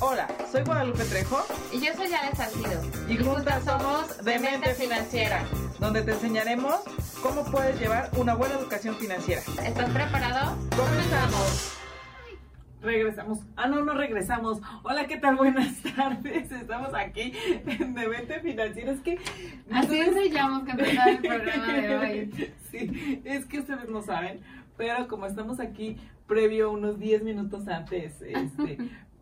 Hola, 0.00 0.26
soy 0.50 0.62
Guadalupe 0.64 1.04
Trejo 1.04 1.44
Y 1.72 1.80
yo 1.80 1.92
soy 1.94 2.06
Ale 2.12 2.34
Salcido. 2.34 2.80
y 3.08 3.16
juntas 3.18 3.64
somos 3.64 4.24
Demente 4.24 4.74
Financiera, 4.74 5.44
donde 5.78 6.02
te 6.02 6.12
enseñaremos 6.12 6.76
cómo 7.22 7.44
puedes 7.44 7.78
llevar 7.78 8.10
una 8.16 8.34
buena 8.34 8.54
educación 8.54 8.94
financiera. 8.96 9.42
¿Estás 9.64 9.90
preparado? 9.90 10.56
¡Comenzamos! 10.76 11.76
Regresamos. 12.82 13.40
Ah, 13.56 13.68
no, 13.68 13.84
no 13.84 13.92
regresamos. 13.92 14.58
Hola, 14.84 15.06
¿qué 15.06 15.18
tal? 15.18 15.36
Buenas 15.36 15.76
tardes. 15.94 16.50
Estamos 16.50 16.94
aquí 16.94 17.34
en 17.66 17.94
Demente 17.94 18.40
Financiera. 18.40 18.92
Es 18.92 19.00
que... 19.00 19.18
Así 19.70 19.98
ensayamos 20.00 20.62
que 20.64 20.70
empezar 20.70 21.08
el 21.10 21.18
programa 21.18 21.72
de 21.74 21.96
hoy. 21.98 22.54
Sí, 22.70 23.20
es 23.26 23.44
que 23.44 23.58
ustedes 23.60 23.90
no 23.90 24.00
saben, 24.00 24.40
pero 24.78 25.08
como 25.08 25.26
estamos 25.26 25.60
aquí 25.60 25.98
previo 26.26 26.70
unos 26.70 26.98
10 26.98 27.22
minutos 27.22 27.68
antes, 27.68 28.14
este, 28.22 28.78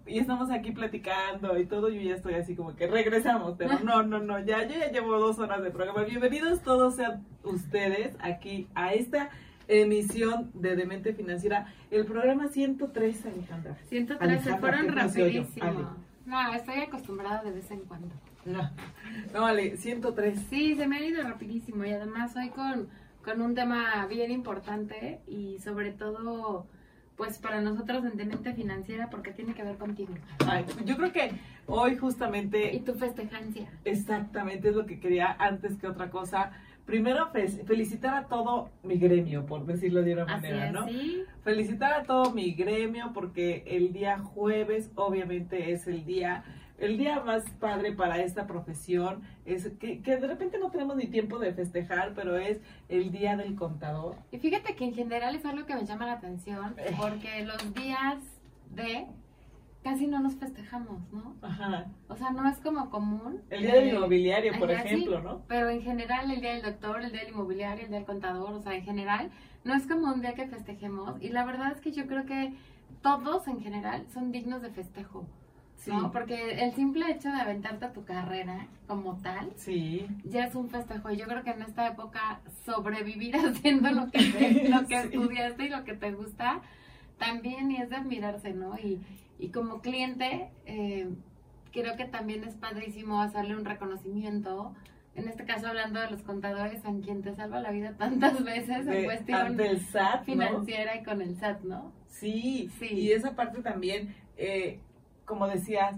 y 0.09 0.19
estamos 0.19 0.51
aquí 0.51 0.73
platicando 0.73 1.59
y 1.59 1.67
todo, 1.67 1.91
yo 1.91 2.01
ya 2.01 2.15
estoy 2.15 2.35
así 2.35 2.57
como 2.57 2.75
que 2.75 2.87
regresamos, 2.87 3.55
pero 3.59 3.79
no, 3.81 4.03
no, 4.03 4.19
no, 4.19 4.39
ya, 4.41 4.67
yo 4.67 4.79
ya 4.79 4.91
llevo 4.91 5.19
dos 5.19 5.39
horas 5.39 5.63
de 5.63 5.71
programa. 5.71 6.03
Bienvenidos 6.05 6.63
todos 6.63 6.97
sean 6.97 7.27
ustedes 7.45 8.17
aquí 8.21 8.69
a 8.75 8.95
esta 8.95 9.31
emisión 9.69 10.51
de 10.55 10.77
Demente 10.77 11.13
Financiera, 11.13 11.73
el 11.91 12.07
programa 12.07 12.49
103, 12.49 13.27
Alejandra. 13.27 13.77
113 13.89 14.25
Alejandra, 14.25 14.59
fueron 14.59 14.97
rapidísimo. 14.97 15.97
No, 16.25 16.55
estoy 16.55 16.81
acostumbrada 16.81 17.43
de 17.43 17.53
vez 17.53 17.71
en 17.71 17.81
cuando. 17.81 18.15
No, 18.47 18.71
no, 19.35 19.43
vale, 19.43 19.77
103. 19.77 20.39
Sí, 20.49 20.75
se 20.75 20.87
me 20.87 20.97
ha 20.97 21.05
ido 21.05 21.23
rapidísimo 21.23 21.85
y 21.85 21.91
además 21.91 22.35
hoy 22.35 22.49
con, 22.49 22.89
con 23.23 23.43
un 23.43 23.55
tema 23.55 24.07
bien 24.07 24.31
importante 24.31 25.21
y 25.27 25.59
sobre 25.59 25.93
todo 25.93 26.67
pues 27.19 27.37
para 27.39 27.61
nosotros 27.61 28.05
en 28.07 28.17
Demente 28.17 28.55
Financiera 28.55 29.11
porque 29.11 29.33
tiene 29.33 29.53
que 29.53 29.63
ver 29.65 29.77
contigo 29.77 30.15
Ay, 30.47 30.65
yo 30.87 30.97
creo 30.97 31.13
que 31.13 31.33
hoy 31.67 31.93
y 31.93 31.97
justamente 31.97 32.81
tu 32.87 32.95
festejancia. 32.95 33.69
Exactamente, 33.85 34.69
es 34.71 34.77
lo 34.77 34.87
que 34.87 34.99
quería 35.01 35.33
antes 35.39 35.77
que 35.77 35.87
otra 35.89 36.09
cosa. 36.11 36.53
Primero, 36.87 37.29
fe- 37.31 37.49
felicitar 37.67 38.15
a 38.15 38.27
todo 38.29 38.71
mi 38.83 38.97
gremio, 38.97 39.45
por 39.45 39.67
decirlo 39.67 40.01
de 40.03 40.15
una 40.15 40.23
Así 40.23 40.47
manera, 40.47 40.67
es, 40.69 40.73
¿no? 40.73 40.89
sí. 40.89 41.23
Felicitar 41.45 41.93
a 41.93 42.03
todo 42.05 42.31
mi 42.33 42.53
gremio 42.55 43.11
porque 43.13 43.65
el 43.67 43.93
día 43.93 44.19
jueves 44.21 44.91
obviamente 44.95 45.73
es 45.73 45.87
el 45.87 46.07
día 46.07 46.45
el 46.79 46.97
día 46.97 47.21
más 47.21 47.45
padre 47.61 47.93
para 47.93 48.23
esta 48.23 48.47
profesión 48.47 49.23
es 49.45 49.69
que, 49.81 50.01
que 50.01 50.17
de 50.17 50.27
repente 50.27 50.59
no 50.59 50.71
tenemos 50.71 50.97
ni 50.97 51.07
tiempo 51.07 51.39
de 51.39 51.53
festejar, 51.53 52.13
pero 52.15 52.37
es 52.37 52.61
el 52.89 53.11
día 53.11 53.37
del 53.37 53.57
contador. 53.57 54.17
Y 54.31 54.39
fíjate 54.39 54.75
que 54.75 54.85
en 54.85 54.95
general 54.95 55.35
es 55.35 55.45
algo 55.45 55.67
que 55.67 55.75
me 55.75 55.85
llama 55.85 56.07
la 56.07 56.13
atención 56.15 56.75
Eh. 56.79 56.95
porque 56.97 57.45
los 57.45 57.75
días 57.75 58.19
de 58.71 59.07
casi 59.83 60.07
no 60.07 60.21
nos 60.21 60.35
festejamos, 60.35 61.01
¿no? 61.13 61.37
Ajá. 61.43 61.87
O 62.09 62.17
sea, 62.17 62.31
no 62.31 62.49
es 62.49 62.59
como 62.59 62.91
común. 62.91 63.41
El 63.51 63.63
día 63.63 63.75
del 63.75 63.89
eh, 63.89 63.95
inmobiliario, 63.95 64.53
por 64.59 64.69
sí, 64.69 64.75
ejemplo, 64.75 65.21
¿no? 65.21 65.43
Pero 65.49 65.71
en 65.71 65.83
general 65.83 66.31
el 66.31 66.41
día 66.41 66.53
del 66.53 66.63
doctor, 66.63 67.01
el 67.01 67.11
día 67.13 67.21
del 67.23 67.31
inmobiliario, 67.31 67.85
el 67.85 67.91
día 67.91 67.99
del 67.99 68.07
contador, 68.07 68.53
o 68.53 68.61
sea, 68.61 68.75
en 68.75 68.85
general 68.85 69.31
no 69.65 69.75
es 69.75 69.87
como 69.87 70.13
un 70.13 70.21
día 70.21 70.35
que 70.35 70.47
festejemos. 70.47 71.21
Y 71.23 71.31
la 71.31 71.45
verdad 71.45 71.73
es 71.73 71.81
que 71.81 71.93
yo 71.93 72.07
creo 72.07 72.27
que 72.27 72.53
todos 73.03 73.47
en 73.49 73.61
general 73.61 74.07
son 74.13 74.33
dignos 74.33 74.63
de 74.63 74.71
festejo, 74.71 75.27
Sí. 75.79 75.91
¿no? 75.93 76.11
Porque 76.11 76.61
el 76.65 76.75
simple 76.75 77.11
hecho 77.11 77.31
de 77.31 77.41
aventarte 77.41 77.85
a 77.87 77.93
tu 77.93 78.05
carrera 78.05 78.67
como 78.87 79.17
tal 79.19 79.51
Sí. 79.57 80.07
ya 80.25 80.45
es 80.45 80.55
un 80.55 80.69
festejo. 80.69 81.11
Y 81.11 81.17
yo 81.17 81.27
creo 81.27 81.43
que 81.45 81.51
en 81.51 81.63
esta 81.63 81.87
época 81.89 82.41
sobrevivir 82.65 83.35
haciendo 83.37 83.91
lo 83.93 84.11
que, 84.11 84.19
te- 84.19 84.69
lo 84.69 84.87
que 84.87 85.01
Sí. 85.03 85.07
estudiaste 85.09 85.65
y 85.65 85.69
lo 85.69 85.85
que 85.85 85.95
te 85.95 86.13
gusta 86.13 86.61
también 87.19 87.71
y 87.71 87.77
es 87.77 87.91
de 87.91 87.97
admirarse, 87.97 88.53
¿no? 88.53 88.77
Y, 88.79 89.01
y 89.39 89.49
como 89.51 89.81
cliente, 89.81 90.51
eh, 90.67 91.09
creo 91.73 91.97
que 91.97 92.05
también 92.07 92.45
es 92.45 92.55
padrísimo 92.57 93.21
hacerle 93.23 93.57
un 93.57 93.65
reconocimiento. 93.65 94.75
En 95.15 95.27
este 95.29 95.45
caso, 95.45 95.67
hablando 95.69 96.01
de 96.01 96.11
los 96.11 96.23
contadores, 96.23 96.85
a 96.85 96.93
quien 97.05 97.23
te 97.23 97.35
salva 97.35 97.61
la 97.61 97.71
vida 97.73 97.95
tantas 97.97 98.43
veces 98.45 98.79
en 98.79 98.87
De- 98.87 99.05
cuestión 99.05 99.57
SAT, 99.93 100.19
¿no? 100.21 100.25
financiera 100.25 100.97
y 100.97 101.03
con 101.05 101.23
el 101.23 101.37
SAT, 101.37 101.63
¿no? 101.65 101.93
Sí, 102.09 102.71
Sí. 102.79 102.87
y 102.87 103.13
esa 103.13 103.35
parte 103.35 103.63
también, 103.63 104.15
eh, 104.37 104.81
como 105.29 105.47
decías, 105.47 105.95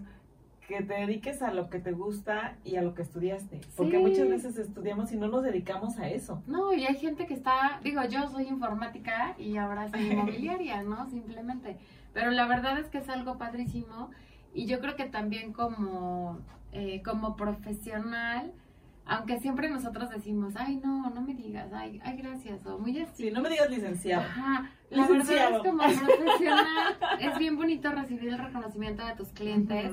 que 0.68 0.82
te 0.82 0.94
dediques 0.94 1.42
a 1.42 1.52
lo 1.52 1.68
que 1.70 1.80
te 1.80 1.90
gusta 1.92 2.56
y 2.64 2.76
a 2.76 2.82
lo 2.82 2.94
que 2.94 3.02
estudiaste. 3.02 3.60
Porque 3.76 3.96
Sí. 3.96 4.02
muchas 4.02 4.28
veces 4.28 4.56
estudiamos 4.58 5.10
y 5.12 5.16
no 5.16 5.26
nos 5.28 5.42
dedicamos 5.42 5.98
a 5.98 6.08
eso. 6.08 6.42
No, 6.46 6.72
y 6.72 6.84
hay 6.84 6.94
gente 6.96 7.26
que 7.26 7.34
está, 7.34 7.80
digo, 7.82 8.04
yo 8.04 8.28
soy 8.28 8.46
informática 8.46 9.34
y 9.38 9.56
ahora 9.56 9.88
soy 9.88 10.00
inmobiliaria, 10.12 10.82
¿no? 10.82 11.08
Simplemente. 11.10 11.76
Pero 12.12 12.30
la 12.30 12.46
verdad 12.46 12.78
es 12.78 12.86
que 12.88 12.98
es 12.98 13.08
algo 13.08 13.36
padrísimo 13.38 14.10
y 14.54 14.66
yo 14.66 14.78
creo 14.80 14.94
que 14.94 15.06
también 15.06 15.52
como, 15.52 16.38
eh, 16.72 17.02
como 17.02 17.34
profesional, 17.36 18.52
aunque 19.06 19.38
siempre 19.40 19.68
nosotros 19.68 20.08
decimos, 20.10 20.54
ay, 20.56 20.76
no, 20.82 21.10
no 21.10 21.20
me 21.20 21.34
digas, 21.34 21.72
ay, 21.72 22.00
ay, 22.04 22.16
gracias, 22.18 22.64
o 22.66 22.78
muy 22.78 22.98
así. 23.00 23.24
Sí, 23.24 23.30
no 23.30 23.40
me 23.40 23.48
digas 23.50 23.68
licenciado. 23.68 24.22
Ajá, 24.22 24.70
la 24.90 25.02
verdad 25.02 25.14
Licenciado. 25.18 25.56
es 25.56 25.62
como 25.62 25.78
profesional, 25.82 26.96
es 27.20 27.38
bien 27.38 27.56
bonito 27.56 27.90
recibir 27.90 28.28
el 28.28 28.38
reconocimiento 28.38 29.04
de 29.04 29.14
tus 29.16 29.28
clientes 29.32 29.92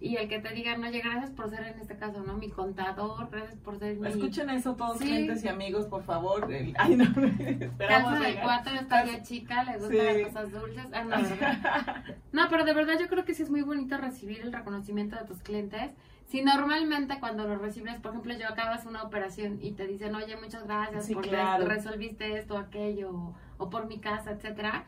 y 0.00 0.16
el 0.16 0.28
que 0.28 0.38
te 0.40 0.52
digan, 0.54 0.82
oye, 0.84 1.00
gracias 1.00 1.30
por 1.30 1.48
ser 1.50 1.64
en 1.66 1.80
este 1.80 1.96
caso, 1.96 2.22
¿no? 2.22 2.34
Mi 2.34 2.50
contador, 2.50 3.28
gracias 3.30 3.56
por 3.60 3.78
ser 3.78 3.96
mi... 3.96 4.08
Escuchen 4.08 4.50
eso 4.50 4.74
todos 4.76 4.98
Sí. 4.98 5.04
clientes 5.06 5.42
y 5.44 5.48
amigos, 5.48 5.86
por 5.86 6.02
favor. 6.04 6.52
El- 6.52 6.74
Ay, 6.78 6.96
no, 6.96 7.04
esperamos 7.38 8.12
Casa 8.12 8.24
de 8.26 8.40
cuatro, 8.40 8.74
está 8.74 9.04
ya 9.06 9.22
chica, 9.22 9.64
le 9.64 9.72
gustan 9.78 9.90
Sí. 9.90 9.96
las 10.22 10.32
cosas 10.32 10.52
dulces. 10.52 10.86
Ah, 10.92 11.04
no, 11.04 11.10
¿verdad? 11.10 12.04
No, 12.32 12.42
pero 12.50 12.64
de 12.64 12.74
verdad 12.74 12.94
yo 13.00 13.08
creo 13.08 13.24
que 13.24 13.34
sí 13.34 13.42
es 13.42 13.50
muy 13.50 13.62
bonito 13.62 13.96
recibir 13.96 14.40
el 14.42 14.52
reconocimiento 14.52 15.16
de 15.16 15.24
tus 15.24 15.38
clientes. 15.42 15.92
Si 16.28 16.42
normalmente 16.42 17.18
cuando 17.20 17.48
lo 17.48 17.56
recibes, 17.56 17.98
por 18.00 18.10
ejemplo, 18.10 18.34
yo 18.38 18.48
acabas 18.48 18.84
una 18.84 19.02
operación 19.02 19.58
y 19.62 19.72
te 19.72 19.86
dicen, 19.86 20.14
oye, 20.14 20.36
muchas 20.36 20.64
gracias 20.64 21.06
Sí, 21.06 21.14
porque 21.14 21.30
claro. 21.30 21.64
resolviste 21.66 22.36
esto, 22.36 22.58
aquello, 22.58 23.10
o, 23.10 23.34
o 23.56 23.70
por 23.70 23.86
mi 23.86 23.98
casa, 23.98 24.32
etcétera. 24.32 24.84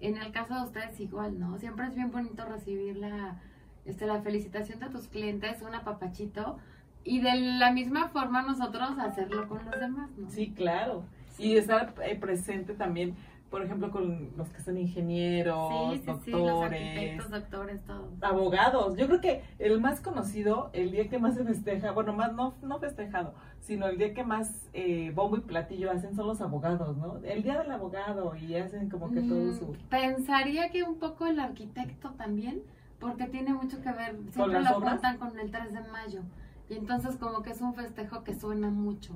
En 0.00 0.16
el 0.16 0.32
caso 0.32 0.54
de 0.54 0.62
ustedes 0.62 0.98
igual, 0.98 1.38
¿no? 1.38 1.58
Siempre 1.58 1.86
es 1.86 1.94
bien 1.94 2.10
bonito 2.10 2.44
recibir 2.46 2.96
la, 2.96 3.36
este, 3.84 4.06
la 4.06 4.22
felicitación 4.22 4.80
de 4.80 4.88
tus 4.88 5.08
clientes, 5.08 5.60
un 5.60 5.74
apapachito, 5.74 6.58
y 7.04 7.20
de 7.20 7.34
la 7.36 7.70
misma 7.70 8.08
forma 8.08 8.40
nosotros 8.42 8.98
hacerlo 8.98 9.46
con 9.46 9.64
los 9.66 9.78
demás, 9.78 10.08
¿no? 10.16 10.30
Sí, 10.30 10.52
claro. 10.56 11.04
Y 11.36 11.56
estar 11.56 11.94
eh, 12.02 12.16
presente 12.16 12.72
también, 12.74 13.14
por 13.50 13.62
ejemplo, 13.62 13.90
con 13.90 14.30
los 14.36 14.48
que 14.50 14.60
son 14.60 14.76
ingenieros, 14.76 15.68
Sí, 15.94 16.02
sí, 16.04 16.12
sí, 16.24 16.30
los 16.30 16.40
doctores, 16.42 16.82
arquitectos, 16.82 17.30
doctores, 17.30 17.84
todos. 17.84 18.22
abogados. 18.22 18.96
Yo 18.96 19.06
creo 19.06 19.20
que 19.20 19.42
el 19.58 19.80
más 19.80 20.00
conocido, 20.00 20.70
el 20.72 20.90
día 20.90 21.08
que 21.08 21.18
más 21.18 21.34
se 21.34 21.44
festeja, 21.44 21.92
bueno, 21.92 22.12
más 22.12 22.32
no, 22.34 22.52
no 22.62 22.78
festejado, 22.78 23.34
sino 23.60 23.86
el 23.86 23.96
día 23.96 24.12
que 24.12 24.22
más 24.24 24.68
eh, 24.74 25.12
bombo 25.14 25.36
y 25.38 25.40
platillo 25.40 25.90
hacen 25.90 26.14
son 26.14 26.26
los 26.26 26.40
abogados, 26.40 26.96
¿no? 26.98 27.18
El 27.24 27.42
día 27.42 27.58
del 27.58 27.70
abogado 27.70 28.34
y 28.36 28.54
hacen 28.56 28.90
como 28.90 29.10
que 29.10 29.20
todo 29.22 29.38
Mm, 29.38 29.58
su... 29.58 29.76
Pensaría 29.88 30.70
que 30.70 30.82
un 30.82 30.98
poco 30.98 31.26
el 31.26 31.40
arquitecto 31.40 32.10
también, 32.12 32.62
porque 33.00 33.26
tiene 33.28 33.54
mucho 33.54 33.80
que 33.80 33.92
ver, 33.92 34.16
siempre 34.32 34.60
lo 34.62 34.80
juntan 34.80 35.16
con 35.18 35.38
el 35.38 35.50
3 35.50 35.72
de 35.72 35.80
mayo, 35.90 36.20
y 36.68 36.74
entonces 36.74 37.16
como 37.16 37.42
que 37.42 37.50
es 37.50 37.60
un 37.62 37.72
festejo 37.74 38.24
que 38.24 38.34
suena 38.34 38.68
mucho, 38.70 39.14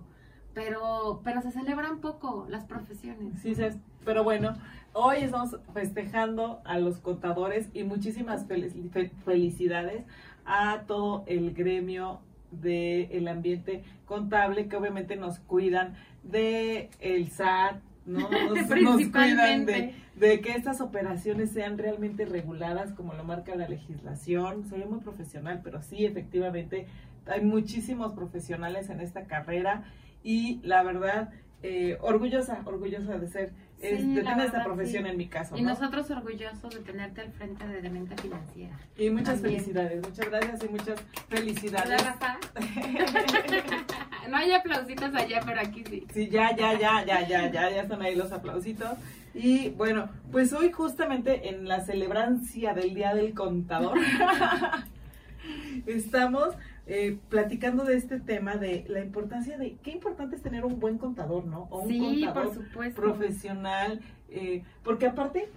pero, 0.54 1.20
pero 1.24 1.42
se 1.42 1.50
celebran 1.50 1.98
poco 2.00 2.46
las 2.48 2.64
profesiones. 2.64 3.40
Sí, 3.40 3.54
sí, 3.54 3.64
pero 4.04 4.24
bueno, 4.24 4.54
hoy 4.92 5.18
estamos 5.18 5.56
festejando 5.72 6.60
a 6.64 6.78
los 6.78 6.98
contadores 6.98 7.68
y 7.74 7.84
muchísimas 7.84 8.46
fel- 8.48 8.90
fe- 8.90 9.10
felicidades 9.24 10.04
a 10.44 10.82
todo 10.86 11.24
el 11.26 11.54
gremio 11.54 12.20
del 12.50 13.28
ambiente 13.28 13.82
contable 14.06 14.66
que 14.68 14.76
obviamente 14.76 15.16
nos 15.16 15.38
cuidan 15.38 15.94
de 16.22 16.90
el 17.00 17.28
SAT, 17.30 17.80
¿no? 18.04 18.28
Nos, 18.48 18.68
nos 18.68 19.06
cuidan 19.10 19.64
de, 19.64 19.94
de 20.16 20.40
que 20.40 20.52
estas 20.52 20.80
operaciones 20.80 21.52
sean 21.52 21.78
realmente 21.78 22.24
reguladas 22.26 22.92
como 22.92 23.14
lo 23.14 23.24
marca 23.24 23.54
la 23.54 23.68
legislación. 23.68 24.68
Soy 24.68 24.84
muy 24.84 24.98
profesional, 24.98 25.60
pero 25.64 25.82
sí, 25.82 26.04
efectivamente, 26.04 26.86
hay 27.26 27.40
muchísimos 27.42 28.12
profesionales 28.12 28.90
en 28.90 29.00
esta 29.00 29.24
carrera 29.26 29.84
y 30.24 30.60
la 30.64 30.82
verdad, 30.82 31.30
eh, 31.62 31.96
orgullosa, 32.00 32.60
orgullosa 32.64 33.18
de 33.18 33.28
ser, 33.28 33.50
Sí, 33.80 33.88
es- 33.88 34.14
de 34.14 34.22
tener 34.22 34.46
esta 34.46 34.62
profesión 34.64 35.04
sí. 35.04 35.10
en 35.10 35.16
mi 35.16 35.26
caso. 35.28 35.56
Y 35.56 35.62
¿no? 35.62 35.70
nosotros 35.70 36.08
orgullosos 36.10 36.72
de 36.74 36.80
tenerte 36.80 37.20
al 37.20 37.32
frente 37.32 37.66
de 37.66 37.82
Demente 37.82 38.16
Financiera. 38.20 38.78
Y 38.96 39.10
muchas 39.10 39.34
también. 39.40 39.60
felicidades, 39.60 40.02
muchas 40.08 40.30
gracias 40.30 40.64
y 40.64 40.68
muchas 40.68 41.00
felicidades. 41.28 42.04
Rafa. 42.04 42.38
no 44.30 44.36
hay 44.36 44.52
aplausitos 44.52 45.14
allá, 45.14 45.40
pero 45.44 45.60
aquí 45.60 45.82
sí. 45.88 46.06
Sí, 46.12 46.28
ya, 46.28 46.54
ya, 46.56 46.72
ya, 46.78 47.04
ya, 47.04 47.26
ya, 47.26 47.50
ya, 47.50 47.70
ya 47.70 47.82
están 47.82 48.02
ahí 48.02 48.14
los 48.14 48.30
aplausitos. 48.32 48.90
Y 49.34 49.70
bueno, 49.70 50.10
pues 50.30 50.52
hoy 50.52 50.70
justamente 50.70 51.48
en 51.48 51.66
la 51.66 51.80
celebrancia 51.80 52.74
del 52.74 52.94
Día 52.94 53.14
del 53.14 53.34
Contador, 53.34 53.98
estamos 55.86 56.54
eh, 56.86 57.18
platicando 57.28 57.84
de 57.84 57.96
este 57.96 58.18
tema 58.20 58.56
de 58.56 58.84
la 58.88 59.00
importancia 59.00 59.56
de, 59.58 59.76
qué 59.82 59.92
importante 59.92 60.36
es 60.36 60.42
tener 60.42 60.64
un 60.64 60.80
buen 60.80 60.98
contador, 60.98 61.44
¿no? 61.46 61.68
O 61.70 61.82
un 61.82 61.88
Sí, 61.88 61.98
contador 62.24 62.44
por 62.46 62.54
supuesto. 62.54 63.00
profesional, 63.00 64.00
eh, 64.30 64.62
porque 64.82 65.06
aparte, 65.06 65.48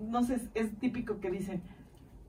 no 0.00 0.22
sé, 0.24 0.34
es, 0.34 0.42
es 0.54 0.78
típico 0.78 1.20
que 1.20 1.30
dicen, 1.30 1.62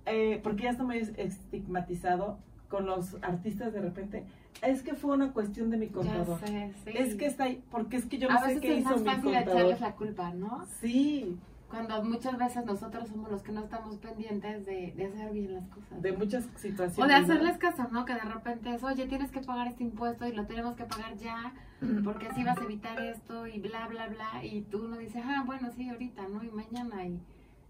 eh, 0.06 0.40
porque 0.42 0.64
ya 0.64 0.70
está 0.72 0.84
muy 0.84 0.98
estigmatizado 1.18 2.38
con 2.70 2.86
los 2.86 3.18
artistas 3.22 3.74
de 3.74 3.82
repente, 3.82 4.24
es 4.62 4.84
que 4.84 4.94
fue 4.94 5.16
una 5.16 5.32
cuestión 5.34 5.70
de 5.70 5.78
mi 5.78 5.88
contador. 5.88 6.40
Ya 6.42 6.48
sé, 6.48 6.72
sí. 6.86 6.92
Es 6.96 7.16
que 7.16 7.26
está 7.26 7.46
ahí, 7.46 7.62
porque 7.72 7.98
es 7.98 8.06
que 8.06 8.18
yo 8.18 8.30
no 8.30 8.36
a 8.36 8.40
sé 8.42 8.48
veces 8.48 8.62
qué 8.62 8.74
es 8.74 8.80
hizo 8.82 8.90
más 8.90 9.00
mi 9.02 9.06
fácil 9.06 9.24
contador. 9.24 9.50
echarles 9.58 9.82
la 9.82 9.96
culpa, 9.96 10.34
¿no? 10.34 10.66
Sí, 10.80 11.38
Cuando 11.69 12.04
muchas 12.04 12.38
veces 12.38 12.66
nosotros 12.66 13.07
somos 13.10 13.30
los 13.30 13.44
que 13.44 13.51
no 13.51 13.62
estamos 13.62 13.98
pendientes 13.98 14.66
de, 14.66 14.94
de 14.95 15.06
hacer 15.06 15.31
bien 15.31 15.54
las 15.54 15.68
cosas. 15.68 16.01
de 16.01 16.12
muchas 16.13 16.45
situaciones. 16.56 16.98
O 16.98 17.07
de 17.07 17.19
¿no? 17.19 17.25
hacerles 17.33 17.57
caso, 17.57 17.88
¿no? 17.92 18.06
Que 18.06 18.13
de 18.13 18.21
repente 18.21 18.74
es, 18.74 18.83
oye, 18.83 19.06
tienes 19.07 19.31
que 19.31 19.42
pagar 19.42 19.68
este 19.68 19.83
impuesto 19.83 20.25
y 20.27 20.33
lo 20.33 20.45
tenemos 20.45 20.75
que 20.75 20.86
pagar 20.86 21.16
ya, 21.18 21.54
porque 22.04 22.27
así 22.27 22.44
vas 22.44 22.57
a 22.57 22.63
evitar 22.63 23.00
esto 23.00 23.45
y 23.45 23.60
bla, 23.60 23.88
bla, 23.88 24.07
bla. 24.07 24.44
Y 24.44 24.62
tú 24.63 24.86
uno 24.86 24.98
dice, 24.98 25.21
ah, 25.24 25.44
bueno, 25.45 25.69
sí, 25.71 25.89
ahorita, 25.89 26.27
¿no? 26.27 26.44
Y 26.44 26.50
mañana 26.50 27.06
y, 27.06 27.19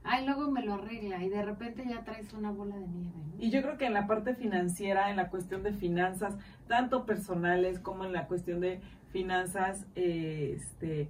ay, 0.06 0.26
luego 0.26 0.50
me 0.50 0.64
lo 0.64 0.76
arregla. 0.76 1.22
Y 1.22 1.30
de 1.30 1.44
repente 1.44 1.86
ya 1.86 2.04
traes 2.06 2.32
una 2.34 2.52
bola 2.52 2.78
de 2.78 2.88
nieve, 2.88 3.12
¿no? 3.28 3.44
Y 3.44 3.50
yo 3.52 3.62
creo 3.62 3.78
que 3.78 3.86
en 3.86 3.94
la 3.94 4.08
parte 4.08 4.34
financiera, 4.34 5.10
en 5.10 5.18
la 5.18 5.30
cuestión 5.30 5.62
de 5.64 5.74
finanzas, 5.74 6.38
tanto 6.68 7.06
personales 7.06 7.80
como 7.80 8.06
en 8.06 8.14
la 8.14 8.28
cuestión 8.28 8.62
de 8.62 8.80
finanzas 9.12 9.86
eh, 9.96 10.56
este, 10.58 11.10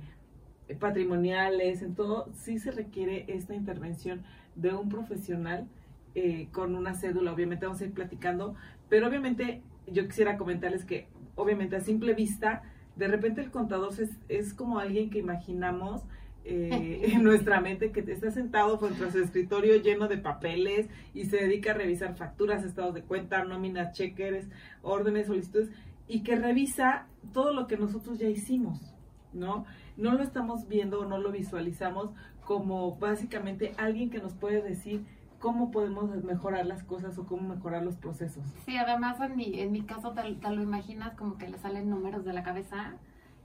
patrimoniales, 0.76 1.82
en 1.82 1.96
todo, 1.96 2.30
sí 2.34 2.60
se 2.60 2.72
requiere 2.72 3.26
esta 3.28 3.56
intervención 3.56 4.24
de 4.56 4.74
un 4.74 4.90
profesional 4.90 5.68
eh, 6.16 6.48
con 6.52 6.76
una 6.76 6.96
cédula. 6.96 7.34
Obviamente 7.34 7.66
vamos 7.66 7.82
a 7.82 7.86
ir 7.86 7.94
platicando, 7.94 8.56
pero 8.90 9.08
obviamente 9.08 9.62
yo 9.88 10.06
quisiera 10.08 10.38
comentarles 10.38 10.86
que, 10.86 11.08
obviamente 11.36 11.76
a 11.76 11.82
simple 11.82 12.14
vista, 12.14 12.64
de 12.96 13.08
repente 13.08 13.42
el 13.42 13.52
contador 13.52 13.94
es, 14.00 14.12
es 14.28 14.54
como 14.54 14.80
alguien 14.80 15.10
que 15.10 15.20
imaginamos 15.20 16.04
eh, 16.46 17.02
en 17.14 17.24
nuestra 17.24 17.62
mente 17.62 17.92
que 17.92 18.00
está 18.00 18.32
sentado 18.32 18.78
frente 18.80 19.04
a 19.04 19.12
su 19.12 19.20
escritorio 19.20 19.76
lleno 19.78 20.08
de 20.08 20.18
papeles 20.18 20.88
y 21.14 21.26
se 21.26 21.38
dedica 21.38 21.72
a 21.72 21.76
revisar 21.76 22.16
facturas, 22.16 22.64
estados 22.64 22.94
de 22.94 23.04
cuenta, 23.04 23.44
nóminas, 23.44 23.94
cheques, 23.94 24.48
órdenes, 24.82 25.28
solicitudes 25.28 25.70
y 26.08 26.24
que 26.24 26.36
revisa 26.36 27.08
todo 27.34 27.54
lo 27.54 27.68
que 27.68 27.78
nosotros 27.78 28.18
ya 28.18 28.28
hicimos, 28.28 28.96
¿no? 29.32 29.66
No 30.00 30.14
lo 30.14 30.24
estamos 30.24 30.68
viendo 30.68 31.02
o 31.02 31.06
no 31.06 31.18
lo 31.18 31.32
visualizamos 31.32 32.10
como 32.46 32.96
básicamente 32.96 33.74
alguien 33.78 34.10
que 34.10 34.20
nos 34.20 34.34
puede 34.34 34.62
decir 34.62 35.06
cómo 35.40 35.72
podemos 35.72 36.10
mejorar 36.24 36.66
las 36.66 36.84
cosas 36.84 37.18
o 37.18 37.26
cómo 37.26 37.54
mejorar 37.56 37.84
los 37.84 37.96
procesos. 37.96 38.44
Sí, 38.66 38.76
además 38.78 39.20
en 39.22 39.36
mi, 39.38 39.60
en 39.60 39.72
mi 39.72 39.84
caso 39.84 40.12
te, 40.12 40.22
te 40.34 40.50
lo 40.52 40.62
imaginas 40.62 41.14
como 41.16 41.38
que 41.38 41.48
le 41.48 41.58
salen 41.58 41.90
números 41.90 42.26
de 42.26 42.34
la 42.34 42.44
cabeza 42.44 42.94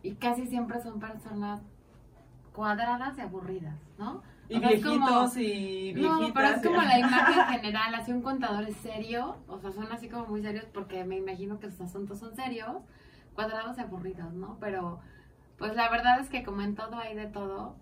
y 0.03 0.15
casi 0.15 0.47
siempre 0.47 0.81
son 0.83 0.99
personas 1.01 1.61
cuadradas 2.53 3.19
y 3.19 3.21
aburridas, 3.21 3.75
¿no? 3.99 4.23
Y 4.49 4.57
O 4.57 4.61
sea, 4.61 4.71
es 4.71 4.85
como- 4.85 4.97
viejitos 5.07 5.37
y 5.39 5.93
viejitas. 5.95 6.21
No, 6.21 6.35
pero 6.35 6.49
es 6.49 6.63
como 6.63 6.83
la 6.83 6.99
imagen 6.99 7.45
general, 7.61 7.95
así 7.95 8.13
un 8.13 8.23
contador 8.23 8.65
es 8.65 8.77
serio, 8.77 9.37
o 9.49 9.59
sea, 9.59 9.73
son 9.73 9.91
así 9.91 10.09
como 10.09 10.27
muy 10.27 10.43
serios 10.43 10.67
porque 10.73 11.05
me 11.05 11.17
imagino 11.17 11.59
que 11.59 11.71
sus 11.71 11.81
asuntos 11.83 12.19
son 12.19 12.35
serios, 12.37 12.77
cuadrados 13.35 13.79
y 13.79 13.81
aburridos, 13.81 14.33
¿no? 14.35 14.57
Pero 14.61 15.01
pues 15.59 15.75
la 15.75 15.89
verdad 15.89 16.21
es 16.21 16.29
que 16.29 16.43
como 16.43 16.63
en 16.63 16.75
todo 16.75 16.99
hay 16.99 17.15
de 17.15 17.27
todo, 17.27 17.77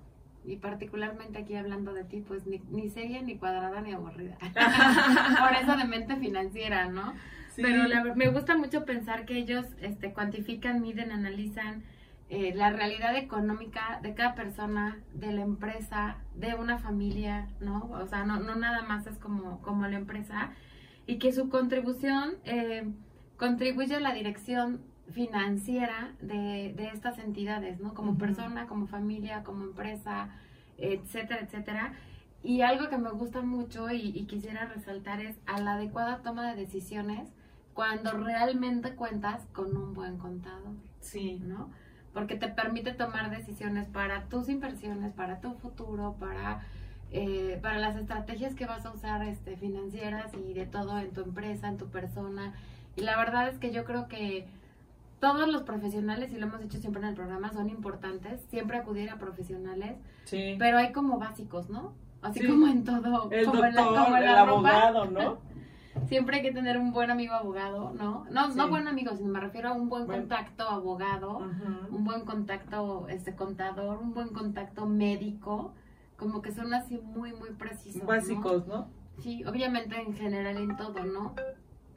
y 0.44 0.56
particularmente 0.56 1.38
aquí 1.38 1.54
hablando 1.54 1.92
de 1.92 2.04
ti, 2.04 2.20
pues 2.26 2.46
ni, 2.46 2.60
ni 2.70 2.88
seria, 2.88 3.22
ni 3.22 3.36
cuadrada, 3.36 3.80
ni 3.80 3.92
aburrida. 3.92 4.36
Por 4.40 5.52
eso 5.62 5.76
de 5.76 5.84
mente 5.84 6.16
financiera, 6.16 6.88
¿no? 6.88 7.14
Sí. 7.54 7.62
Pero 7.62 7.84
la 7.84 8.02
me 8.14 8.28
gusta 8.28 8.56
mucho 8.56 8.84
pensar 8.84 9.24
que 9.24 9.36
ellos 9.36 9.66
este, 9.80 10.12
cuantifican, 10.12 10.80
miden, 10.80 11.12
analizan 11.12 11.84
eh, 12.28 12.54
la 12.54 12.70
realidad 12.70 13.14
económica 13.16 14.00
de 14.02 14.14
cada 14.14 14.34
persona, 14.34 14.98
de 15.12 15.32
la 15.32 15.42
empresa, 15.42 16.16
de 16.34 16.54
una 16.54 16.78
familia, 16.78 17.48
¿no? 17.60 17.90
O 17.92 18.06
sea, 18.06 18.24
no, 18.24 18.40
no 18.40 18.56
nada 18.56 18.82
más 18.82 19.06
es 19.06 19.19
como, 19.19 19.60
como 19.60 19.86
la 19.86 19.96
empresa. 19.96 20.50
Y 21.06 21.19
que 21.19 21.32
su 21.32 21.50
contribución 21.50 22.36
eh, 22.44 22.88
contribuye 23.36 23.96
a 23.96 24.00
la 24.00 24.14
dirección 24.14 24.80
financiera 25.12 26.12
de, 26.20 26.72
de 26.76 26.88
estas 26.92 27.18
entidades, 27.18 27.80
¿no? 27.80 27.94
Como 27.94 28.18
persona, 28.18 28.66
como 28.66 28.86
familia, 28.86 29.42
como 29.44 29.64
empresa, 29.64 30.30
etcétera, 30.78 31.40
etcétera. 31.42 31.92
Y 32.42 32.62
algo 32.62 32.88
que 32.88 32.98
me 32.98 33.10
gusta 33.10 33.42
mucho 33.42 33.90
y, 33.90 34.08
y 34.14 34.26
quisiera 34.26 34.66
resaltar 34.66 35.20
es 35.20 35.36
a 35.46 35.60
la 35.60 35.74
adecuada 35.74 36.22
toma 36.22 36.50
de 36.50 36.56
decisiones 36.56 37.28
cuando 37.74 38.12
realmente 38.12 38.94
cuentas 38.94 39.46
con 39.52 39.76
un 39.76 39.94
buen 39.94 40.18
contador, 40.18 40.74
Sí, 41.00 41.40
¿no? 41.44 41.70
Porque 42.12 42.36
te 42.36 42.48
permite 42.48 42.92
tomar 42.92 43.30
decisiones 43.30 43.88
para 43.88 44.24
tus 44.28 44.48
inversiones, 44.48 45.12
para 45.12 45.40
tu 45.40 45.54
futuro, 45.54 46.16
para, 46.20 46.66
eh, 47.10 47.58
para 47.62 47.78
las 47.78 47.96
estrategias 47.96 48.54
que 48.54 48.66
vas 48.66 48.84
a 48.84 48.92
usar 48.92 49.22
este, 49.26 49.56
financieras 49.56 50.32
y 50.34 50.52
de 50.52 50.66
todo 50.66 50.98
en 50.98 51.12
tu 51.12 51.22
empresa, 51.22 51.68
en 51.68 51.78
tu 51.78 51.88
persona. 51.88 52.52
Y 52.96 53.02
la 53.02 53.16
verdad 53.16 53.48
es 53.48 53.58
que 53.58 53.72
yo 53.72 53.84
creo 53.84 54.06
que 54.08 54.46
todos 55.22 55.46
los 55.46 55.62
profesionales, 55.62 56.32
y 56.32 56.36
lo 56.36 56.48
hemos 56.48 56.60
dicho 56.60 56.78
siempre 56.78 57.00
en 57.00 57.10
el 57.10 57.14
programa, 57.14 57.52
son 57.52 57.70
importantes, 57.70 58.40
siempre 58.50 58.76
acudir 58.76 59.08
a 59.08 59.19
profesionales, 59.19 59.96
sí. 60.24 60.56
pero 60.58 60.78
hay 60.78 60.90
como 60.90 61.16
básicos, 61.20 61.70
¿no? 61.70 61.92
Así 62.22 62.40
Sí. 62.40 62.48
como 62.48 62.66
en 62.66 62.82
todo, 62.82 63.30
el 63.30 63.44
como 63.44 63.60
doctor, 63.62 63.69
en 63.69 63.74
la, 63.76 63.84
como 63.84 64.16
en 64.16 64.22
el 64.24 64.24
la 64.24 64.44
ropa. 64.44 64.69
abogado, 64.82 65.04
¿no? 65.04 65.38
Siempre 66.08 66.38
hay 66.38 66.42
que 66.42 66.50
tener 66.50 66.76
un 66.76 66.90
buen 66.90 67.08
amigo 67.12 67.34
abogado, 67.34 67.92
¿no? 67.92 68.24
No, 68.32 68.48
no 68.48 68.69
buen 68.69 68.88
amigo, 68.88 69.14
sino 69.14 69.28
me 69.30 69.38
refiero 69.38 69.69
a 69.69 69.72
un 69.74 69.88
buen 69.88 70.06
contacto 70.06 70.69
abogado, 70.69 71.38
un 71.90 72.02
buen 72.02 72.24
contacto 72.24 73.06
este 73.08 73.36
contador, 73.36 73.98
un 73.98 74.12
buen 74.14 74.30
contacto 74.30 74.86
médico, 74.86 75.72
como 76.16 76.42
que 76.42 76.50
son 76.50 76.74
así 76.74 76.98
muy, 76.98 77.32
muy 77.32 77.50
precisos. 77.50 78.02
¿no? 78.02 78.08
Básicos, 78.08 78.66
¿no? 78.66 78.88
Sí, 79.20 79.44
obviamente 79.44 80.00
en 80.00 80.14
general 80.14 80.56
en 80.56 80.76
todo, 80.76 81.04
¿no? 81.04 81.34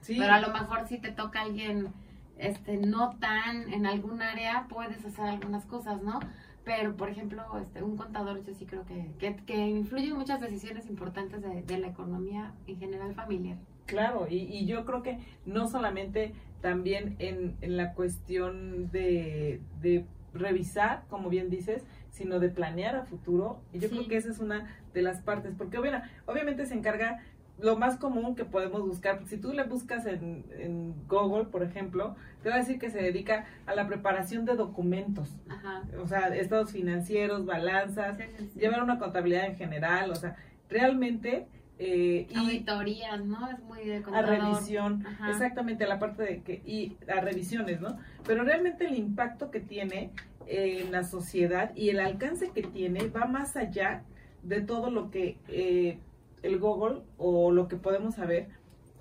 Sí. 0.02 0.18
Pero 0.20 0.32
a 0.32 0.40
lo 0.42 0.50
mejor 0.50 0.88
si 0.88 1.00
te 1.00 1.12
toca 1.12 1.42
alguien 1.42 1.92
este 2.38 2.78
no 2.78 3.16
tan 3.20 3.72
en 3.74 3.86
algún 3.86 4.22
área, 4.22 4.68
puedes 4.70 5.04
hacer 5.06 5.26
algunas 5.26 5.66
cosas, 5.66 6.02
¿no? 6.02 6.20
Pero, 6.64 6.96
por 6.96 7.10
ejemplo, 7.10 7.44
este, 7.62 7.84
un 7.84 7.96
contador 7.96 8.44
yo 8.44 8.54
sí 8.56 8.66
creo 8.66 8.86
que, 8.86 9.12
que, 9.20 9.36
que 9.46 9.56
influye 9.68 10.08
en 10.08 10.18
muchas 10.18 10.42
decisiones 10.42 10.88
importantes 10.90 11.42
de, 11.42 11.62
de 11.62 11.78
la 11.78 11.88
economía 11.88 12.54
en 12.68 12.80
general 12.80 13.14
familiar. 13.14 13.58
Claro, 13.86 14.28
y, 14.28 14.38
y 14.38 14.66
yo 14.66 14.84
creo 14.84 15.04
que 15.04 15.20
no 15.46 15.68
solamente 15.68 16.34
también 16.62 17.16
en, 17.20 17.56
en 17.62 17.78
la 17.78 17.94
cuestión 17.94 18.90
de, 18.92 19.62
de 19.82 20.06
revisar, 20.34 21.04
como 21.08 21.30
bien 21.30 21.52
dices, 21.52 21.84
sino 22.10 22.40
de 22.40 22.50
planear 22.50 22.96
a 22.96 23.04
futuro. 23.06 23.60
Y 23.72 23.80
yo 23.80 23.90
Sí. 23.90 23.96
creo 23.96 24.08
que 24.08 24.18
esa 24.18 24.32
es 24.32 24.40
una 24.40 24.76
de 24.94 25.02
las 25.04 25.22
partes, 25.22 25.54
porque 25.56 25.78
obvia- 25.78 26.10
obviamente 26.26 26.66
se 26.66 26.74
encarga 26.74 27.20
lo 27.60 27.78
más 27.78 27.98
común 27.98 28.36
que 28.36 28.44
podemos 28.46 28.82
buscar. 28.82 29.22
Si 29.28 29.38
tú 29.38 29.54
le 29.54 29.64
buscas 29.64 30.06
en, 30.06 30.44
en 30.60 30.94
Google, 31.08 31.46
por 31.46 31.64
ejemplo, 31.64 32.16
te 32.44 32.50
va 32.50 32.56
a 32.56 32.60
decir 32.60 32.78
que 32.80 32.90
se 32.90 33.02
dedica 33.02 33.46
a 33.66 33.74
la 33.76 33.88
preparación 33.88 34.44
de 34.46 34.56
documentos. 34.56 35.30
Ajá. 35.50 35.84
O 36.02 36.08
sea, 36.08 36.28
estados 36.36 36.72
financieros, 36.72 37.46
balanzas, 37.46 38.18
Sí, 38.18 38.24
sí, 38.38 38.50
sí. 38.54 38.60
llevar 38.60 38.84
una 38.84 39.00
contabilidad 39.00 39.46
en 39.46 39.56
general, 39.56 40.12
o 40.12 40.16
sea, 40.16 40.36
realmente... 40.70 41.48
eh, 41.80 42.28
Auditorías, 42.36 43.24
¿no? 43.26 43.50
Es 43.50 43.60
muy 43.64 43.84
de 43.86 43.98
a 43.98 44.02
contador. 44.04 44.30
revisión, 44.30 45.06
Ajá. 45.08 45.30
exactamente 45.32 45.86
la 45.88 45.98
parte 46.00 46.24
de 46.24 46.42
que 46.42 46.62
y 46.66 46.98
a 47.10 47.22
revisiones, 47.22 47.80
¿no? 47.82 47.98
Pero 48.26 48.44
realmente 48.44 48.86
el 48.86 48.96
impacto 48.96 49.50
que 49.52 49.60
tiene 49.62 50.12
eh, 50.48 50.84
en 50.86 50.92
la 50.92 51.04
sociedad 51.04 51.72
y 51.76 51.90
el 51.90 52.00
alcance 52.00 52.52
que 52.52 52.64
tiene 52.64 53.08
va 53.08 53.26
más 53.26 53.56
allá 53.56 54.04
de 54.44 54.62
todo 54.62 54.90
lo 54.92 55.10
que 55.10 55.38
eh, 55.48 55.98
el 56.46 56.60
Google 56.60 57.02
o 57.18 57.52
lo 57.52 57.68
que 57.68 57.76
podemos 57.78 58.16
saber 58.16 58.50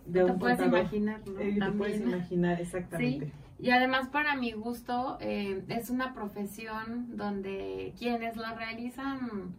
de 0.07 0.25
te 0.25 0.33
un 0.33 0.39
puedes 0.39 0.59
contador. 0.59 0.81
imaginar, 0.81 1.21
¿no? 1.27 1.41
Eh, 1.41 1.57
te 1.59 1.73
puedes 1.73 2.01
imaginar 2.01 2.61
exactamente. 2.61 3.33
Y 3.59 3.71
además 3.71 4.09
para 4.09 4.37
mi 4.37 4.53
gusto 4.53 5.17
eh, 5.21 5.63
es 5.69 5.91
una 5.91 6.13
profesión 6.15 7.17
donde 7.17 7.95
quienes 7.99 8.37
la 8.37 8.55
realizan 8.55 9.55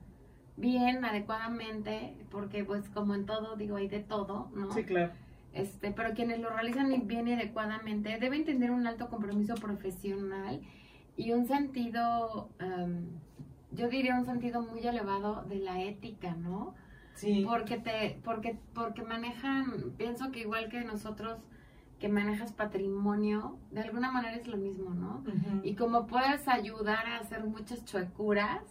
bien, 0.57 1.03
adecuadamente, 1.03 2.13
porque 2.29 2.63
pues 2.63 2.89
como 2.89 3.15
en 3.15 3.25
todo, 3.25 3.55
digo, 3.55 3.77
hay 3.77 3.87
de 3.87 3.99
todo, 4.01 4.49
¿no? 4.55 4.71
Sí, 4.71 4.83
claro. 4.83 5.11
Este, 5.53 5.91
pero 5.91 6.13
quienes 6.13 6.39
lo 6.39 6.49
realizan 6.49 7.07
bien 7.07 7.27
y 7.27 7.33
adecuadamente 7.33 8.17
deben 8.19 8.43
tener 8.43 8.71
un 8.71 8.85
alto 8.87 9.09
compromiso 9.09 9.55
profesional 9.55 10.61
y 11.17 11.31
un 11.31 11.45
sentido, 11.47 12.49
em, 12.59 13.05
yo 13.71 13.87
diría 13.87 14.15
un 14.17 14.25
sentido 14.25 14.61
muy 14.61 14.85
elevado 14.85 15.43
de 15.43 15.55
la 15.59 15.81
ética, 15.81 16.35
¿no? 16.35 16.75
Sí. 17.15 17.43
Porque 17.47 17.77
te, 17.77 18.19
porque, 18.23 18.57
porque 18.73 19.01
manejan, 19.03 19.93
pienso 19.97 20.31
que 20.31 20.41
igual 20.41 20.69
que 20.69 20.83
nosotros 20.83 21.39
que 21.99 22.09
manejas 22.09 22.51
patrimonio, 22.51 23.57
de 23.71 23.81
alguna 23.81 24.11
manera 24.11 24.35
es 24.35 24.47
lo 24.47 24.57
mismo, 24.57 24.93
¿no? 24.93 25.23
Y 25.63 25.75
como 25.75 26.07
puedes 26.07 26.47
ayudar 26.47 27.05
a 27.07 27.19
hacer 27.19 27.43
muchas 27.45 27.85
chuecuras, 27.85 28.61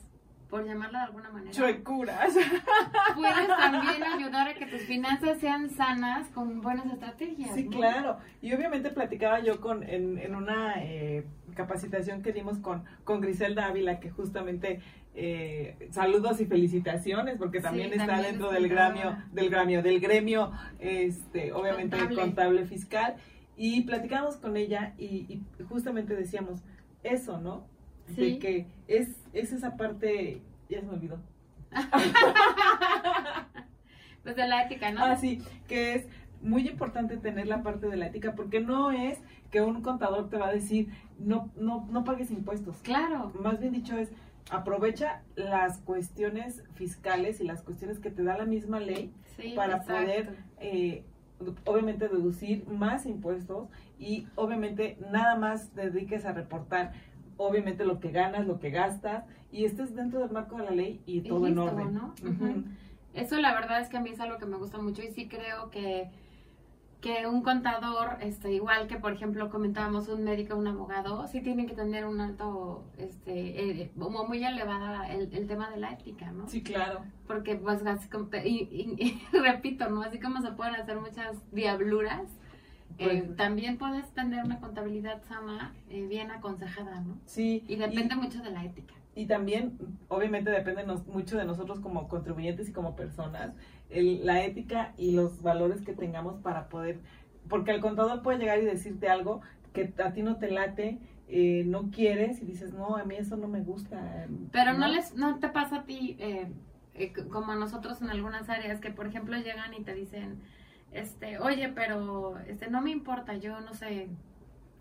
por 0.51 0.65
llamarlo 0.65 0.99
de 0.99 1.05
alguna 1.05 1.31
manera, 1.31 1.51
Chuecuras. 1.51 2.33
puedes 3.17 3.49
también 3.49 4.05
ayudar 4.05 4.49
a 4.49 4.55
que 4.55 4.67
tus 4.67 4.83
finanzas 4.83 5.41
sean 5.41 5.69
sanas 5.71 6.29
con 6.29 6.61
buenas 6.61 6.87
estrategias. 6.87 7.55
Sí, 7.55 7.65
¿no? 7.65 7.71
claro. 7.71 8.19
Y 8.41 8.53
obviamente 8.53 8.91
platicaba 8.91 9.41
yo 9.41 9.61
con 9.61 9.83
en, 9.83 10.19
en 10.19 10.35
una 10.37 10.75
eh, 10.85 11.27
capacitación 11.57 12.23
que 12.23 12.33
dimos 12.33 12.59
con, 12.59 12.85
con 13.05 13.21
Griselda 13.21 13.67
Ávila, 13.67 13.99
que 13.99 14.11
justamente 14.11 14.81
eh, 15.15 15.89
saludos 15.91 16.41
y 16.41 16.47
felicitaciones 16.47 17.39
porque 17.39 17.61
también 17.61 17.91
Sí, 17.91 17.95
está 17.95 18.07
también 18.07 18.33
dentro 18.33 18.49
es 18.53 18.55
del 18.55 18.69
gremio, 18.69 19.17
del 19.33 19.51
gremio, 19.51 19.83
del 19.83 20.01
gremio, 20.01 20.53
este, 20.81 21.53
obviamente 21.53 21.97
Contable. 21.97 22.21
contable 22.21 22.65
fiscal 22.67 23.15
y 23.57 23.83
platicamos 23.83 24.37
con 24.37 24.57
ella 24.57 24.95
y, 24.99 25.07
y 25.07 25.43
justamente 25.69 26.17
decíamos 26.17 26.63
eso, 27.03 27.39
¿no? 27.41 27.65
De 28.09 28.39
que 28.39 28.67
es, 28.89 29.09
es 29.33 29.53
esa 29.53 29.77
parte, 29.77 30.43
ya 30.69 30.81
se 30.81 30.87
me 30.87 30.93
olvidó. 30.93 31.19
Pues 34.23 34.37
de 34.37 34.49
la 34.49 34.63
ética, 34.63 34.91
¿no? 34.91 35.05
Ah, 35.05 35.17
sí, 35.17 35.43
que 35.69 35.97
es 35.97 36.07
muy 36.41 36.67
importante 36.67 37.19
tener 37.19 37.47
la 37.47 37.63
parte 37.63 37.89
de 37.89 37.97
la 37.97 38.07
ética 38.07 38.35
porque 38.35 38.59
no 38.59 38.91
es 38.91 39.19
que 39.51 39.61
un 39.61 39.83
contador 39.83 40.31
te 40.31 40.39
va 40.39 40.49
a 40.49 40.53
decir 40.53 40.89
no, 41.19 41.51
no, 41.57 41.87
no 41.91 42.05
pagues 42.05 42.31
impuestos. 42.31 42.77
Claro. 42.83 43.33
Más 43.39 43.61
bien 43.61 43.73
dicho 43.73 43.97
es 43.99 44.11
aprovecha 44.51 45.23
las 45.37 45.79
cuestiones 45.79 46.63
fiscales 46.75 47.41
y 47.41 47.45
las 47.45 47.63
cuestiones 47.63 47.99
que 47.99 48.11
te 48.11 48.23
da 48.23 48.37
la 48.37 48.45
misma 48.45 48.81
ley 48.81 49.13
Sí, 49.37 49.53
para 49.57 49.77
exacto. 49.79 49.95
poder 49.95 50.37
eh, 50.61 51.05
obviamente 51.65 52.09
deducir 52.09 52.67
más 52.69 53.07
impuestos 53.07 53.69
y 53.99 54.29
obviamente 54.37 54.97
nada 55.11 55.35
más 55.37 55.75
dediques 55.75 56.25
a 56.25 56.33
reportar 56.33 56.93
obviamente 57.37 57.85
lo 57.85 57.99
que 58.01 58.13
ganas, 58.13 58.47
lo 58.47 58.61
que 58.61 58.71
gastas 58.71 59.25
y 59.51 59.65
estés 59.65 59.95
dentro 59.95 60.21
del 60.21 60.31
marco 60.31 60.57
de 60.57 60.65
la 60.65 60.71
ley 60.71 61.01
y 61.07 61.19
Y 61.19 61.21
todo 61.23 61.47
en 61.47 61.59
orden. 61.59 62.01
Eso 63.15 63.37
la 63.39 63.55
verdad 63.55 63.81
es 63.81 63.89
que 63.89 63.97
a 63.97 64.01
mí 64.01 64.11
es 64.11 64.21
algo 64.21 64.39
que 64.39 64.47
me 64.47 64.57
gusta 64.57 64.79
mucho 64.79 65.03
y 65.03 65.09
sí 65.13 65.29
creo 65.29 65.71
que, 65.71 66.11
que 67.05 67.27
un 67.27 67.43
contador, 67.43 68.17
este, 68.23 68.51
igual 68.51 68.87
que 68.87 68.97
por 68.97 69.13
ejemplo 69.13 69.51
comentábamos 69.51 70.09
un 70.09 70.25
médico, 70.25 70.57
un 70.57 70.67
abogado, 70.67 71.27
sí 71.29 71.43
tienen 71.43 71.67
que 71.67 71.75
tener 71.75 72.07
un 72.07 72.19
alto, 72.19 72.83
este, 72.97 73.83
eh, 73.83 73.93
muy 73.95 74.43
elevada 74.43 75.13
el, 75.13 75.31
el 75.35 75.47
tema 75.47 75.69
de 75.71 75.77
la 75.77 75.93
ética, 75.93 76.33
¿no? 76.33 76.49
Sí, 76.49 76.63
claro. 76.63 77.01
Porque 77.27 77.57
pues 77.57 77.85
así 77.85 78.09
como, 78.09 78.29
y, 78.43 78.49
y- 78.49 78.97
y 79.33 79.37
repito, 79.39 79.91
¿no? 79.91 80.01
Así 80.01 80.19
como 80.19 80.41
se 80.41 80.53
pueden 80.53 80.77
hacer 80.77 80.99
muchas 80.99 81.37
diabluras, 81.53 82.23
eh, 82.97 83.23
Pues- 83.27 83.37
también 83.37 83.77
puedes 83.77 84.11
tener 84.15 84.43
una 84.43 84.59
contabilidad 84.61 85.23
sana, 85.29 85.75
eh, 85.91 86.07
bien 86.07 86.31
aconsejada, 86.31 87.01
¿no? 87.03 87.19
Sí. 87.27 87.65
Y 87.69 87.77
depende 87.77 88.15
mucho 88.17 88.41
de 88.43 88.51
la 88.51 88.65
ética. 88.65 88.95
Y 89.15 89.27
también, 89.27 89.79
obviamente, 90.09 90.51
depende 90.51 90.85
nos- 90.85 91.07
mucho 91.07 91.37
de 91.39 91.45
nosotros 91.45 91.81
como 91.81 92.09
contribuyentes 92.09 92.69
y 92.69 92.73
como 92.73 92.97
personas, 92.97 93.55
el- 93.91 94.25
la 94.27 94.43
ética 94.45 94.93
y 94.97 95.13
los 95.13 95.43
valores 95.43 95.83
que 95.83 95.93
tengamos 95.93 96.41
para 96.41 96.69
poder, 96.69 97.01
porque 97.49 97.71
el 97.71 97.81
contador 97.81 98.23
puede 98.23 98.39
llegar 98.39 98.59
y 98.61 98.65
decirte 98.65 99.09
algo 99.09 99.43
que 99.73 99.93
a 100.03 100.13
ti 100.13 100.23
no 100.23 100.37
te 100.37 100.51
late, 100.51 100.99
eh, 101.29 101.65
no 101.67 101.91
quieres 101.91 102.41
y 102.43 102.45
dices, 102.45 102.73
no, 102.75 102.97
a 102.97 103.05
mí 103.05 103.17
eso 103.17 103.37
no 103.37 103.49
me 103.49 103.61
gusta. 103.61 104.27
Pero 104.53 104.73
no, 104.75 104.89
les, 104.89 105.15
no 105.15 105.39
te 105.39 105.49
pasa 105.49 105.79
a 105.81 105.85
ti, 105.85 106.17
eh, 106.19 106.53
eh, 106.95 107.13
como 107.31 107.53
a 107.53 107.57
nosotros 107.57 108.03
en 108.03 108.11
algunas 108.11 108.49
áreas, 108.49 108.81
que 108.81 108.91
por 108.91 109.07
ejemplo 109.07 109.37
llegan 109.37 109.75
y 109.75 109.83
te 109.83 109.95
dicen, 109.95 110.41
este, 110.93 111.39
oye, 111.39 111.69
pero 111.71 112.39
este 112.47 112.69
no 112.69 112.81
me 112.83 112.91
importa, 112.91 113.35
yo 113.35 113.61
no 113.61 113.75
sé, 113.75 114.09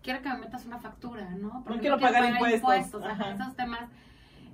quiero 0.02 0.22
que 0.22 0.28
me 0.28 0.38
metas 0.38 0.64
una 0.66 0.78
factura, 0.78 1.30
¿no? 1.30 1.64
No 1.66 1.78
quiero 1.80 1.98
pagar 1.98 2.40
impuestos, 2.40 3.02
ajá, 3.02 3.12
ajá. 3.12 3.30
esos 3.32 3.56
temas. 3.56 3.90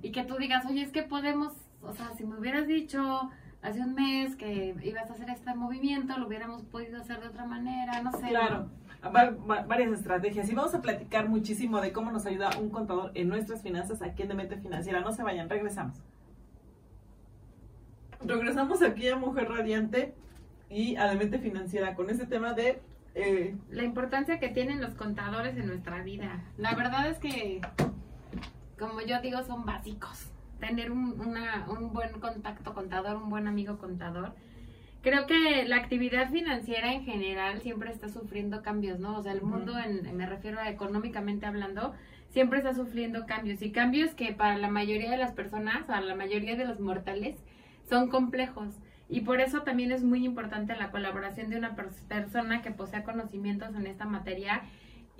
Y 0.01 0.11
que 0.11 0.23
tú 0.23 0.35
digas, 0.37 0.65
oye, 0.65 0.81
es 0.81 0.91
que 0.91 1.03
podemos, 1.03 1.53
o 1.81 1.93
sea, 1.93 2.11
si 2.17 2.25
me 2.25 2.37
hubieras 2.37 2.67
dicho 2.67 3.29
hace 3.61 3.79
un 3.81 3.93
mes 3.93 4.35
que 4.35 4.75
ibas 4.83 5.09
a 5.09 5.13
hacer 5.13 5.29
este 5.29 5.53
movimiento, 5.53 6.17
lo 6.17 6.27
hubiéramos 6.27 6.63
podido 6.63 6.99
hacer 6.99 7.21
de 7.21 7.27
otra 7.27 7.45
manera, 7.45 8.01
no 8.01 8.11
sé. 8.13 8.29
Claro, 8.29 8.67
va- 9.03 9.29
va- 9.29 9.61
varias 9.63 9.91
estrategias. 9.91 10.49
Y 10.49 10.55
vamos 10.55 10.73
a 10.73 10.81
platicar 10.81 11.29
muchísimo 11.29 11.79
de 11.79 11.91
cómo 11.93 12.11
nos 12.11 12.25
ayuda 12.25 12.49
un 12.59 12.69
contador 12.71 13.11
en 13.13 13.29
nuestras 13.29 13.61
finanzas 13.61 14.01
aquí 14.01 14.23
en 14.23 14.29
Demente 14.29 14.57
Financiera. 14.57 15.01
No 15.01 15.11
se 15.11 15.21
vayan, 15.21 15.47
regresamos. 15.49 16.01
Regresamos 18.25 18.81
aquí 18.81 19.07
a 19.09 19.15
Mujer 19.15 19.49
Radiante 19.49 20.13
y 20.69 20.95
a 20.95 21.05
Demente 21.07 21.39
Financiera 21.39 21.95
con 21.95 22.09
este 22.09 22.25
tema 22.25 22.53
de... 22.53 22.81
eh, 23.15 23.55
la 23.69 23.83
importancia 23.83 24.39
que 24.39 24.49
tienen 24.49 24.79
los 24.81 24.93
contadores 24.93 25.57
en 25.57 25.67
nuestra 25.67 26.01
vida. 26.03 26.43
La 26.57 26.75
verdad 26.75 27.07
es 27.09 27.17
que, 27.17 27.61
como 28.81 28.99
yo 29.01 29.21
digo, 29.21 29.41
son 29.43 29.65
básicos. 29.65 30.29
Tener 30.59 30.91
un, 30.91 31.19
una- 31.21 31.65
un 31.69 31.93
buen 31.93 32.19
contacto 32.19 32.73
contador, 32.73 33.15
un 33.15 33.29
buen 33.29 33.47
amigo 33.47 33.77
contador. 33.77 34.33
Creo 35.01 35.25
que 35.25 35.63
la 35.65 35.77
actividad 35.77 36.29
financiera 36.29 36.93
en 36.93 37.03
general 37.05 37.61
siempre 37.61 37.89
está 37.91 38.09
sufriendo 38.09 38.61
cambios, 38.61 38.99
¿no? 38.99 39.17
O 39.17 39.23
sea, 39.23 39.31
el 39.31 39.41
mundo, 39.41 39.79
en, 39.79 40.15
me 40.15 40.27
refiero 40.27 40.59
a 40.59 40.69
económicamente 40.69 41.45
hablando, 41.47 41.93
siempre 42.29 42.59
está 42.59 42.75
sufriendo 42.75 43.25
cambios. 43.25 43.61
Y 43.63 43.71
cambios 43.71 44.13
que 44.13 44.33
para 44.33 44.57
la 44.57 44.67
mayoría 44.69 45.09
de 45.09 45.17
las 45.17 45.31
personas, 45.31 45.83
para 45.85 46.01
la 46.01 46.13
mayoría 46.13 46.55
de 46.55 46.65
los 46.65 46.79
mortales, 46.79 47.35
son 47.89 48.09
complejos. 48.09 48.75
Y 49.09 49.21
por 49.21 49.41
eso 49.41 49.63
también 49.63 49.91
es 49.91 50.03
muy 50.03 50.23
importante 50.23 50.75
la 50.75 50.91
colaboración 50.91 51.49
de 51.49 51.57
una 51.57 51.75
pers- 51.75 52.03
persona 52.07 52.61
que 52.61 52.71
posea 52.71 53.03
conocimientos 53.03 53.75
en 53.75 53.87
esta 53.87 54.05
materia 54.05 54.61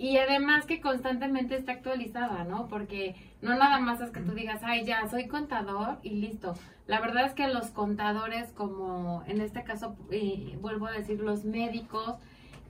y 0.02 0.16
además 0.16 0.66
que 0.66 0.80
constantemente 0.80 1.54
está 1.54 1.70
actualizada, 1.70 2.42
¿no? 2.42 2.66
Porque 2.66 3.14
no 3.40 3.54
nada 3.54 3.78
más 3.78 4.00
es 4.00 4.10
que 4.10 4.18
tú 4.18 4.32
digas, 4.32 4.60
ay, 4.64 4.84
ya, 4.84 5.06
soy 5.06 5.28
contador 5.28 5.98
y 6.02 6.10
listo. 6.10 6.54
La 6.88 7.00
verdad 7.00 7.24
es 7.24 7.34
que 7.34 7.46
los 7.46 7.68
contadores, 7.68 8.50
como 8.50 9.22
en 9.28 9.40
este 9.40 9.62
caso, 9.62 9.94
eh, 10.10 10.58
vuelvo 10.60 10.86
a 10.86 10.90
decir, 10.90 11.20
los 11.20 11.44
médicos, 11.44 12.16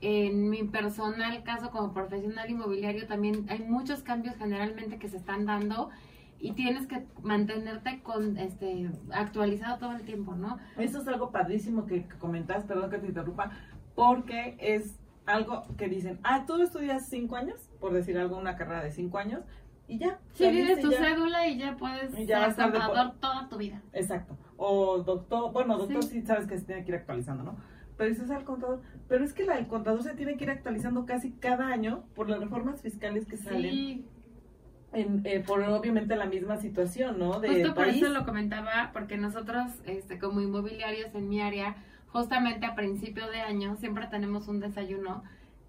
en 0.02 0.50
mi 0.50 0.64
personal 0.64 1.42
caso 1.42 1.70
como 1.70 1.94
profesional 1.94 2.50
inmobiliario 2.50 3.06
también 3.06 3.46
hay 3.48 3.60
muchos 3.60 4.02
cambios 4.02 4.36
generalmente 4.36 4.98
que 4.98 5.08
se 5.08 5.16
están 5.16 5.46
dando 5.46 5.88
y 6.38 6.52
tienes 6.52 6.86
que 6.86 7.06
mantenerte 7.22 8.02
con 8.02 8.36
este 8.36 8.90
actualizado 9.10 9.78
todo 9.78 9.92
el 9.92 10.02
tiempo, 10.02 10.34
¿no? 10.34 10.58
Eso 10.76 11.00
es 11.00 11.08
algo 11.08 11.30
padrísimo 11.30 11.86
que, 11.86 12.04
que 12.04 12.18
comentas, 12.18 12.64
perdón 12.64 12.90
que 12.90 12.98
te 12.98 13.06
interrumpa, 13.06 13.52
porque 13.94 14.56
es 14.58 14.98
algo 15.26 15.64
que 15.76 15.88
dicen, 15.88 16.18
ah, 16.22 16.44
tú 16.46 16.60
estudias 16.60 17.08
cinco 17.08 17.36
años, 17.36 17.70
por 17.80 17.92
decir 17.92 18.18
algo, 18.18 18.36
una 18.36 18.56
carrera 18.56 18.82
de 18.82 18.92
cinco 18.92 19.18
años, 19.18 19.42
y 19.88 19.98
ya. 19.98 20.18
Sí, 20.32 20.48
tienes 20.48 20.80
tu 20.80 20.90
ya. 20.90 20.98
cédula 20.98 21.46
y 21.46 21.58
ya 21.58 21.76
puedes 21.76 22.18
Y 22.18 22.26
ya 22.26 22.50
ser 22.52 22.70
contador 22.70 23.14
toda 23.20 23.48
tu 23.48 23.58
vida. 23.58 23.82
Exacto. 23.92 24.36
O 24.56 25.02
doctor, 25.02 25.52
bueno, 25.52 25.76
doctor 25.76 26.02
sí. 26.04 26.20
Sí. 26.20 26.22
sabes 26.22 26.46
que 26.46 26.58
se 26.58 26.64
tiene 26.64 26.84
que 26.84 26.92
ir 26.92 26.96
actualizando, 26.96 27.42
¿no? 27.44 27.56
Pero 27.96 28.10
dices 28.10 28.30
al 28.30 28.44
contador, 28.44 28.80
pero 29.08 29.24
es 29.24 29.32
que 29.32 29.44
la, 29.44 29.58
el 29.58 29.66
contador 29.66 30.02
se 30.02 30.14
tiene 30.14 30.36
que 30.36 30.44
ir 30.44 30.50
actualizando 30.50 31.04
casi 31.04 31.32
cada 31.32 31.66
año 31.66 32.04
por 32.14 32.28
las 32.28 32.40
reformas 32.40 32.80
fiscales 32.80 33.26
que 33.26 33.36
salen, 33.36 33.70
Sí, 33.70 34.06
en, 34.92 35.22
eh, 35.24 35.40
por 35.40 35.62
obviamente 35.62 36.16
la 36.16 36.26
misma 36.26 36.56
situación, 36.56 37.18
¿no? 37.18 37.40
De 37.40 37.48
justo 37.48 37.74
por 37.74 37.88
eso 37.88 38.08
lo 38.08 38.24
comentaba, 38.24 38.90
porque 38.92 39.16
nosotros, 39.16 39.72
este, 39.84 40.18
como 40.18 40.40
inmobiliarios 40.40 41.14
en 41.14 41.28
mi 41.28 41.40
área, 41.40 41.76
justamente 42.12 42.66
a 42.66 42.74
principio 42.74 43.28
de 43.28 43.40
año 43.40 43.76
siempre 43.76 44.06
tenemos 44.06 44.48
un 44.48 44.60
desayuno 44.60 45.22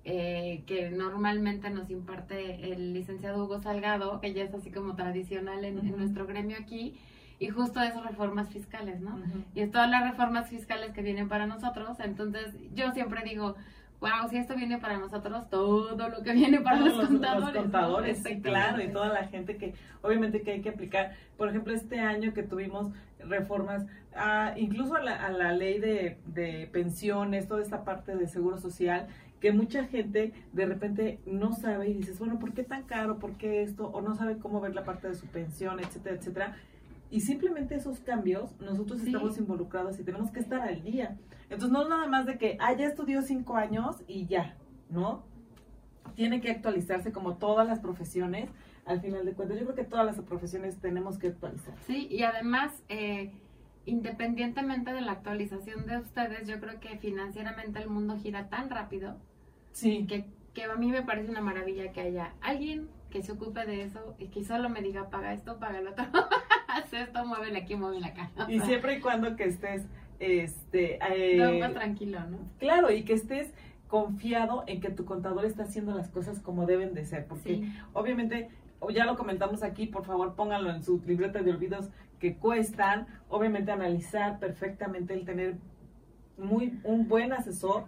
eh, 0.05 0.63
que 0.67 0.89
normalmente 0.91 1.69
nos 1.69 1.89
imparte 1.89 2.73
el 2.73 2.93
licenciado 2.93 3.45
Hugo 3.45 3.59
Salgado, 3.59 4.19
que 4.19 4.33
ya 4.33 4.43
es 4.43 4.53
así 4.53 4.69
como 4.69 4.95
tradicional 4.95 5.63
en, 5.63 5.95
nuestro 5.97 6.27
gremio 6.27 6.57
aquí, 6.59 6.99
y 7.39 7.47
justo 7.47 7.81
es 7.81 7.95
reformas 8.03 8.49
fiscales, 8.49 8.99
¿no? 8.99 9.17
Y 9.55 9.61
es 9.61 9.71
todas 9.71 9.89
las 9.89 10.03
reformas 10.09 10.49
fiscales 10.49 10.91
que 10.91 11.01
vienen 11.01 11.29
para 11.29 11.47
nosotros. 11.47 11.97
Entonces, 11.99 12.53
yo 12.75 12.91
siempre 12.91 13.23
digo, 13.23 13.55
wow, 14.01 14.29
si 14.29 14.35
esto 14.35 14.55
viene 14.55 14.77
para 14.77 14.97
nosotros, 14.97 15.49
todo 15.49 16.09
lo 16.09 16.21
que 16.21 16.33
viene 16.33 16.59
para 16.59 16.81
los, 16.81 17.07
contadores. 17.07 17.55
¿no? 17.55 17.61
contadores, 17.61 18.23
sí, 18.23 18.41
claro, 18.41 18.83
y 18.83 18.89
toda 18.89 19.07
la 19.07 19.27
gente 19.27 19.55
que 19.55 19.73
obviamente 20.01 20.41
que 20.41 20.51
hay 20.51 20.61
que 20.61 20.69
aplicar. 20.69 21.15
Por 21.37 21.47
ejemplo, 21.47 21.73
este 21.73 22.01
año 22.01 22.33
que 22.33 22.43
tuvimos 22.43 22.91
reformas, 23.27 23.85
a- 24.15 24.53
incluso 24.57 24.95
a 24.95 25.01
la, 25.01 25.25
a 25.25 25.31
la 25.31 25.51
ley 25.53 25.79
de, 25.79 26.17
de 26.27 26.67
pensiones, 26.71 27.47
toda 27.47 27.61
esta 27.61 27.83
parte 27.83 28.15
de 28.15 28.27
seguro 28.27 28.57
social, 28.57 29.07
que 29.39 29.51
mucha 29.51 29.83
gente 29.85 30.31
de 30.53 30.65
repente 30.65 31.19
no 31.25 31.53
sabe 31.53 31.89
y 31.89 31.93
dices, 31.95 32.17
bueno, 32.19 32.39
¿por 32.39 32.53
qué 32.53 32.63
tan 32.63 32.83
caro? 32.83 33.19
¿Por 33.19 33.33
qué 33.33 33.61
esto? 33.61 33.87
O 33.89 34.01
no 34.01 34.15
sabe 34.15 34.37
cómo 34.37 34.61
ver 34.61 34.73
la 34.73 34.85
parte 34.85 35.07
de 35.09 35.15
su 35.15 35.25
pensión, 35.27 35.79
etcétera, 35.79 36.15
etcétera. 36.15 36.55
Y 37.11 37.19
simplemente 37.21 37.75
esos 37.75 37.99
cambios, 37.99 38.57
nosotros 38.61 39.01
Sí. 39.01 39.07
estamos 39.07 39.37
involucrados 39.37 39.99
y 39.99 40.03
tenemos 40.03 40.31
que 40.31 40.39
estar 40.39 40.61
al 40.61 40.81
día. 40.81 41.17
Entonces, 41.49 41.71
no 41.71 41.83
es 41.83 41.89
nada 41.89 42.07
más 42.07 42.25
de 42.25 42.37
que, 42.37 42.57
ah, 42.59 42.73
ya 42.73 42.87
estudió 42.87 43.21
cinco 43.21 43.55
años 43.57 43.97
y 44.07 44.25
ya, 44.27 44.55
¿no? 44.89 45.23
Tiene 46.15 46.41
que 46.41 46.49
actualizarse 46.51 47.11
como 47.11 47.35
todas 47.35 47.67
las 47.67 47.79
profesiones, 47.79 48.49
al 48.85 49.01
final 49.01 49.25
de 49.25 49.33
cuentas. 49.33 49.57
Yo 49.59 49.63
creo 49.65 49.75
que 49.75 49.83
todas 49.83 50.05
las 50.05 50.19
profesiones 50.25 50.77
tenemos 50.79 51.17
que 51.17 51.27
actualizar. 51.27 51.73
Sí, 51.87 52.07
y 52.09 52.23
además, 52.23 52.71
eh, 52.89 53.31
independientemente 53.85 54.93
de 54.93 55.01
la 55.01 55.11
actualización 55.13 55.85
de 55.85 55.97
ustedes, 55.99 56.47
yo 56.47 56.59
creo 56.59 56.79
que 56.79 56.97
financieramente 56.97 57.79
el 57.79 57.89
mundo 57.89 58.17
gira 58.17 58.49
tan 58.49 58.69
rápido 58.69 59.17
Sí, 59.71 60.05
que, 60.07 60.25
que 60.53 60.63
a 60.65 60.75
mí 60.75 60.91
me 60.91 61.01
parece 61.01 61.31
una 61.31 61.41
maravilla 61.41 61.91
que 61.91 62.01
haya 62.01 62.33
alguien 62.41 62.87
que 63.09 63.23
se 63.23 63.31
ocupe 63.31 63.65
de 63.65 63.83
eso 63.83 64.15
y 64.19 64.27
que 64.27 64.43
solo 64.43 64.69
me 64.69 64.81
diga, 64.81 65.09
paga 65.09 65.33
esto, 65.33 65.59
paga 65.59 65.81
lo 65.81 65.91
otro, 65.91 66.05
haz 66.67 66.91
esto, 66.93 67.25
muévele 67.25 67.59
aquí, 67.59 67.75
muévele 67.75 68.07
acá. 68.07 68.31
y 68.47 68.59
siempre 68.61 68.97
y 68.97 68.99
cuando 68.99 69.35
que 69.35 69.45
estés, 69.45 69.85
este, 70.19 70.99
eh, 71.11 71.37
Todo 71.37 71.59
más 71.59 71.73
tranquilo, 71.73 72.19
¿no? 72.29 72.37
claro, 72.59 72.91
y 72.91 73.03
que 73.03 73.13
estés 73.13 73.51
confiado 73.87 74.63
en 74.67 74.79
que 74.81 74.89
tu 74.89 75.05
contador 75.05 75.45
está 75.45 75.63
haciendo 75.63 75.93
las 75.95 76.09
cosas 76.09 76.39
como 76.39 76.65
deben 76.65 76.93
de 76.95 77.05
ser, 77.05 77.25
porque 77.27 77.55
Sí. 77.55 77.73
obviamente, 77.93 78.49
ya 78.91 79.05
lo 79.05 79.15
comentamos 79.15 79.63
aquí, 79.63 79.87
por 79.87 80.05
favor 80.05 80.35
pónganlo 80.35 80.69
en 80.71 80.83
su 80.83 81.01
libreta 81.05 81.41
de 81.41 81.51
olvidos, 81.51 81.89
que 82.19 82.35
cuestan, 82.35 83.07
obviamente 83.29 83.71
analizar 83.71 84.39
perfectamente 84.39 85.13
el 85.13 85.25
tener 85.25 85.57
muy 86.37 86.79
un 86.83 87.07
buen 87.07 87.33
asesor 87.33 87.85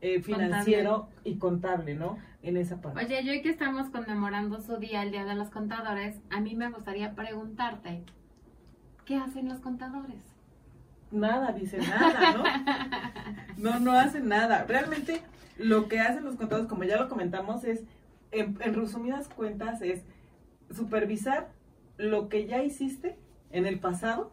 eh, 0.00 0.22
financiero 0.22 1.08
y 1.24 1.36
contable, 1.38 1.94
¿no? 1.94 2.18
En 2.42 2.56
esa 2.56 2.80
parte. 2.80 3.04
Oye, 3.04 3.24
yo 3.24 3.42
que 3.42 3.50
estamos 3.50 3.90
conmemorando 3.90 4.60
su 4.60 4.76
día, 4.76 5.02
el 5.02 5.10
Día 5.10 5.24
de 5.24 5.34
los 5.34 5.50
Contadores, 5.50 6.20
a 6.30 6.40
mí 6.40 6.54
me 6.54 6.70
gustaría 6.70 7.14
preguntarte, 7.14 8.04
¿qué 9.04 9.16
hacen 9.16 9.48
los 9.48 9.58
contadores? 9.58 10.22
Nada, 11.10 11.52
dice 11.52 11.78
nada, 11.78 12.32
¿no? 12.34 12.44
No, 13.58 13.80
no 13.80 13.92
hacen 13.92 14.28
nada. 14.28 14.64
Realmente 14.68 15.20
lo 15.58 15.88
que 15.88 15.98
hacen 15.98 16.24
los 16.24 16.36
contadores, 16.36 16.68
como 16.68 16.84
ya 16.84 16.96
lo 16.96 17.08
comentamos, 17.08 17.64
es, 17.64 17.82
en, 18.30 18.58
en 18.60 18.74
resumidas 18.74 19.28
cuentas, 19.28 19.82
es 19.82 20.04
supervisar 20.70 21.50
lo 21.96 22.28
que 22.28 22.46
ya 22.46 22.62
hiciste 22.62 23.18
en 23.50 23.66
el 23.66 23.80
pasado, 23.80 24.32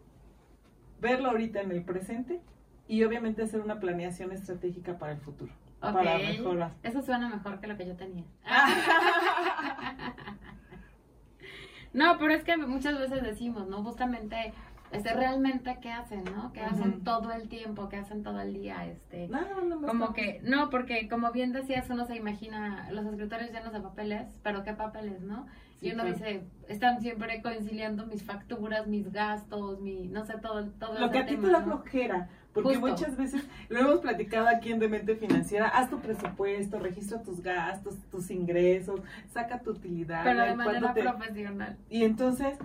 verlo 1.01 1.29
ahorita 1.29 1.61
en 1.61 1.71
el 1.71 1.83
presente 1.83 2.41
y 2.87 3.03
obviamente 3.03 3.43
hacer 3.43 3.61
una 3.61 3.79
planeación 3.79 4.31
estratégica 4.31 4.97
para 4.97 5.13
el 5.13 5.19
futuro. 5.19 5.51
Para 5.79 6.17
mejorar. 6.17 6.73
Eso 6.83 7.01
suena 7.01 7.29
mejor 7.29 7.59
que 7.59 7.67
lo 7.67 7.77
que 7.77 7.85
yo 7.85 7.95
tenía. 7.95 8.23
no, 11.93 12.17
pero 12.17 12.33
es 12.33 12.43
que 12.43 12.57
muchas 12.57 12.97
veces 12.97 13.21
decimos, 13.21 13.67
¿no? 13.67 13.83
Justamente, 13.83 14.53
este, 14.95 15.13
realmente 15.13 15.77
qué 15.81 15.91
hacen, 15.91 16.23
¿no? 16.25 16.51
¿Qué 16.53 16.61
hacen 16.61 17.03
todo 17.03 17.31
el 17.31 17.47
tiempo? 17.47 17.89
¿Qué 17.89 17.97
hacen 17.97 18.23
todo 18.23 18.41
el 18.41 18.53
día? 18.53 18.85
Este, 18.85 19.27
no, 19.27 19.41
no, 19.41 19.75
no 19.75 19.87
como 19.87 20.13
que, 20.13 20.41
no, 20.43 20.69
porque 20.69 21.07
como 21.07 21.31
bien 21.31 21.53
decías, 21.53 21.89
uno 21.89 22.05
se 22.05 22.15
imagina 22.15 22.89
los 22.91 23.05
escritorios 23.05 23.51
llenos 23.51 23.73
de 23.73 23.81
papeles, 23.81 24.27
pero 24.43 24.63
¿qué 24.63 24.73
papeles, 24.73 25.21
no? 25.21 25.45
y 25.81 25.91
uno 25.91 26.05
dice, 26.05 26.43
están 26.67 27.01
siempre 27.01 27.41
conciliando 27.41 28.05
mis 28.07 28.23
facturas, 28.23 28.87
mis 28.87 29.11
gastos, 29.11 29.79
mi, 29.81 30.07
no 30.07 30.25
sé, 30.25 30.37
todo, 30.37 30.65
todo 30.79 30.99
Lo 30.99 31.11
que 31.11 31.19
a 31.19 31.25
ti 31.25 31.35
te 31.35 31.47
da 31.47 31.61
flojera, 31.61 32.29
porque 32.53 32.77
muchas 32.79 33.15
veces, 33.17 33.43
lo 33.69 33.79
hemos 33.79 33.99
platicado 33.99 34.47
aquí 34.47 34.71
en 34.71 34.79
Demente 34.79 35.15
Financiera, 35.15 35.67
haz 35.67 35.89
tu 35.89 35.99
presupuesto, 35.99 36.79
registra 36.79 37.21
tus 37.21 37.41
gastos, 37.41 37.97
tus 38.09 38.31
ingresos, 38.31 39.01
saca 39.31 39.59
tu 39.59 39.71
utilidad. 39.71 40.23
Pero 40.23 40.45
de 40.45 40.55
manera 40.55 40.93
profesional. 40.93 41.77
Y 41.89 42.03
entonces, 42.03 42.57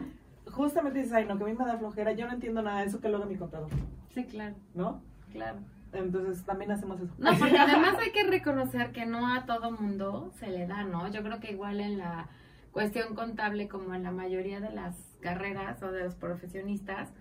justamente 0.53 0.99
dices, 0.99 1.13
ay, 1.13 1.27
no, 1.27 1.37
que 1.37 1.45
a 1.45 1.47
mí 1.47 1.55
me 1.55 1.65
da 1.65 1.79
flojera, 1.79 2.13
yo 2.13 2.27
no 2.27 2.33
entiendo 2.33 2.63
nada 2.63 2.81
de 2.81 2.87
eso, 2.87 3.01
que 3.01 3.09
lo 3.09 3.17
haga 3.19 3.27
mi 3.27 3.37
contador. 3.37 3.71
Sí, 4.15 4.25
claro. 4.25 4.57
¿No? 4.75 5.03
Claro. 5.33 5.59
Entonces 5.93 6.45
también 6.45 6.71
hacemos 6.71 7.01
eso. 7.01 7.13
No, 7.19 7.31
porque 7.39 7.59
además 7.59 7.97
hay 8.01 8.13
que 8.13 8.25
reconocer 8.25 8.93
que 8.93 9.07
no 9.07 9.33
a 9.33 9.47
todo 9.47 9.73
mundo 9.73 10.33
se 10.39 10.49
le 10.49 10.67
da, 10.67 10.85
¿no? 10.85 11.09
Yo 11.09 11.23
creo 11.23 11.41
que 11.41 11.53
igual 11.53 11.81
en 11.81 11.99
la 11.99 12.29
cuestión 12.73 13.15
contable 13.15 13.69
como 13.69 13.95
en 13.95 14.05
la 14.05 14.13
mayoría 14.13 14.61
de 14.61 14.71
las 14.71 14.97
carreras 15.21 15.83
o 15.83 15.91
de 15.91 16.05
los 16.05 16.15
profesionistas 16.15 17.13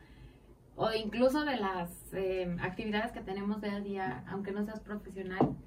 o 0.75 0.93
incluso 0.93 1.43
de 1.43 1.57
las 1.57 1.89
eh, 2.13 2.55
actividades 2.61 3.11
que 3.11 3.21
tenemos 3.21 3.61
día 3.61 3.75
a 3.75 3.81
día, 3.81 4.23
aunque 4.27 4.51
no 4.51 4.63
seas 4.63 4.79
profesional, 4.79 5.57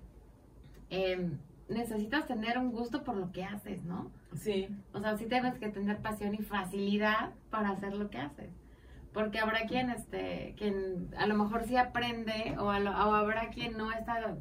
em, 0.89 1.39
necesitas 1.69 2.27
tener 2.27 2.59
un 2.59 2.73
gusto 2.73 3.03
por 3.05 3.17
lo 3.17 3.33
que 3.33 3.45
haces, 3.45 3.85
¿no? 3.85 4.11
Sí. 4.37 4.69
O 4.93 5.01
sea, 5.01 5.17
sí 5.17 5.27
tienes 5.27 5.59
que 5.59 5.69
tener 5.69 5.99
pasión 5.99 6.35
y 6.35 6.39
facilidad 6.39 7.31
para 7.51 7.71
hacer 7.71 7.95
lo 7.95 8.11
que 8.11 8.19
haces. 8.19 8.51
Porque 9.13 9.39
habrá 9.39 9.67
quien, 9.67 9.91
este, 9.91 10.55
quien 10.57 11.09
a 11.17 11.27
lo 11.27 11.35
mejor 11.35 11.65
sí 11.65 11.77
aprende 11.77 12.57
o, 12.59 12.65
o 12.65 13.15
habrá 13.15 13.51
quien 13.51 13.77
no 13.77 13.93
está... 13.93 14.37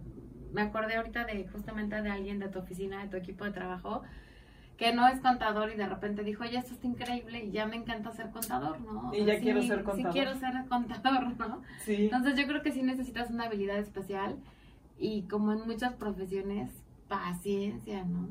Me 0.54 0.62
acordé 0.62 0.96
ahorita 0.96 1.26
de 1.26 1.48
justamente 1.48 2.02
de 2.02 2.10
alguien 2.10 2.40
de 2.40 2.50
tu 2.50 2.60
oficina, 2.60 3.02
de 3.02 3.10
tu 3.10 3.18
equipo 3.18 3.46
de 3.46 3.52
trabajo, 3.52 4.02
que 4.82 4.94
no 4.94 5.08
es 5.08 5.20
contador 5.20 5.72
y 5.72 5.76
de 5.76 5.86
repente 5.88 6.24
dijo, 6.24 6.44
oye, 6.44 6.58
esto 6.58 6.74
está 6.74 6.88
increíble 6.88 7.46
y 7.46 7.52
ya 7.52 7.68
me 7.68 7.76
encanta 7.76 8.12
ser 8.12 8.32
contador, 8.32 8.82
¿no? 8.82 9.14
Y 9.14 9.26
ya 9.26 9.40
quiero 9.40 9.62
ser 9.62 9.84
contador. 9.84 10.12
Sí 10.12 10.18
quiero 10.20 10.36
ser 10.40 10.54
contador, 10.68 11.38
¿no? 11.38 11.62
Sí. 11.86 12.06
Entonces 12.06 12.36
yo 12.36 12.48
creo 12.48 12.62
que 12.64 12.72
sí 12.72 12.82
necesitas 12.82 13.30
una 13.30 13.46
habilidad 13.46 13.78
especial 13.78 14.38
y 14.98 15.24
como 15.24 15.54
en 15.54 15.68
muchas 15.68 15.94
profesiones, 15.94 16.72
paciencia, 17.12 18.06
¿no? 18.06 18.30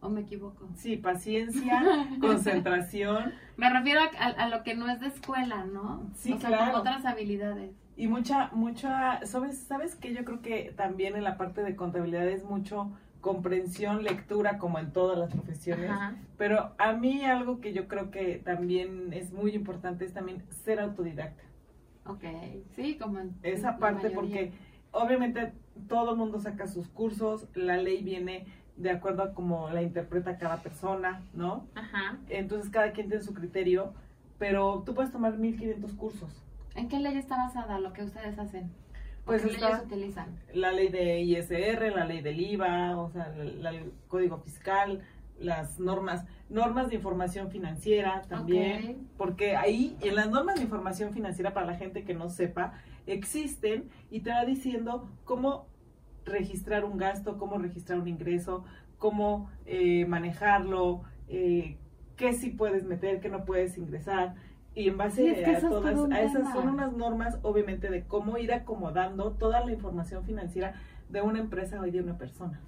¿O 0.00 0.08
me 0.08 0.22
equivoco? 0.22 0.68
Sí, 0.76 0.96
paciencia, 0.96 2.08
concentración. 2.20 3.34
Me 3.56 3.70
refiero 3.70 4.00
a, 4.18 4.48
lo 4.48 4.62
que 4.62 4.74
no 4.74 4.88
es 4.88 5.00
de 5.00 5.08
escuela, 5.08 5.64
¿no? 5.64 6.10
Sí, 6.14 6.32
o 6.32 6.38
sea, 6.38 6.48
claro. 6.48 6.78
otras 6.78 7.04
habilidades. 7.04 7.70
Y 7.96 8.08
mucha, 8.08 8.50
mucha, 8.52 9.24
¿sabes, 9.26 9.58
¿sabes 9.58 9.94
que 9.94 10.14
Yo 10.14 10.24
creo 10.24 10.40
que 10.40 10.72
también 10.76 11.16
en 11.16 11.24
la 11.24 11.36
parte 11.36 11.62
de 11.62 11.76
contabilidad 11.76 12.26
es 12.26 12.44
mucho 12.44 12.90
comprensión, 13.20 14.02
lectura, 14.04 14.58
como 14.58 14.78
en 14.78 14.92
todas 14.92 15.18
las 15.18 15.30
profesiones. 15.30 15.90
Pero 16.36 16.72
a 16.78 16.92
mí 16.92 17.24
algo 17.24 17.60
que 17.60 17.72
yo 17.72 17.88
creo 17.88 18.10
que 18.10 18.36
también 18.36 19.12
es 19.12 19.32
muy 19.32 19.52
importante 19.52 20.04
es 20.04 20.12
también 20.12 20.42
ser 20.64 20.80
autodidacta. 20.80 21.42
Ok, 22.06 22.24
sí, 22.74 22.98
como 23.00 23.20
en 23.20 23.34
Esa 23.42 23.78
parte 23.78 24.10
porque 24.10 24.52
obviamente 24.94 25.52
todo 25.88 26.12
el 26.12 26.16
mundo 26.16 26.38
saca 26.38 26.66
sus 26.66 26.88
cursos, 26.88 27.46
la 27.54 27.76
ley 27.76 28.02
viene 28.02 28.46
de 28.76 28.90
acuerdo 28.90 29.22
a 29.22 29.34
cómo 29.34 29.68
la 29.70 29.82
interpreta 29.82 30.38
cada 30.38 30.58
persona, 30.62 31.22
¿no? 31.34 31.66
Ajá. 31.74 32.18
Entonces 32.28 32.70
cada 32.70 32.92
quien 32.92 33.08
tiene 33.08 33.22
su 33.22 33.34
criterio, 33.34 33.92
pero 34.38 34.82
tú 34.84 34.94
puedes 34.94 35.12
tomar 35.12 35.36
1500 35.36 35.92
cursos. 35.92 36.42
¿En 36.74 36.88
qué 36.88 36.98
ley 36.98 37.16
está 37.16 37.36
basada 37.36 37.78
lo 37.78 37.92
que 37.92 38.02
ustedes 38.02 38.38
hacen? 38.38 38.70
Pues 39.24 39.42
¿Qué 39.42 39.52
leyes 39.52 39.82
utilizan? 39.84 40.38
La 40.52 40.72
ley 40.72 40.88
de 40.88 41.20
ISR, 41.20 41.94
la 41.94 42.04
ley 42.04 42.20
del 42.20 42.40
IVA, 42.40 42.96
o 42.96 43.10
sea, 43.10 43.32
el 43.36 43.92
código 44.08 44.38
fiscal, 44.38 45.02
las 45.38 45.80
normas, 45.80 46.24
normas 46.48 46.88
de 46.88 46.96
información 46.96 47.50
financiera 47.50 48.22
también, 48.28 49.08
porque 49.16 49.56
ahí 49.56 49.96
en 50.00 50.14
las 50.16 50.30
normas 50.30 50.56
de 50.56 50.62
información 50.62 51.12
financiera 51.12 51.54
para 51.54 51.66
la 51.66 51.74
gente 51.74 52.04
que 52.04 52.14
no 52.14 52.28
sepa, 52.28 52.74
existen 53.06 53.90
y 54.10 54.20
te 54.20 54.30
va 54.30 54.44
diciendo 54.44 55.10
cómo 55.24 55.66
registrar 56.24 56.84
un 56.84 56.96
gasto, 56.96 57.38
cómo 57.38 57.58
registrar 57.58 57.98
un 57.98 58.08
ingreso, 58.08 58.64
cómo 58.98 59.50
eh, 59.66 60.06
manejarlo, 60.06 61.02
eh, 61.28 61.76
qué 62.16 62.32
sí 62.32 62.50
puedes 62.50 62.84
meter, 62.84 63.20
qué 63.20 63.28
no 63.28 63.44
puedes 63.44 63.76
ingresar. 63.76 64.34
Y 64.74 64.88
en 64.88 64.96
base 64.96 65.44
a 65.44 65.60
todas, 65.60 66.10
a 66.10 66.22
esas 66.22 66.52
son 66.52 66.68
unas 66.68 66.92
normas, 66.92 67.38
obviamente, 67.42 67.90
de 67.90 68.04
cómo 68.04 68.38
ir 68.38 68.52
acomodando 68.52 69.32
toda 69.32 69.64
la 69.64 69.72
información 69.72 70.24
financiera 70.24 70.74
de 71.08 71.22
una 71.22 71.38
empresa 71.38 71.80
o 71.80 71.82
de 71.82 72.00
una 72.00 72.18
persona. 72.18 72.60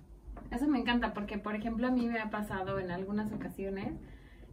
Eso 0.52 0.68
me 0.68 0.78
encanta 0.78 1.12
porque, 1.12 1.38
por 1.38 1.56
ejemplo, 1.56 1.88
a 1.88 1.90
mí 1.90 2.06
me 2.06 2.20
ha 2.20 2.30
pasado 2.30 2.78
en 2.78 2.92
algunas 2.92 3.32
ocasiones 3.32 3.94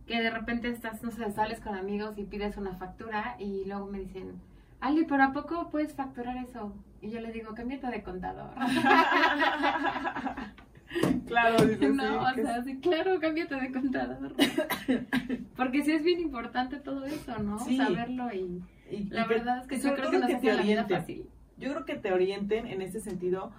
que 0.08 0.22
de 0.22 0.30
repente 0.32 0.69
estás, 0.69 1.04
no 1.04 1.12
sé, 1.12 1.30
sales 1.32 1.60
con 1.60 1.76
amigos 1.76 2.17
y 2.17 2.24
pides 2.24 2.58
una 2.58 2.76
factura 2.76 3.36
y 3.39 3.65
luego 3.65 3.86
me 3.86 4.00
dicen, 4.00 4.41
Ali, 4.84 5.06
pero 5.06 5.24
¿a 5.24 5.32
poco 5.32 5.69
puedes 5.69 5.93
facturar 5.93 6.36
eso? 6.36 6.74
Y 7.02 7.10
yo 7.10 7.22
le 7.22 7.32
digo, 7.32 7.56
cámbiate 7.56 7.88
de 7.88 8.04
contador. 8.04 8.54
claro, 11.26 11.65
dice, 11.65 11.88
No, 11.88 12.22
o 12.22 12.34
sea, 12.34 12.62
sí, 12.65 12.82
claro, 12.82 13.17
cámbiate 13.22 13.56
de 13.56 13.72
contador. 13.72 14.34
Porque 15.56 15.84
sí 15.84 15.93
es 15.93 16.04
bien 16.04 16.19
importante 16.19 16.82
todo 16.82 17.06
eso, 17.06 17.39
¿no? 17.39 17.60
Saberlo 17.60 18.28
y, 18.34 18.62
la 19.10 19.26
verdad 19.26 19.60
es 19.60 19.67
que 19.67 19.80
yo 19.80 19.96
creo 19.96 20.12
que 20.12 20.19
nos 20.19 20.34
hace 20.34 20.54
la 20.54 20.63
vida 20.63 20.86
fácil. 20.86 21.30
Yo 21.58 21.72
creo 21.72 21.86
que 21.86 21.96
te 21.96 22.12
orienten 22.12 22.67
en 22.67 22.82
ese 22.82 23.00
sentido. 23.00 23.54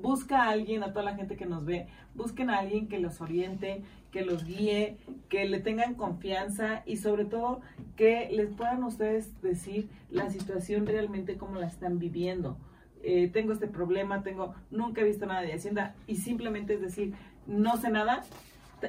Busca 0.00 0.44
a 0.44 0.50
alguien, 0.50 0.84
a 0.84 0.92
toda 0.92 1.06
la 1.06 1.16
gente 1.16 1.36
que 1.36 1.46
nos 1.46 1.64
ve, 1.64 1.88
busquen 2.14 2.50
a 2.50 2.58
alguien 2.58 2.86
que 2.86 3.00
los 3.00 3.20
oriente, 3.20 3.82
que 4.10 4.22
los 4.22 4.44
guíe, 4.44 4.96
que 5.28 5.46
le 5.46 5.60
tengan 5.60 5.94
confianza 5.94 6.82
y 6.86 6.96
sobre 6.96 7.24
todo 7.24 7.60
que 7.96 8.28
les 8.32 8.48
puedan 8.48 8.82
ustedes 8.84 9.40
decir 9.42 9.88
la 10.10 10.30
situación 10.30 10.86
realmente 10.86 11.36
como 11.36 11.58
la 11.58 11.66
están 11.66 11.98
viviendo 11.98 12.56
eh, 13.02 13.30
tengo 13.32 13.52
este 13.52 13.68
problema, 13.68 14.22
tengo, 14.22 14.54
nunca 14.70 15.00
he 15.00 15.04
visto 15.04 15.26
nada 15.26 15.42
de 15.42 15.52
Hacienda 15.52 15.94
y 16.06 16.16
simplemente 16.16 16.74
es 16.74 16.80
decir, 16.80 17.14
no 17.46 17.76
sé 17.76 17.90
nada 17.90 18.24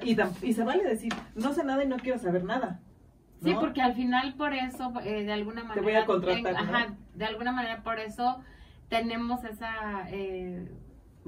y, 0.04 0.18
y 0.42 0.54
se 0.54 0.64
vale 0.64 0.84
decir, 0.84 1.14
no 1.36 1.54
sé 1.54 1.64
nada 1.64 1.84
y 1.84 1.88
no 1.88 1.98
quiero 1.98 2.18
saber 2.20 2.44
nada. 2.44 2.80
Sí, 3.44 3.56
porque 3.58 3.82
al 3.82 3.94
final 3.94 4.34
por 4.34 4.54
eso, 4.54 4.92
eh, 5.04 5.24
de 5.24 5.32
alguna 5.32 5.64
manera... 5.64 5.76
Te 5.76 5.82
voy 5.82 5.94
a 5.94 6.06
contratar. 6.06 6.56
ajá, 6.56 6.96
de 7.16 7.26
alguna 7.26 7.52
manera 7.52 7.84
por 7.84 8.00
eso 8.00 8.44
tenemos 8.90 9.44
esa 9.46 10.10
eh, 10.10 10.68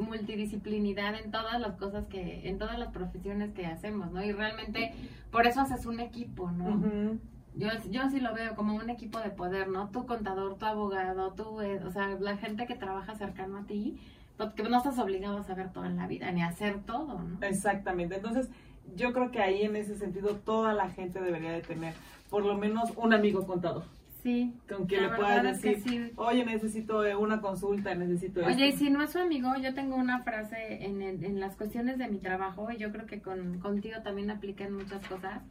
multidisciplinidad 0.02 1.16
en 1.16 1.32
todas 1.32 1.60
las 1.60 1.76
cosas 1.78 2.06
que, 2.08 2.48
en 2.50 2.58
todas 2.58 2.78
las 2.78 2.92
profesiones 2.92 3.54
que 3.54 3.66
hacemos, 3.66 4.12
¿no? 4.12 4.24
Y 4.24 4.32
realmente 4.32 4.94
por 5.32 5.48
eso 5.48 5.62
haces 5.62 5.86
un 5.86 6.00
equipo, 6.00 6.52
¿no? 6.52 7.20
Yo, 7.56 7.68
yo 7.90 8.10
sí 8.10 8.20
lo 8.20 8.34
veo 8.34 8.56
como 8.56 8.76
un 8.76 8.90
equipo 8.90 9.20
de 9.20 9.30
poder, 9.30 9.68
¿no? 9.68 9.90
Tu 9.90 10.06
contador, 10.06 10.56
tu 10.56 10.66
abogado, 10.66 11.34
tú, 11.34 11.62
eh, 11.62 11.82
o 11.86 11.92
sea, 11.92 12.18
la 12.20 12.38
gente 12.38 12.66
que 12.66 12.76
trabaja 12.76 13.16
cercano 13.16 13.58
a 13.58 13.64
ti, 13.64 14.00
porque 14.38 14.64
no 14.64 14.78
estás 14.78 14.98
obligado 15.00 15.38
a 15.38 15.44
saber 15.44 15.72
todo 15.72 15.86
en 15.86 15.98
la 15.98 16.08
vida, 16.08 16.32
ni 16.32 16.42
a 16.42 16.48
hacer 16.48 16.80
todo, 16.84 17.22
¿no? 17.22 17.46
Exactamente. 17.46 18.16
Entonces, 18.16 18.50
yo 18.96 19.14
creo 19.14 19.32
que 19.32 19.42
ahí 19.42 19.64
en 19.64 19.76
ese 19.76 19.98
sentido 19.98 20.36
toda 20.36 20.74
la 20.74 20.90
gente 20.90 21.20
debería 21.20 21.52
de 21.52 21.62
tener 21.62 21.94
por 22.30 22.46
lo 22.46 22.58
menos 22.58 22.92
un 22.96 23.14
amigo 23.14 23.46
contador. 23.46 23.84
Sí. 24.24 24.54
Con 24.70 24.86
quien 24.86 25.04
le 25.04 25.10
puedas 25.10 25.62
decir, 25.62 26.14
oye, 26.16 26.46
necesito 26.46 27.04
eh, 27.04 27.16
una 27.16 27.42
consulta, 27.42 27.96
necesito 27.96 28.46
Oye, 28.46 28.68
y 28.68 28.72
si 28.74 28.90
no 28.90 29.02
es 29.02 29.12
su 29.12 29.20
amigo, 29.20 29.56
yo 29.62 29.74
tengo 29.74 29.96
una 29.96 30.20
frase 30.20 30.86
en, 30.86 31.02
en, 31.02 31.40
las 31.40 31.56
cuestiones 31.56 31.98
de 31.98 32.08
mi 32.08 32.20
trabajo, 32.20 32.70
y 32.72 32.78
yo 32.78 32.92
creo 32.92 33.08
que 33.08 33.22
con, 33.22 33.60
contigo 33.60 34.02
también 34.04 34.30
aplica 34.30 34.64
en 34.64 34.74
muchas 34.74 35.06
cosas 35.08 35.42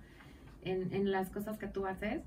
en, 0.63 0.93
en 0.95 1.11
las 1.11 1.31
cosas 1.31 1.59
que 1.59 1.67
tú 1.67 1.87
haces, 1.87 2.23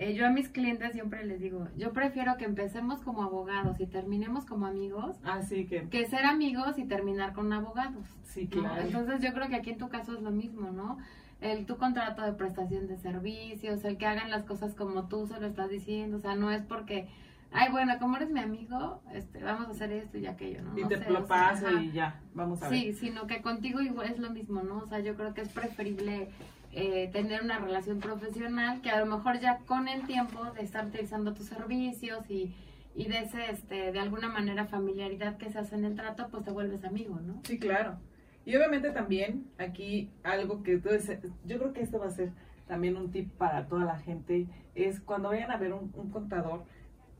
eh, 0.00 0.14
yo 0.14 0.26
a 0.26 0.30
mis 0.30 0.48
clientes 0.48 0.92
siempre 0.92 1.26
les 1.26 1.40
digo, 1.40 1.68
yo 1.76 1.92
prefiero 1.92 2.38
que 2.38 2.46
empecemos 2.46 3.02
como 3.02 3.22
abogados 3.22 3.78
y 3.80 3.86
terminemos 3.86 4.46
como 4.46 4.66
amigos, 4.66 5.16
Así 5.24 5.66
que, 5.66 5.88
que 5.90 6.06
ser 6.06 6.24
amigos 6.24 6.78
y 6.78 6.84
terminar 6.84 7.34
con 7.34 7.52
abogados. 7.52 8.06
sí, 8.22 8.44
¿no? 8.44 8.62
claro. 8.62 8.80
Entonces 8.80 9.20
yo 9.20 9.34
creo 9.34 9.48
que 9.48 9.56
aquí 9.56 9.70
en 9.70 9.78
tu 9.78 9.90
caso 9.90 10.14
es 10.14 10.22
lo 10.22 10.30
mismo, 10.30 10.70
¿no? 10.70 10.96
El 11.40 11.66
tu 11.66 11.76
contrato 11.76 12.22
de 12.22 12.32
prestación 12.32 12.86
de 12.86 12.98
servicios, 12.98 13.84
el 13.84 13.96
que 13.96 14.06
hagan 14.06 14.30
las 14.30 14.44
cosas 14.44 14.74
como 14.74 15.08
tú 15.08 15.26
se 15.26 15.40
lo 15.40 15.46
estás 15.46 15.70
diciendo, 15.70 16.18
o 16.18 16.20
sea, 16.20 16.34
no 16.34 16.50
es 16.50 16.62
porque, 16.62 17.08
ay, 17.50 17.70
bueno, 17.70 17.94
como 17.98 18.16
eres 18.16 18.30
mi 18.30 18.40
amigo, 18.40 19.00
este, 19.12 19.42
vamos 19.42 19.68
a 19.68 19.70
hacer 19.70 19.90
esto 19.92 20.18
y 20.18 20.26
aquello, 20.26 20.62
¿no? 20.62 20.78
y 20.78 20.82
No 20.82 20.88
te 20.88 20.98
sé, 20.98 21.10
lo 21.10 21.20
o 21.20 21.26
sea, 21.26 21.50
paso 21.50 21.70
y 21.80 21.92
ya, 21.92 22.20
vamos 22.34 22.62
a 22.62 22.68
ver. 22.68 22.78
Sí, 22.78 22.92
sino 22.92 23.26
que 23.26 23.40
contigo 23.40 23.80
igual 23.80 24.10
es 24.10 24.18
lo 24.18 24.30
mismo, 24.30 24.62
¿no? 24.62 24.78
O 24.78 24.86
sea, 24.86 25.00
yo 25.00 25.14
creo 25.16 25.32
que 25.32 25.40
es 25.40 25.48
preferible 25.48 26.28
eh, 26.72 27.08
tener 27.12 27.42
una 27.42 27.58
relación 27.58 27.98
profesional 28.00 28.80
que 28.80 28.90
a 28.90 29.00
lo 29.02 29.06
mejor 29.06 29.40
ya 29.40 29.58
con 29.66 29.88
el 29.88 30.06
tiempo 30.06 30.44
de 30.52 30.62
estar 30.62 30.86
utilizando 30.86 31.32
tus 31.32 31.46
servicios 31.46 32.30
y, 32.30 32.54
y 32.94 33.08
de 33.08 33.20
ese, 33.20 33.50
este, 33.50 33.92
de 33.92 33.98
alguna 33.98 34.28
manera 34.28 34.66
familiaridad 34.66 35.36
que 35.36 35.50
se 35.50 35.58
hace 35.58 35.74
en 35.74 35.84
el 35.84 35.96
trato, 35.96 36.28
pues 36.30 36.44
te 36.44 36.50
vuelves 36.50 36.84
amigo, 36.84 37.18
¿no? 37.18 37.40
Sí, 37.44 37.58
claro. 37.58 37.96
Y 38.44 38.56
obviamente 38.56 38.90
también 38.90 39.46
aquí 39.58 40.10
algo 40.22 40.62
que 40.62 40.78
des- 40.78 41.18
yo 41.46 41.58
creo 41.58 41.72
que 41.72 41.82
esto 41.82 41.98
va 41.98 42.06
a 42.06 42.10
ser 42.10 42.30
también 42.66 42.96
un 42.96 43.10
tip 43.10 43.30
para 43.32 43.66
toda 43.66 43.84
la 43.84 43.98
gente, 43.98 44.46
es 44.74 45.00
cuando 45.00 45.28
vayan 45.30 45.50
a 45.50 45.56
ver 45.56 45.72
un, 45.72 45.92
un 45.94 46.10
contador, 46.10 46.64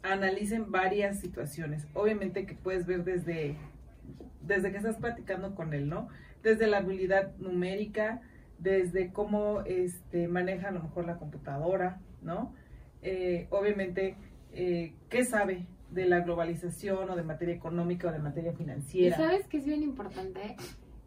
analicen 0.03 0.71
varias 0.71 1.21
situaciones. 1.21 1.87
Obviamente 1.95 2.47
que 2.47 2.55
puedes 2.55 2.87
ver 2.87 3.05
desde, 3.05 3.57
desde 4.43 4.71
que 4.71 4.79
estás 4.79 4.97
platicando 4.97 5.55
con 5.55 5.75
él, 5.75 5.89
¿no? 5.89 6.09
Desde 6.43 6.67
la 6.67 6.79
habilidad 6.79 7.37
numérica, 7.39 8.23
desde 8.59 9.13
cómo 9.13 9.61
este, 9.63 10.27
maneja 10.29 10.69
a 10.69 10.73
lo 10.73 10.83
mejor 10.83 11.07
la 11.07 11.17
computadora, 11.17 12.01
¿no? 12.23 12.55
Eh, 13.03 13.47
obviamente, 13.51 14.17
eh, 14.53 14.95
¿qué 15.11 15.25
sabe 15.25 15.67
de 15.91 16.07
la 16.07 16.21
globalización 16.21 17.11
o 17.11 17.17
de 17.17 17.23
materia 17.25 17.55
económica 17.55 18.09
o 18.09 18.13
de 18.13 18.19
materia 18.21 18.53
Y 18.53 18.57
financiera? 18.57 19.17
sabes 19.17 19.47
que 19.49 19.59
es 19.59 19.65
bien 19.67 19.83
importante, 19.83 20.57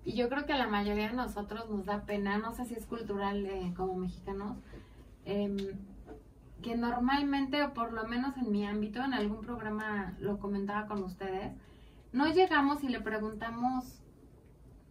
y 0.05 0.13
yo 0.13 0.29
creo 0.29 0.45
que 0.45 0.53
a 0.53 0.57
la 0.57 0.67
mayoría 0.67 1.09
de 1.09 1.15
nosotros 1.15 1.69
nos 1.69 1.85
da 1.85 2.01
pena, 2.01 2.37
no 2.37 2.53
sé 2.53 2.65
si 2.65 2.73
es 2.73 2.85
cultural 2.85 3.45
eh, 3.45 3.73
como 3.75 3.95
mexicanos, 3.95 4.57
em, 5.25 5.57
que 6.61 6.75
normalmente, 6.75 7.63
o 7.63 7.73
por 7.73 7.93
lo 7.93 8.05
menos 8.05 8.35
en 8.37 8.51
mi 8.51 8.65
ámbito, 8.65 9.03
en 9.03 9.13
algún 9.13 9.41
programa 9.41 10.13
lo 10.19 10.39
comentaba 10.39 10.87
con 10.87 11.03
ustedes, 11.03 11.53
no 12.11 12.27
llegamos 12.27 12.83
y 12.83 12.89
le 12.89 13.01
preguntamos, 13.01 14.01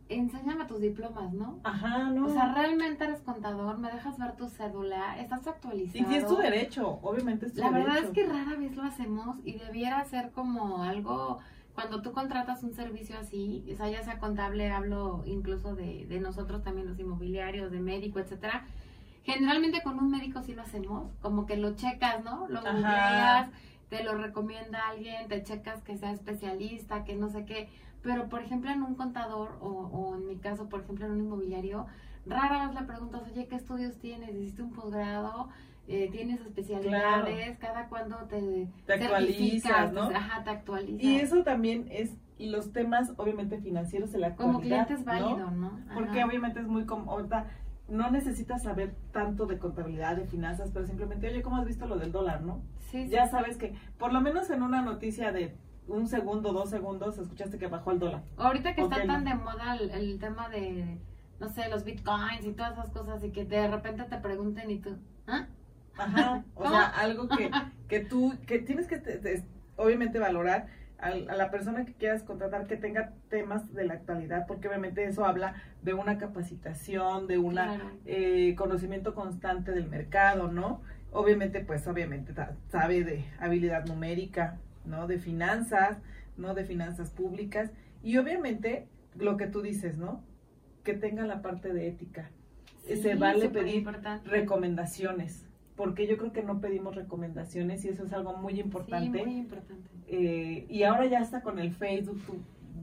enséñame 0.08 0.64
tus 0.66 0.80
diplomas, 0.80 1.32
¿no? 1.32 1.60
Ajá, 1.64 2.10
no. 2.10 2.26
O 2.26 2.30
sea, 2.30 2.52
realmente 2.54 3.04
eres 3.04 3.20
contador, 3.20 3.78
me 3.78 3.90
dejas 3.90 4.18
ver 4.18 4.36
tu 4.36 4.48
cédula, 4.48 5.18
estás 5.20 5.46
actualizado. 5.46 6.04
y 6.04 6.12
si 6.12 6.16
es 6.16 6.26
tu 6.26 6.36
derecho, 6.36 6.98
obviamente 7.02 7.46
es 7.46 7.54
tu 7.54 7.60
La 7.60 7.70
verdad 7.70 7.98
es 7.98 8.10
que 8.10 8.26
rara 8.26 8.56
vez 8.56 8.74
lo 8.76 8.82
hacemos 8.82 9.38
y 9.44 9.58
debiera 9.58 10.04
ser 10.04 10.30
como 10.32 10.82
algo, 10.82 11.38
cuando 11.74 12.02
tú 12.02 12.12
contratas 12.12 12.62
un 12.62 12.74
servicio 12.74 13.18
así, 13.18 13.64
o 13.72 13.76
sea, 13.76 13.88
ya 13.88 14.02
sea 14.02 14.18
contable, 14.18 14.70
hablo 14.70 15.22
incluso 15.26 15.74
de, 15.74 16.06
de 16.06 16.20
nosotros 16.20 16.62
también 16.62 16.88
los 16.88 16.98
inmobiliarios, 16.98 17.70
de 17.72 17.80
médico, 17.80 18.18
etcétera. 18.18 18.66
Generalmente 19.24 19.82
con 19.82 19.98
un 19.98 20.10
médico 20.10 20.42
sí 20.42 20.54
lo 20.54 20.62
hacemos, 20.62 21.10
como 21.20 21.46
que 21.46 21.56
lo 21.56 21.74
checas, 21.74 22.22
¿no? 22.24 22.48
Lo 22.48 22.60
googleas, 22.60 23.50
te 23.88 24.02
lo 24.02 24.14
recomienda 24.14 24.88
alguien, 24.88 25.28
te 25.28 25.42
checas 25.42 25.82
que 25.82 25.96
sea 25.96 26.12
especialista, 26.12 27.04
que 27.04 27.14
no 27.14 27.30
sé 27.30 27.44
qué. 27.44 27.68
Pero, 28.02 28.28
por 28.28 28.42
ejemplo, 28.42 28.70
en 28.70 28.82
un 28.82 28.96
contador 28.96 29.56
o, 29.60 29.68
o 29.68 30.16
en 30.16 30.26
mi 30.26 30.36
caso, 30.36 30.68
por 30.68 30.80
ejemplo, 30.80 31.06
en 31.06 31.12
un 31.12 31.20
inmobiliario, 31.20 31.86
rara 32.26 32.66
vez 32.66 32.80
le 32.80 32.86
preguntas, 32.86 33.22
oye, 33.30 33.46
¿qué 33.46 33.54
estudios 33.56 33.96
tienes? 33.98 34.34
¿Hiciste 34.34 34.62
un 34.62 34.72
posgrado? 34.72 35.48
Eh, 35.88 36.08
¿Tienes 36.12 36.40
especialidades? 36.40 37.58
¿Cada 37.58 37.88
cuándo 37.88 38.16
te, 38.28 38.68
Te 38.86 38.92
actualizas? 38.92 39.92
¿no? 39.92 40.02
Ajá, 40.02 40.44
te 40.44 40.50
actualizas. 40.50 41.02
Y 41.02 41.16
eso 41.16 41.42
también 41.42 41.88
es, 41.90 42.16
y 42.38 42.50
los 42.50 42.72
temas 42.72 43.12
obviamente 43.16 43.58
financieros 43.60 44.12
de 44.12 44.18
la 44.18 44.36
Como 44.36 44.60
cliente 44.60 44.94
es 44.94 45.04
válido, 45.04 45.50
¿no? 45.50 45.80
Porque 45.92 46.20
Ajá. 46.20 46.28
obviamente 46.28 46.60
es 46.60 46.68
muy 46.68 46.86
como, 46.86 47.18
no 47.88 48.10
necesitas 48.10 48.62
saber 48.62 48.94
tanto 49.12 49.46
de 49.46 49.58
contabilidad, 49.58 50.16
de 50.16 50.26
finanzas, 50.26 50.70
pero 50.72 50.86
simplemente, 50.86 51.28
oye, 51.28 51.42
¿cómo 51.42 51.56
has 51.56 51.66
visto 51.66 51.86
lo 51.86 51.96
del 51.96 52.12
dólar, 52.12 52.42
no? 52.42 52.62
Sí, 52.90 53.04
sí, 53.04 53.10
Ya 53.10 53.26
sabes 53.26 53.56
que, 53.58 53.74
por 53.98 54.12
lo 54.12 54.20
menos 54.20 54.50
en 54.50 54.62
una 54.62 54.82
noticia 54.82 55.32
de 55.32 55.56
un 55.88 56.06
segundo, 56.06 56.52
dos 56.52 56.70
segundos, 56.70 57.18
escuchaste 57.18 57.58
que 57.58 57.66
bajó 57.66 57.90
el 57.90 57.98
dólar. 57.98 58.22
Ahorita 58.36 58.74
que 58.74 58.82
está 58.82 59.04
tan 59.04 59.24
de 59.24 59.34
moda 59.34 59.74
el, 59.74 59.90
el 59.90 60.18
tema 60.20 60.48
de, 60.48 60.98
no 61.40 61.48
sé, 61.48 61.68
los 61.68 61.84
bitcoins 61.84 62.46
y 62.46 62.52
todas 62.52 62.72
esas 62.74 62.90
cosas 62.90 63.22
y 63.24 63.30
que 63.30 63.44
de 63.44 63.66
repente 63.68 64.04
te 64.04 64.16
pregunten 64.18 64.70
y 64.70 64.78
tú, 64.78 64.96
¿ah? 65.26 65.46
Ajá, 65.98 66.44
o 66.54 66.58
¿Cómo? 66.62 66.70
sea, 66.70 66.86
algo 66.88 67.28
que, 67.28 67.50
que 67.88 68.00
tú, 68.00 68.34
que 68.46 68.58
tienes 68.58 68.86
que 68.86 68.98
te- 68.98 69.18
te- 69.18 69.44
obviamente 69.76 70.18
valorar 70.18 70.66
al- 70.98 71.28
a, 71.28 71.34
la 71.36 71.50
persona 71.50 71.84
que 71.84 71.94
quieras 71.94 72.22
contratar 72.22 72.66
que 72.66 72.76
tenga 72.76 73.12
temas 73.28 73.72
de 73.74 73.84
la 73.84 73.94
actualidad, 73.94 74.46
porque 74.46 74.68
obviamente 74.68 75.04
eso 75.04 75.24
habla 75.24 75.54
de 75.82 75.94
una 75.94 76.16
capacitación, 76.18 77.26
de 77.26 77.38
un 77.38 77.52
Claro. 77.52 77.90
conocimiento 78.56 79.14
constante 79.14 79.72
del 79.72 79.88
mercado, 79.88 80.50
¿no? 80.50 80.82
Obviamente, 81.10 81.60
pues 81.60 81.86
obviamente 81.88 82.32
sabe 82.70 83.04
de 83.04 83.24
habilidad 83.38 83.84
numérica, 83.86 84.58
¿no? 84.86 85.06
De 85.06 85.18
finanzas, 85.18 85.98
¿no? 86.36 86.54
De 86.54 86.64
finanzas 86.64 87.10
públicas 87.10 87.70
y 88.02 88.16
obviamente 88.16 88.86
lo 89.16 89.36
que 89.36 89.46
tú 89.46 89.60
dices, 89.60 89.98
¿no? 89.98 90.24
Que 90.84 90.94
tenga 90.94 91.26
la 91.26 91.42
parte 91.42 91.72
de 91.74 91.88
ética. 91.88 92.30
Sí, 92.86 92.96
Se 92.96 93.14
vale 93.14 93.48
pedir 93.50 93.76
importante. 93.76 94.28
recomendaciones, 94.28 95.46
porque 95.76 96.06
yo 96.06 96.16
creo 96.18 96.32
que 96.32 96.42
no 96.42 96.60
pedimos 96.60 96.94
recomendaciones 96.94 97.84
y 97.84 97.88
eso 97.88 98.04
es 98.04 98.12
algo 98.12 98.36
muy 98.36 98.60
importante. 98.60 99.18
Sí, 99.18 99.24
muy 99.24 99.36
importante. 99.38 99.90
Eh, 100.06 100.66
y 100.68 100.82
ahora 100.82 101.06
ya 101.06 101.20
está 101.20 101.40
con 101.42 101.58
el 101.58 101.72
Facebook, 101.72 102.20
tú 102.26 102.36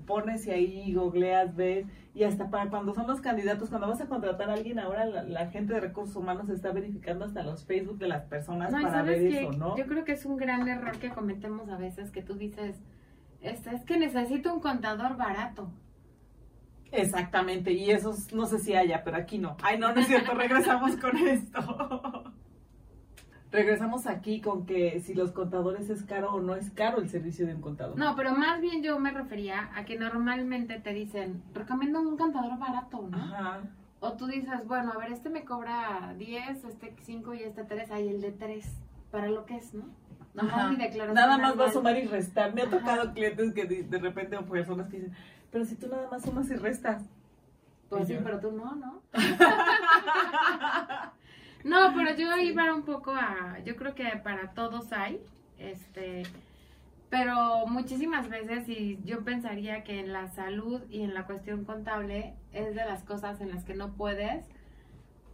pones 0.06 0.48
y 0.48 0.52
ahí 0.52 0.94
googleas, 0.94 1.56
ves, 1.56 1.86
y 2.16 2.24
hasta 2.24 2.50
para 2.50 2.70
cuando 2.72 2.96
son 2.96 3.06
los 3.06 3.22
candidatos, 3.22 3.70
cuando 3.70 3.88
vas 3.88 4.02
a 4.02 4.08
contratar 4.08 4.50
a 4.50 4.54
alguien, 4.54 4.80
ahora 4.80 5.06
la, 5.06 5.22
la 5.24 5.48
gente 5.52 5.74
de 5.74 5.80
recursos 5.80 6.16
humanos 6.16 6.50
está 6.50 6.72
verificando 6.72 7.26
hasta 7.26 7.44
los 7.44 7.64
Facebook 7.64 8.00
de 8.00 8.08
las 8.08 8.24
personas 8.26 8.72
No, 8.72 8.82
para 8.82 9.04
ver 9.04 9.22
eso, 9.22 9.52
¿no? 9.52 9.78
yo 9.78 9.86
creo 9.86 10.04
que 10.06 10.14
es 10.14 10.26
un 10.26 10.38
gran 10.38 10.68
error 10.68 10.98
que 10.98 11.10
cometemos 11.10 11.70
a 11.70 11.78
veces 11.78 12.10
que 12.10 12.24
tú 12.24 12.34
dices, 12.34 12.82
este, 13.42 13.76
es 13.76 13.86
que 13.86 13.98
necesito 14.00 14.52
un 14.52 14.62
contador 14.62 15.16
barato. 15.16 15.70
Exactamente, 16.92 17.72
y 17.72 17.92
eso 17.92 18.12
es- 18.12 18.34
no 18.34 18.48
sé 18.48 18.58
si 18.60 18.74
haya, 18.74 19.04
pero 19.04 19.18
aquí 19.18 19.38
no. 19.38 19.56
Ay, 19.62 19.78
no, 19.78 19.94
no 19.94 20.02
es 20.02 20.08
cierto, 20.08 20.34
regresamos 20.34 20.96
con 20.98 21.16
esto. 21.18 22.34
Regresamos 23.52 24.06
aquí 24.06 24.42
con 24.42 24.66
que 24.68 25.02
si 25.02 25.16
los 25.16 25.32
contadores 25.32 25.90
es 25.90 26.04
caro 26.04 26.34
o 26.34 26.40
no 26.40 26.56
es 26.56 26.70
caro 26.70 27.00
el 27.00 27.10
servicio 27.10 27.48
de 27.48 27.56
un 27.56 27.62
contador. 27.62 27.98
No, 27.98 28.16
pero 28.16 28.36
más 28.36 28.62
bien 28.62 28.84
yo 28.84 29.00
me 29.00 29.12
refería 29.12 29.72
a 29.76 29.86
que 29.86 29.98
normalmente 29.98 30.80
te 30.80 30.94
dicen, 30.94 31.42
recomiendo 31.54 32.00
un 32.00 32.16
contador 32.16 32.60
barato, 32.60 33.08
¿no? 33.10 33.18
Ajá. 33.18 33.62
O 34.02 34.14
tú 34.14 34.28
dices, 34.28 34.66
bueno, 34.68 34.94
a 34.94 34.98
ver, 34.98 35.12
este 35.12 35.30
me 35.30 35.46
cobra 35.46 36.14
10, 36.18 36.64
este 36.64 36.96
5 37.02 37.34
y 37.34 37.44
este 37.44 37.64
3, 37.64 37.90
ahí 37.92 38.08
el 38.08 38.22
de 38.22 38.32
3, 38.32 38.66
para 39.10 39.28
lo 39.30 39.46
que 39.46 39.58
es, 39.58 39.74
¿no? 39.74 39.86
Ajá. 40.38 40.72
Nada 41.14 41.38
más 41.40 41.60
va 41.60 41.66
a 41.66 41.72
sumar 41.72 41.98
y 41.98 42.06
restar. 42.06 42.54
Me 42.54 42.62
ha 42.62 42.66
Ajá. 42.66 42.78
tocado 42.78 43.14
clientes 43.14 43.52
que 43.54 43.66
de, 43.66 43.84
de 43.84 43.98
repente 43.98 44.38
o 44.38 44.46
personas 44.46 44.88
que 44.90 44.98
dicen, 44.98 45.14
pero 45.52 45.66
si 45.66 45.76
tú 45.76 45.88
nada 45.88 46.08
más 46.10 46.22
sumas 46.22 46.50
y 46.52 46.56
restas. 46.56 47.04
Pues 47.90 48.08
sí, 48.08 48.16
pero 48.24 48.40
tú 48.40 48.52
no, 48.52 48.76
¿no? 48.76 49.02
no, 51.64 51.94
pero 51.96 52.16
yo 52.16 52.38
iba 52.38 52.74
un 52.74 52.84
poco 52.84 53.12
a, 53.12 53.58
yo 53.66 53.76
creo 53.76 53.96
que 53.96 54.06
para 54.24 54.52
todos 54.52 54.92
hay, 54.92 55.20
este, 55.58 56.24
pero 57.10 57.66
muchísimas 57.68 58.30
veces 58.30 58.68
y 58.70 59.00
yo 59.04 59.24
pensaría 59.24 59.84
que 59.84 60.00
en 60.00 60.14
la 60.14 60.28
salud 60.30 60.82
y 60.90 61.02
en 61.02 61.14
la 61.14 61.26
cuestión 61.26 61.66
contable 61.66 62.34
es 62.54 62.76
de 62.76 62.86
las 62.86 63.04
cosas 63.04 63.42
en 63.42 63.50
las 63.50 63.64
que 63.64 63.74
no 63.74 63.94
puedes 63.94 64.46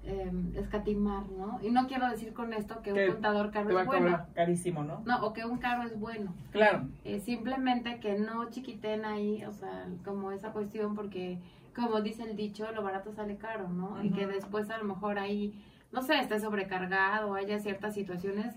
eh, 0.07 0.31
escatimar, 0.55 1.27
¿no? 1.29 1.59
Y 1.63 1.71
no 1.71 1.87
quiero 1.87 2.07
decir 2.09 2.33
con 2.33 2.53
esto 2.53 2.81
que 2.81 2.93
Que 2.93 3.05
un 3.07 3.13
contador 3.13 3.51
caro 3.51 3.69
Te 3.69 3.73
va 3.73 3.81
es 3.81 3.87
bueno. 3.87 4.25
carísimo, 4.35 4.83
¿no? 4.83 5.01
No, 5.05 5.25
o 5.25 5.33
que 5.33 5.45
un 5.45 5.57
caro 5.57 5.83
es 5.83 5.99
bueno. 5.99 6.33
Claro. 6.51 6.87
Eh, 7.03 7.19
simplemente 7.19 7.99
que 7.99 8.17
no 8.19 8.49
chiquiten 8.51 9.03
ahí, 9.03 9.43
o 9.45 9.51
sea, 9.51 9.87
como 10.03 10.31
esa 10.31 10.51
cuestión, 10.51 10.95
porque 10.95 11.39
como 11.75 12.01
dice 12.01 12.23
el 12.23 12.35
dicho, 12.35 12.71
lo 12.71 12.83
barato 12.83 13.11
sale 13.13 13.35
caro, 13.37 13.67
¿no? 13.67 14.01
Y 14.03 14.11
que 14.11 14.27
después 14.27 14.69
a 14.69 14.77
lo 14.77 14.85
mejor 14.85 15.19
ahí, 15.19 15.53
no 15.95 16.01
sé, 16.01 16.19
esté 16.19 16.39
sobrecargado, 16.39 17.33
haya 17.35 17.57
ciertas 17.59 17.93
situaciones. 17.93 18.53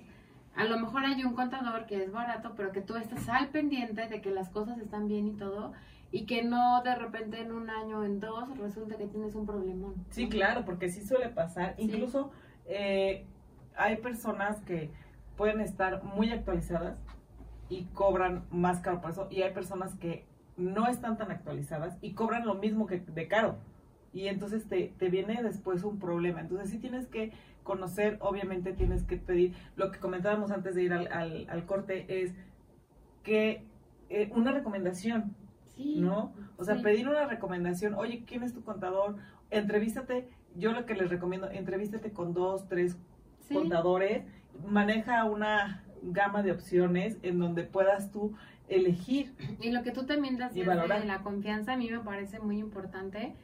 A 0.56 0.64
lo 0.64 0.76
mejor 0.76 1.04
hay 1.04 1.22
un 1.22 1.34
contador 1.34 1.86
que 1.86 2.02
es 2.02 2.10
barato, 2.10 2.54
pero 2.56 2.72
que 2.72 2.80
tú 2.80 2.96
estás 2.96 3.28
al 3.28 3.48
pendiente 3.48 4.08
de 4.08 4.20
que 4.20 4.30
las 4.30 4.48
cosas 4.50 4.76
están 4.78 5.06
bien 5.06 5.28
y 5.28 5.32
todo, 5.34 5.72
y 6.10 6.26
que 6.26 6.42
no 6.42 6.82
de 6.82 6.96
repente 6.96 7.40
en 7.40 7.52
un 7.52 7.70
año, 7.70 8.04
en 8.04 8.18
dos, 8.18 8.58
resulta 8.58 8.96
que 8.96 9.06
tienes 9.06 9.36
un 9.36 9.46
problemón. 9.46 9.94
¿no? 9.96 10.04
Sí, 10.10 10.28
claro, 10.28 10.64
porque 10.64 10.88
sí 10.88 11.06
suele 11.06 11.28
pasar. 11.28 11.76
Sí. 11.76 11.82
Incluso 11.84 12.32
eh, 12.66 13.24
hay 13.76 13.96
personas 13.98 14.60
que 14.62 14.90
pueden 15.36 15.60
estar 15.60 16.02
muy 16.02 16.32
actualizadas 16.32 16.98
y 17.68 17.84
cobran 17.94 18.46
más 18.50 18.80
caro 18.80 19.00
por 19.00 19.12
eso. 19.12 19.28
Y 19.30 19.42
hay 19.42 19.52
personas 19.52 19.94
que 19.94 20.26
no 20.56 20.88
están 20.88 21.16
tan 21.16 21.30
actualizadas 21.30 21.96
y 22.00 22.14
cobran 22.14 22.44
lo 22.44 22.56
mismo 22.56 22.88
que 22.88 22.98
de 22.98 23.28
caro. 23.28 23.58
Y 24.12 24.28
entonces 24.28 24.66
te, 24.68 24.92
te 24.98 25.08
viene 25.10 25.42
después 25.42 25.84
un 25.84 25.98
problema. 25.98 26.40
Entonces 26.40 26.70
sí 26.70 26.78
tienes 26.78 27.06
que 27.06 27.32
conocer, 27.62 28.16
obviamente 28.20 28.72
tienes 28.72 29.04
que 29.04 29.16
pedir, 29.18 29.54
lo 29.76 29.90
que 29.90 29.98
comentábamos 29.98 30.50
antes 30.50 30.74
de 30.74 30.82
ir 30.84 30.92
al, 30.92 31.08
al, 31.12 31.46
al 31.50 31.66
corte 31.66 32.22
es 32.22 32.32
que 33.22 33.62
eh, 34.08 34.30
una 34.34 34.52
recomendación, 34.52 35.34
Sí, 35.76 36.00
¿no? 36.00 36.32
O 36.56 36.64
sea, 36.64 36.76
sí. 36.76 36.82
pedir 36.82 37.08
una 37.08 37.26
recomendación, 37.26 37.94
oye, 37.94 38.24
¿quién 38.26 38.42
es 38.42 38.52
tu 38.52 38.64
contador? 38.64 39.16
Entrevístate, 39.50 40.28
yo 40.56 40.72
lo 40.72 40.86
que 40.86 40.94
les 40.94 41.08
recomiendo, 41.08 41.48
entrevístate 41.50 42.10
con 42.12 42.32
dos, 42.34 42.66
tres 42.68 42.96
Sí. 43.46 43.54
contadores, 43.54 44.24
maneja 44.66 45.24
una 45.24 45.84
gama 46.02 46.42
de 46.42 46.50
opciones 46.52 47.16
en 47.22 47.38
donde 47.38 47.62
puedas 47.62 48.10
tú 48.10 48.34
elegir. 48.68 49.34
Y 49.60 49.70
lo 49.70 49.82
que 49.82 49.92
tú 49.92 50.04
también 50.04 50.36
valorar. 50.66 51.00
de 51.00 51.06
la 51.06 51.22
confianza 51.22 51.74
a 51.74 51.76
mí 51.76 51.88
me 51.90 52.00
parece 52.00 52.40
muy 52.40 52.58
importante, 52.58 53.34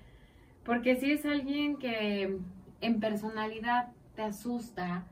porque 0.64 0.96
si 0.96 1.12
es 1.12 1.24
alguien 1.26 1.76
que 1.76 2.38
en 2.80 3.00
personalidad 3.00 3.88
te 4.16 4.22
asusta 4.22 5.04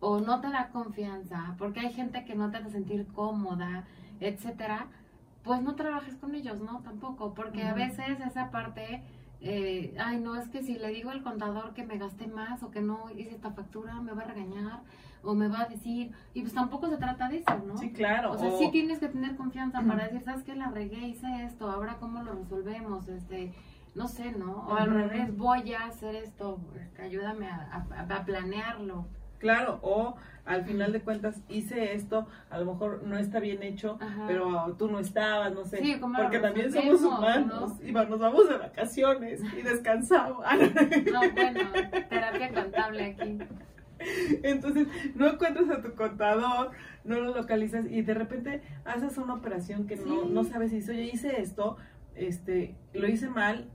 o 0.00 0.20
no 0.20 0.40
te 0.40 0.48
da 0.50 0.68
confianza, 0.68 1.54
porque 1.58 1.80
hay 1.80 1.92
gente 1.92 2.24
que 2.24 2.34
no 2.34 2.50
te 2.50 2.58
hace 2.58 2.70
sentir 2.70 3.06
cómoda, 3.08 3.84
etcétera, 4.20 4.86
pues 5.42 5.62
no 5.62 5.74
trabajes 5.74 6.16
con 6.16 6.34
ellos, 6.34 6.60
¿no? 6.60 6.80
Tampoco, 6.80 7.34
porque 7.34 7.62
a 7.62 7.74
veces 7.74 8.18
esa 8.20 8.50
parte, 8.50 9.02
eh, 9.40 9.94
ay, 9.98 10.18
no, 10.20 10.34
es 10.36 10.48
que 10.48 10.62
si 10.62 10.78
le 10.78 10.88
digo 10.88 11.10
al 11.10 11.22
contador 11.22 11.72
que 11.72 11.84
me 11.84 11.98
gasté 11.98 12.26
más 12.26 12.62
o 12.62 12.70
que 12.70 12.80
no 12.80 13.10
hice 13.16 13.30
esta 13.30 13.52
factura, 13.52 14.00
me 14.00 14.12
va 14.12 14.22
a 14.22 14.26
regañar 14.26 14.80
o 15.22 15.34
me 15.34 15.48
va 15.48 15.62
a 15.62 15.66
decir, 15.66 16.12
y 16.34 16.40
pues 16.42 16.52
tampoco 16.52 16.88
se 16.88 16.96
trata 16.98 17.28
de 17.28 17.38
eso, 17.38 17.58
¿no? 17.66 17.76
Sí, 17.78 17.90
claro. 17.90 18.32
O 18.32 18.38
sea, 18.38 18.48
o- 18.48 18.58
sí 18.58 18.70
tienes 18.70 18.98
que 18.98 19.08
tener 19.08 19.36
confianza 19.36 19.80
para 19.82 20.04
decir, 20.08 20.22
¿sabes 20.22 20.42
qué? 20.44 20.54
La 20.54 20.68
regué, 20.70 21.06
hice 21.08 21.44
esto, 21.44 21.70
ahora 21.70 21.96
cómo 22.00 22.22
lo 22.22 22.32
resolvemos, 22.34 23.08
este, 23.08 23.52
no 23.96 24.06
sé, 24.08 24.30
¿no? 24.32 24.66
O 24.68 24.74
al 24.76 24.90
revés, 24.92 25.36
voy 25.36 25.72
a 25.74 25.86
hacer 25.86 26.14
esto, 26.14 26.60
ayúdame 27.02 27.48
a, 27.48 27.84
a- 27.98 28.16
a 28.16 28.24
planearlo. 28.24 29.06
Claro, 29.38 29.78
o 29.82 30.16
al 30.44 30.64
final 30.64 30.92
de 30.92 31.00
cuentas 31.00 31.40
hice 31.48 31.94
esto, 31.94 32.26
a 32.50 32.58
lo 32.58 32.72
mejor 32.72 33.02
no 33.04 33.18
está 33.18 33.40
bien 33.40 33.62
hecho, 33.62 33.98
Ajá. 34.00 34.24
pero 34.28 34.74
tú 34.78 34.88
no 34.88 34.98
estabas, 34.98 35.52
no 35.52 35.64
sé. 35.64 35.78
Sí, 35.78 35.98
¿cómo 36.00 36.16
lo 36.16 36.22
porque 36.24 36.38
también 36.38 36.72
somos 36.72 37.02
humanos 37.02 37.72
y 37.82 37.90
va- 37.92 38.04
nos 38.04 38.20
vamos 38.20 38.48
de 38.48 38.56
vacaciones 38.58 39.40
y 39.58 39.62
descansamos. 39.62 40.44
No, 41.12 41.20
bueno, 41.32 41.60
terapia 42.08 42.52
contable 42.54 43.04
aquí. 43.04 43.38
Entonces, 44.42 44.88
no 45.14 45.26
encuentras 45.28 45.68
a 45.70 45.80
tu 45.82 45.94
contador, 45.94 46.70
no 47.04 47.18
lo 47.20 47.34
localizas 47.34 47.86
y 47.86 48.02
de 48.02 48.14
repente 48.14 48.62
haces 48.84 49.16
una 49.18 49.34
operación 49.34 49.86
que 49.86 49.96
no, 49.96 50.22
Sí. 50.22 50.28
no 50.30 50.44
sabes 50.44 50.70
si 50.70 50.90
oye, 50.90 51.04
hice 51.12 51.40
esto, 51.40 51.76
este, 52.14 52.74
lo 52.94 53.06
hice 53.08 53.28
mal, 53.28 53.68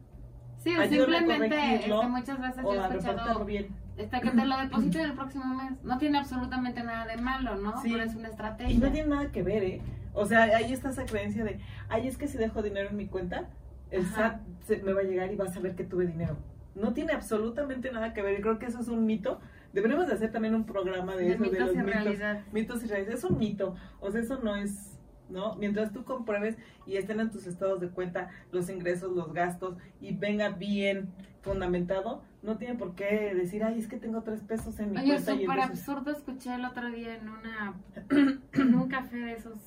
Sí, 0.63 0.75
o 0.77 0.83
simplemente 0.87 1.75
este, 1.75 1.93
muchas 2.07 2.39
veces 2.39 2.63
yo 2.63 2.73
he 2.73 2.77
escuchado 2.97 3.45
bien. 3.45 3.67
este, 3.97 4.21
que 4.21 4.29
te 4.29 4.45
lo 4.45 4.57
depositen 4.57 5.01
el 5.01 5.13
próximo 5.13 5.45
mes. 5.55 5.73
No 5.83 5.97
tiene 5.97 6.19
absolutamente 6.19 6.83
nada 6.83 7.05
de 7.07 7.17
malo, 7.17 7.55
¿no? 7.55 7.81
Sí. 7.81 7.89
Pero 7.91 8.03
es 8.03 8.15
una 8.15 8.27
estrategia. 8.29 8.71
Y 8.73 8.77
no 8.77 8.91
tiene 8.91 9.09
nada 9.09 9.31
que 9.31 9.41
ver, 9.43 9.63
¿eh? 9.63 9.81
O 10.13 10.25
sea, 10.25 10.43
ahí 10.43 10.71
está 10.71 10.89
esa 10.89 11.05
creencia 11.05 11.43
de, 11.43 11.59
ay, 11.89 12.07
es 12.07 12.17
que 12.17 12.27
si 12.27 12.37
dejo 12.37 12.61
dinero 12.61 12.89
en 12.89 12.97
mi 12.97 13.07
cuenta, 13.07 13.49
el 13.89 14.01
Ajá. 14.05 14.15
SAT 14.15 14.41
se- 14.67 14.77
me 14.83 14.93
va 14.93 15.01
a 15.01 15.03
llegar 15.03 15.31
y 15.31 15.35
va 15.35 15.45
a 15.45 15.53
saber 15.53 15.75
que 15.75 15.83
tuve 15.83 16.05
dinero. 16.05 16.37
No 16.75 16.93
tiene 16.93 17.13
absolutamente 17.13 17.91
nada 17.91 18.13
que 18.13 18.21
ver. 18.21 18.37
y 18.39 18.41
Creo 18.41 18.59
que 18.59 18.67
eso 18.67 18.79
es 18.81 18.87
un 18.87 19.05
mito. 19.05 19.39
Deberíamos 19.73 20.07
de 20.07 20.13
hacer 20.13 20.31
también 20.31 20.53
un 20.53 20.65
programa 20.65 21.15
de, 21.15 21.23
De 21.23 21.31
eso, 21.33 21.43
de 21.43 21.49
mitos 21.49 21.67
los 21.67 21.75
y 21.75 21.77
mitos. 21.79 21.93
realidad. 21.93 22.41
Mitos 22.51 22.83
y 22.83 22.87
realidades. 22.87 23.19
Es 23.19 23.23
un 23.23 23.37
mito. 23.39 23.75
O 23.99 24.11
sea, 24.11 24.21
eso 24.21 24.39
no 24.43 24.55
es, 24.55 24.99
¿no? 25.31 25.55
Mientras 25.55 25.91
tú 25.91 26.03
compruebes 26.03 26.57
y 26.85 26.97
estén 26.97 27.19
en 27.19 27.31
tus 27.31 27.47
estados 27.47 27.79
de 27.79 27.89
cuenta 27.89 28.29
los 28.51 28.69
ingresos, 28.69 29.11
los 29.15 29.33
gastos 29.33 29.75
y 29.99 30.15
venga 30.15 30.49
bien 30.49 31.09
fundamentado, 31.41 32.21
no 32.43 32.57
tiene 32.57 32.75
por 32.75 32.93
qué 32.95 33.33
decir, 33.33 33.63
ay, 33.63 33.79
es 33.79 33.87
que 33.87 33.97
tengo 33.97 34.21
tres 34.21 34.41
pesos 34.41 34.79
en 34.79 34.91
mi 34.91 34.97
Oye, 34.99 35.13
cuenta. 35.13 35.33
y 35.33 35.39
súper 35.41 35.59
absurdo 35.59 36.11
escuché 36.11 36.53
el 36.53 36.65
otro 36.65 36.89
día 36.89 37.15
en 37.15 37.29
una 37.29 37.73
en 38.53 38.75
un 38.75 38.87
café 38.89 39.17
de 39.17 39.33
esos 39.33 39.57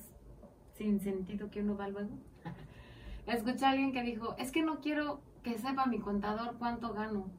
sin 0.77 0.99
sentido 0.99 1.49
que 1.49 1.61
uno 1.61 1.75
va 1.75 1.87
luego. 1.87 2.11
Escuché 3.27 3.65
a 3.65 3.69
alguien 3.71 3.91
que 3.91 4.03
dijo, 4.03 4.35
es 4.37 4.51
que 4.51 4.61
no 4.61 4.79
quiero 4.81 5.21
que 5.43 5.57
sepa 5.57 5.85
mi 5.85 5.99
contador 5.99 6.55
cuánto 6.57 6.93
gano. 6.93 7.29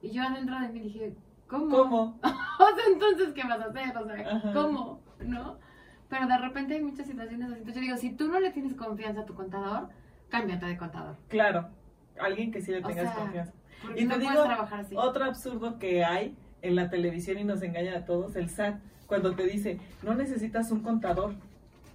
Y 0.00 0.10
yo 0.10 0.22
adentro 0.22 0.58
de 0.60 0.68
mí 0.68 0.80
dije, 0.80 1.14
¿cómo? 1.46 1.76
¿Cómo? 1.76 2.20
O 2.60 2.74
sea, 2.74 2.84
entonces, 2.92 3.32
¿qué 3.34 3.44
vas 3.44 3.60
a 3.60 3.66
hacer? 3.66 3.96
O 3.96 4.04
sea, 4.04 4.36
Ajá. 4.36 4.52
¿cómo? 4.52 5.00
¿No? 5.20 5.58
Pero 6.08 6.26
de 6.26 6.38
repente 6.38 6.74
hay 6.74 6.82
muchas 6.82 7.06
situaciones 7.06 7.50
así. 7.50 7.58
Entonces 7.58 7.74
yo 7.74 7.80
digo, 7.80 7.96
si 7.96 8.10
tú 8.10 8.28
no 8.28 8.40
le 8.40 8.50
tienes 8.50 8.74
confianza 8.74 9.22
a 9.22 9.24
tu 9.26 9.34
contador, 9.34 9.88
cámbiate 10.28 10.66
de 10.66 10.76
contador. 10.76 11.16
Claro. 11.28 11.68
Alguien 12.20 12.50
que 12.50 12.62
sí 12.62 12.72
le 12.72 12.78
O 12.78 12.86
tengas 12.86 13.12
sea, 13.12 13.14
confianza. 13.14 13.52
Y 13.96 14.04
no 14.04 14.14
te 14.14 14.20
digo, 14.20 14.44
trabajar 14.44 14.80
así. 14.80 14.94
Otro 14.96 15.24
absurdo 15.24 15.78
que 15.78 16.04
hay 16.04 16.36
en 16.62 16.76
la 16.76 16.90
televisión 16.90 17.38
y 17.38 17.44
nos 17.44 17.62
engaña 17.62 17.96
a 17.96 18.04
todos, 18.04 18.36
el 18.36 18.48
SAT, 18.48 18.80
cuando 19.06 19.34
te 19.34 19.44
dice, 19.44 19.78
no 20.02 20.14
necesitas 20.14 20.70
un 20.70 20.80
contador. 20.80 21.34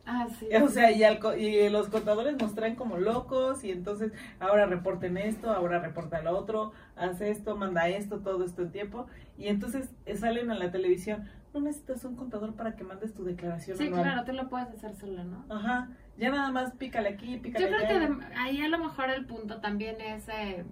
Ah, 0.06 0.28
sí. 0.40 0.48
O 0.62 0.68
sea, 0.68 0.92
y, 0.92 1.04
al 1.04 1.20
y 1.40 1.70
los 1.70 1.88
contadores 1.88 2.36
nos 2.38 2.56
traen 2.56 2.76
como 2.76 2.98
locos 2.98 3.64
y 3.64 3.72
entonces 3.72 4.12
ahora 4.40 4.66
reporten 4.66 5.18
esto, 5.18 5.52
ahora 5.52 5.80
reporta 5.80 6.22
lo 6.22 6.38
otro, 6.38 6.72
haz 6.96 7.22
esto, 7.22 7.56
manda 7.56 7.88
esto, 7.88 8.20
todo 8.20 8.44
esto 8.46 8.64
en 8.64 8.72
tiempo. 8.72 9.08
Y 9.38 9.48
entonces 9.48 9.90
eh, 10.06 10.16
salen 10.18 10.52
a 10.52 10.56
la 10.56 10.72
televisión, 10.72 11.30
no 11.54 11.60
necesitas 11.62 12.04
un 12.06 12.16
contador 12.16 12.56
para 12.56 12.76
que 12.76 12.84
mandes 12.84 13.14
tu 13.14 13.24
declaración 13.24 13.78
Sí, 13.78 13.88
anual. 13.88 14.02
claro, 14.04 14.24
tú 14.26 14.34
lo 14.34 14.50
puedes 14.50 14.70
hacer 14.70 14.96
sola, 14.96 15.24
¿no? 15.24 15.46
Ajá, 15.50 15.90
ya 16.18 16.30
nada 16.32 16.52
más 16.52 16.74
pícale 16.74 17.10
aquí, 17.10 17.38
pícale 17.38 17.66
Yo 17.66 17.72
creo 17.72 17.80
allá. 17.88 18.00
que 18.08 18.14
de- 18.26 18.36
ahí 18.36 18.62
a 18.62 18.70
lo 18.70 18.80
mejor 18.80 19.10
el 19.10 19.26
punto 19.26 19.60
también 19.62 20.02
es, 20.02 20.28
eh, 20.30 20.66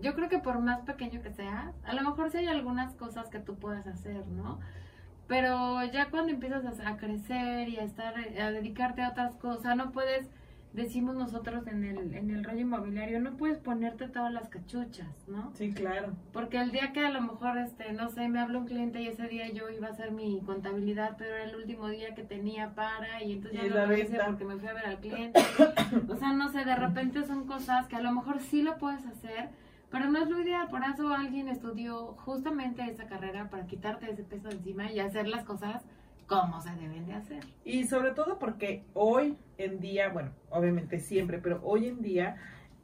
yo 0.00 0.14
creo 0.14 0.28
que 0.28 0.38
por 0.38 0.58
más 0.60 0.80
pequeño 0.80 1.22
que 1.22 1.30
sea, 1.32 1.72
a 1.84 1.94
lo 1.94 2.02
mejor 2.02 2.30
sí 2.30 2.38
hay 2.38 2.46
algunas 2.48 2.94
cosas 2.94 3.28
que 3.28 3.38
tú 3.38 3.56
puedas 3.56 3.86
hacer, 3.86 4.26
¿no? 4.26 4.58
Pero 5.28 5.82
ya 5.84 6.10
cuando 6.10 6.32
empiezas 6.32 6.80
a, 6.80 6.88
a 6.90 6.96
crecer 6.96 7.68
y 7.68 7.78
a 7.78 7.84
estar, 7.84 8.14
a 8.16 8.50
dedicarte 8.50 9.02
a 9.02 9.10
otras 9.10 9.34
cosas, 9.36 9.76
no 9.76 9.92
puedes, 9.92 10.28
decimos 10.72 11.14
nosotros 11.16 11.66
en 11.66 11.84
el, 11.84 12.14
en 12.14 12.30
el 12.30 12.44
rollo 12.44 12.60
inmobiliario, 12.60 13.20
no 13.20 13.36
puedes 13.36 13.58
ponerte 13.58 14.08
todas 14.08 14.32
las 14.32 14.48
cachuchas, 14.48 15.08
¿no? 15.26 15.52
Sí, 15.54 15.72
claro. 15.72 16.12
Porque 16.32 16.60
el 16.60 16.70
día 16.70 16.92
que 16.92 17.00
a 17.00 17.10
lo 17.10 17.20
mejor, 17.20 17.58
este, 17.58 17.92
no 17.92 18.08
sé, 18.08 18.28
me 18.28 18.40
habló 18.40 18.60
un 18.60 18.66
cliente 18.66 19.00
y 19.02 19.08
ese 19.08 19.28
día 19.28 19.50
yo 19.50 19.68
iba 19.70 19.88
a 19.88 19.90
hacer 19.90 20.12
mi 20.12 20.40
contabilidad, 20.40 21.16
pero 21.18 21.34
era 21.34 21.44
el 21.44 21.56
último 21.56 21.88
día 21.88 22.14
que 22.14 22.22
tenía 22.22 22.74
para 22.74 23.22
y 23.22 23.32
entonces 23.32 23.60
Y 23.62 23.68
ya 23.68 23.74
no 23.74 23.86
lo 23.86 23.96
hice 23.96 24.18
porque 24.24 24.44
me 24.44 24.56
fui 24.56 24.68
a 24.68 24.72
ver 24.74 24.86
al 24.86 24.98
cliente. 24.98 25.40
O 26.08 26.16
sea, 26.16 26.32
no 26.32 26.50
sé, 26.50 26.64
de 26.64 26.74
repente 26.74 27.24
son 27.24 27.46
cosas 27.46 27.86
que 27.86 27.96
a 27.96 28.00
lo 28.00 28.12
mejor 28.12 28.40
sí 28.40 28.62
lo 28.62 28.78
puedes 28.78 29.04
hacer, 29.06 29.50
pero 29.90 30.10
no 30.10 30.22
es 30.22 30.28
lo 30.28 30.40
ideal. 30.40 30.68
Por 30.68 30.82
eso 30.84 31.12
alguien 31.12 31.48
estudió 31.48 32.14
justamente 32.24 32.82
esa 32.84 33.06
carrera 33.06 33.50
para 33.50 33.66
quitarte 33.66 34.10
ese 34.10 34.22
peso 34.22 34.48
encima 34.50 34.90
y 34.90 35.00
hacer 35.00 35.28
las 35.28 35.44
cosas 35.44 35.82
como 36.26 36.60
se 36.60 36.74
deben 36.76 37.06
de 37.06 37.14
hacer. 37.14 37.44
Y 37.64 37.84
sobre 37.84 38.12
todo 38.12 38.38
porque 38.38 38.84
hoy 38.94 39.36
en 39.58 39.80
día, 39.80 40.08
bueno, 40.08 40.30
obviamente 40.50 40.98
siempre, 40.98 41.38
pero 41.38 41.60
hoy 41.62 41.86
en 41.86 42.02
día 42.02 42.36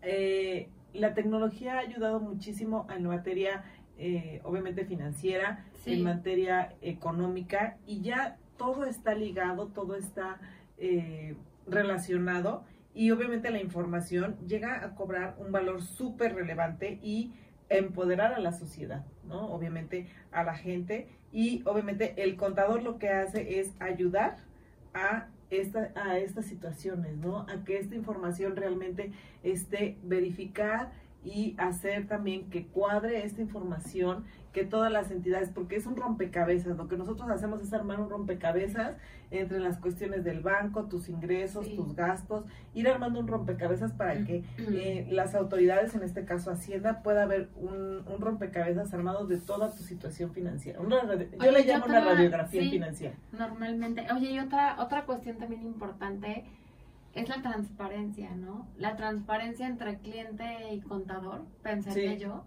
eh, 0.03 0.69
la 0.93 1.15
tecnología 1.15 1.75
ha 1.75 1.79
ayudado 1.81 2.21
muchísimo 2.21 2.87
en 2.95 3.05
materia, 3.05 3.65
eh, 3.99 4.41
obviamente 4.45 4.85
financiera, 4.85 5.65
Sí. 5.85 5.95
en 5.95 6.05
materia 6.05 6.75
económica 6.83 7.77
y 7.87 8.01
ya 8.01 8.37
todo 8.57 8.85
está 8.85 9.15
ligado, 9.15 9.69
todo 9.69 9.95
está 9.95 10.41
eh, 10.79 11.37
relacionado 11.67 12.65
y 12.95 13.11
obviamente 13.11 13.51
la 13.51 13.61
información 13.61 14.37
llega 14.47 14.85
a 14.85 14.95
cobrar 14.95 15.37
un 15.39 15.53
valor 15.53 15.83
súper 15.83 16.35
relevante 16.35 16.99
y 17.03 17.33
empoderar 17.69 18.33
a 18.33 18.39
la 18.39 18.53
sociedad, 18.53 19.05
¿no? 19.25 19.53
Obviamente 19.53 20.09
a 20.33 20.43
la 20.43 20.55
gente 20.55 21.09
y 21.33 21.63
obviamente 21.67 22.15
el 22.17 22.37
contador 22.37 22.83
lo 22.83 22.99
que 22.99 23.11
hace 23.11 23.61
es 23.61 23.73
ayudar 23.81 24.39
a 24.95 25.29
esta, 25.51 25.93
a 25.95 26.19
estas 26.19 26.47
situaciones, 26.47 27.17
¿no? 27.17 27.41
A 27.41 27.65
que 27.65 27.79
esta 27.79 27.95
información 27.95 28.57
realmente 28.57 29.13
esté 29.43 29.97
verificar 30.03 30.93
y 31.25 31.55
hacer 31.59 32.07
también 32.07 32.49
que 32.49 32.67
cuadre 32.67 33.25
esta 33.25 33.43
información, 33.43 34.25
que 34.53 34.65
todas 34.65 34.91
las 34.91 35.11
entidades, 35.11 35.51
porque 35.51 35.77
es 35.77 35.87
un 35.87 35.95
rompecabezas, 35.97 36.77
lo 36.77 36.89
que 36.89 36.97
nosotros 36.97 37.29
hacemos 37.31 37.61
es 37.61 37.73
armar 37.73 38.01
un 38.01 38.09
rompecabezas 38.09 38.97
entre 39.31 39.61
las 39.61 39.77
cuestiones 39.79 40.25
del 40.25 40.41
banco, 40.41 40.85
tus 40.85 41.09
ingresos, 41.11 41.67
Sí. 41.67 41.77
tus 41.77 41.95
gastos, 41.95 42.45
ir 42.73 42.89
armando 42.89 43.21
un 43.21 43.29
rompecabezas 43.29 43.93
para 43.93 44.25
que 44.25 44.43
eh, 44.59 45.07
las 45.11 45.35
autoridades, 45.35 45.95
en 45.95 46.03
este 46.03 46.25
caso 46.25 46.51
Hacienda, 46.51 47.03
pueda 47.03 47.25
haber 47.25 47.51
un, 47.57 48.03
un 48.11 48.21
rompecabezas 48.21 48.95
armado 48.95 49.27
de 49.27 49.37
toda 49.39 49.71
tu 49.71 49.83
situación 49.83 50.33
financiera. 50.33 50.81
Una 50.81 51.03
yo 51.05 51.13
Oye, 51.41 51.53
le 51.53 51.65
llamo 51.65 51.85
una 51.87 51.99
otra- 52.01 52.15
radiografía 52.15 52.63
sí. 52.63 52.71
financiera. 52.71 53.15
Normalmente. 53.33 54.07
Oye, 54.15 54.31
y 54.31 54.39
otra, 54.39 54.81
otra 54.81 55.05
cuestión 55.05 55.37
también 55.37 55.63
importante 55.63 56.45
es 57.19 57.29
la 57.29 57.43
transparencia, 57.43 58.31
¿no? 58.37 58.67
La 58.77 58.97
transparencia 58.97 59.67
entre 59.67 59.99
cliente 59.99 60.73
y 60.73 60.81
contador, 60.81 61.45
pensaría 61.63 62.13
Sí. 62.15 62.19
yo. 62.19 62.45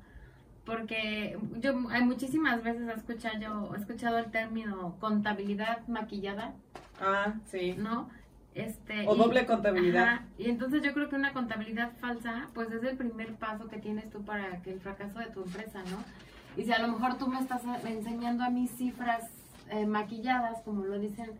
Porque 0.66 1.38
yo 1.60 1.74
hay 1.90 2.04
muchísimas 2.04 2.64
veces 2.64 2.88
he 2.88 2.94
escuchado, 2.94 3.40
yo, 3.40 3.76
he 3.76 3.80
escuchado 3.80 4.20
el 4.20 4.26
término 4.32 4.96
contabilidad 5.00 5.86
maquillada, 5.88 6.54
Ah, 7.02 7.34
sí. 7.46 7.74
¿no? 7.78 8.10
Este, 8.54 9.08
O 9.08 9.16
y- 9.16 9.18
doble 9.18 9.46
contabilidad. 9.46 10.04
Ajá, 10.04 10.26
Y 10.38 10.50
entonces 10.50 10.82
yo 10.84 10.94
creo 10.94 11.10
que 11.10 11.16
una 11.16 11.34
contabilidad 11.34 11.92
falsa, 12.00 12.50
pues 12.54 12.72
es 12.72 12.84
el 12.84 12.96
primer 12.98 13.34
paso 13.36 13.68
que 13.70 13.78
tienes 13.78 14.10
tú 14.12 14.24
para 14.24 14.62
que 14.62 14.72
el 14.74 14.80
fracaso 14.82 15.20
de 15.20 15.28
tu 15.28 15.42
empresa, 15.44 15.80
¿no? 15.90 16.04
Y 16.62 16.66
si 16.66 16.72
a 16.74 16.80
lo 16.80 16.90
mejor 16.90 17.18
tú 17.18 17.28
me 17.28 17.40
estás 17.40 17.64
eh, 17.64 17.80
enseñando 17.86 18.44
a 18.44 18.50
mí 18.50 18.68
cifras 18.68 19.24
eh, 19.70 19.86
maquilladas, 19.86 20.62
como 20.64 20.84
lo 20.84 21.00
dicen, 21.00 21.32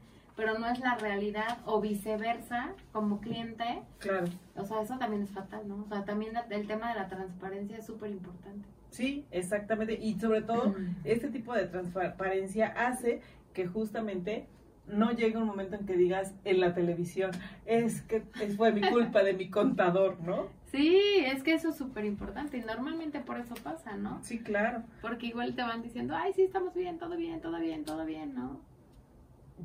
pero 0.42 0.58
no 0.58 0.68
es 0.68 0.80
la 0.80 0.96
realidad, 0.96 1.60
o 1.66 1.80
viceversa, 1.80 2.74
como 2.92 3.22
cliente, 3.22 3.84
Claro. 4.00 4.26
o 4.56 4.66
sea, 4.66 4.82
eso 4.82 4.98
también 4.98 5.22
es 5.22 5.30
fatal, 5.30 5.68
¿no? 5.68 5.84
O 5.84 5.88
sea, 5.88 6.04
también 6.04 6.34
el 6.50 6.66
tema 6.66 6.90
de 6.92 6.96
la 7.00 7.08
transparencia 7.10 7.78
es 7.78 7.86
súper 7.86 8.10
importante. 8.10 8.68
Sí, 8.90 9.24
exactamente. 9.30 10.00
Y 10.02 10.20
sobre 10.20 10.42
todo, 10.42 10.74
este 11.04 11.28
tipo 11.30 11.54
de 11.54 11.68
transparencia 11.68 12.70
hace 12.76 13.22
que 13.54 13.68
justamente 13.68 14.48
no 14.88 15.12
llegue 15.12 15.38
un 15.38 15.46
momento 15.46 15.76
en 15.76 15.86
que 15.86 15.96
digas 15.96 16.34
en 16.44 16.60
la 16.60 16.74
televisión, 16.74 17.30
es 17.68 18.02
que 18.02 18.24
es- 18.42 18.58
fue 18.58 18.72
mi 18.72 18.82
culpa 18.82 19.22
de 19.22 19.34
mi 19.34 19.48
contador, 19.52 20.20
¿no? 20.22 20.48
Sí, 20.72 20.98
es 21.24 21.44
que 21.44 21.54
eso 21.54 21.70
es 21.70 21.76
súper 21.76 22.06
importante 22.06 22.58
y 22.58 22.62
normalmente 22.62 23.20
por 23.20 23.38
eso 23.40 23.54
pasa, 23.64 23.96
¿no? 23.96 24.20
Sí, 24.24 24.40
claro. 24.40 24.82
Porque 25.04 25.28
igual 25.28 25.54
te 25.54 25.62
van 25.62 25.84
diciendo, 25.84 26.16
ay, 26.18 26.34
sí, 26.34 26.42
estamos 26.42 26.74
bien, 26.74 26.98
todo 26.98 27.16
bien, 27.16 27.42
todo 27.42 27.60
bien, 27.60 27.86
todo 27.86 28.06
bien, 28.08 28.34
¿no? 28.34 28.60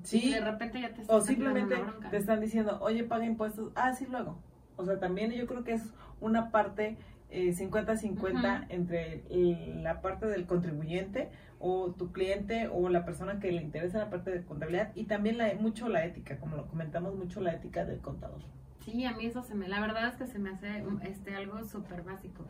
Y 0.03 0.07
Sí. 0.07 0.31
de 0.33 0.41
repente 0.41 0.81
ya 0.81 0.89
te 0.95 1.01
O 1.03 1.05
estás 1.05 1.27
simplemente 1.27 1.77
te 2.11 2.17
están 2.17 2.41
diciendo, 2.41 2.79
oye, 2.81 3.05
paga 3.05 3.25
impuestos. 3.25 3.73
Ah, 3.75 3.93
sí, 3.95 4.07
luego. 4.11 4.39
O 4.77 4.85
sea, 4.85 4.99
también 4.99 5.33
yo 5.33 5.47
creo 5.47 5.65
que 5.65 5.73
es 5.75 5.83
una 6.21 6.51
parte 6.51 6.97
eh, 7.29 7.53
50-50 7.53 8.61
Ujú. 8.63 8.67
entre 8.73 9.25
el- 9.31 9.83
la 9.83 10.01
parte 10.01 10.27
del 10.27 10.47
contribuyente 10.47 11.29
o 11.59 11.91
tu 11.91 12.13
cliente 12.13 12.69
o 12.69 12.89
la 12.89 13.05
persona 13.05 13.41
que 13.41 13.51
le 13.51 13.63
interesa 13.63 13.99
la 13.99 14.11
parte 14.11 14.31
de 14.31 14.45
contabilidad 14.45 14.93
y 14.95 15.05
también 15.05 15.37
la, 15.39 15.53
mucho 15.55 15.89
la 15.89 16.05
ética, 16.05 16.39
como 16.39 16.55
lo 16.57 16.69
comentamos, 16.69 17.17
mucho 17.17 17.41
la 17.41 17.53
ética 17.53 17.85
del 17.85 17.99
contador. 18.01 18.41
Sí, 18.85 19.05
a 19.05 19.13
mí 19.17 19.27
eso 19.27 19.43
se 19.43 19.57
me, 19.57 19.67
la 19.67 19.81
verdad 19.81 20.07
es 20.07 20.15
que 20.15 20.27
se 20.29 20.39
me 20.39 20.51
hace 20.51 20.87
um, 20.87 21.01
este 21.03 21.35
algo 21.35 21.65
súper 21.65 22.03
básico. 22.03 22.45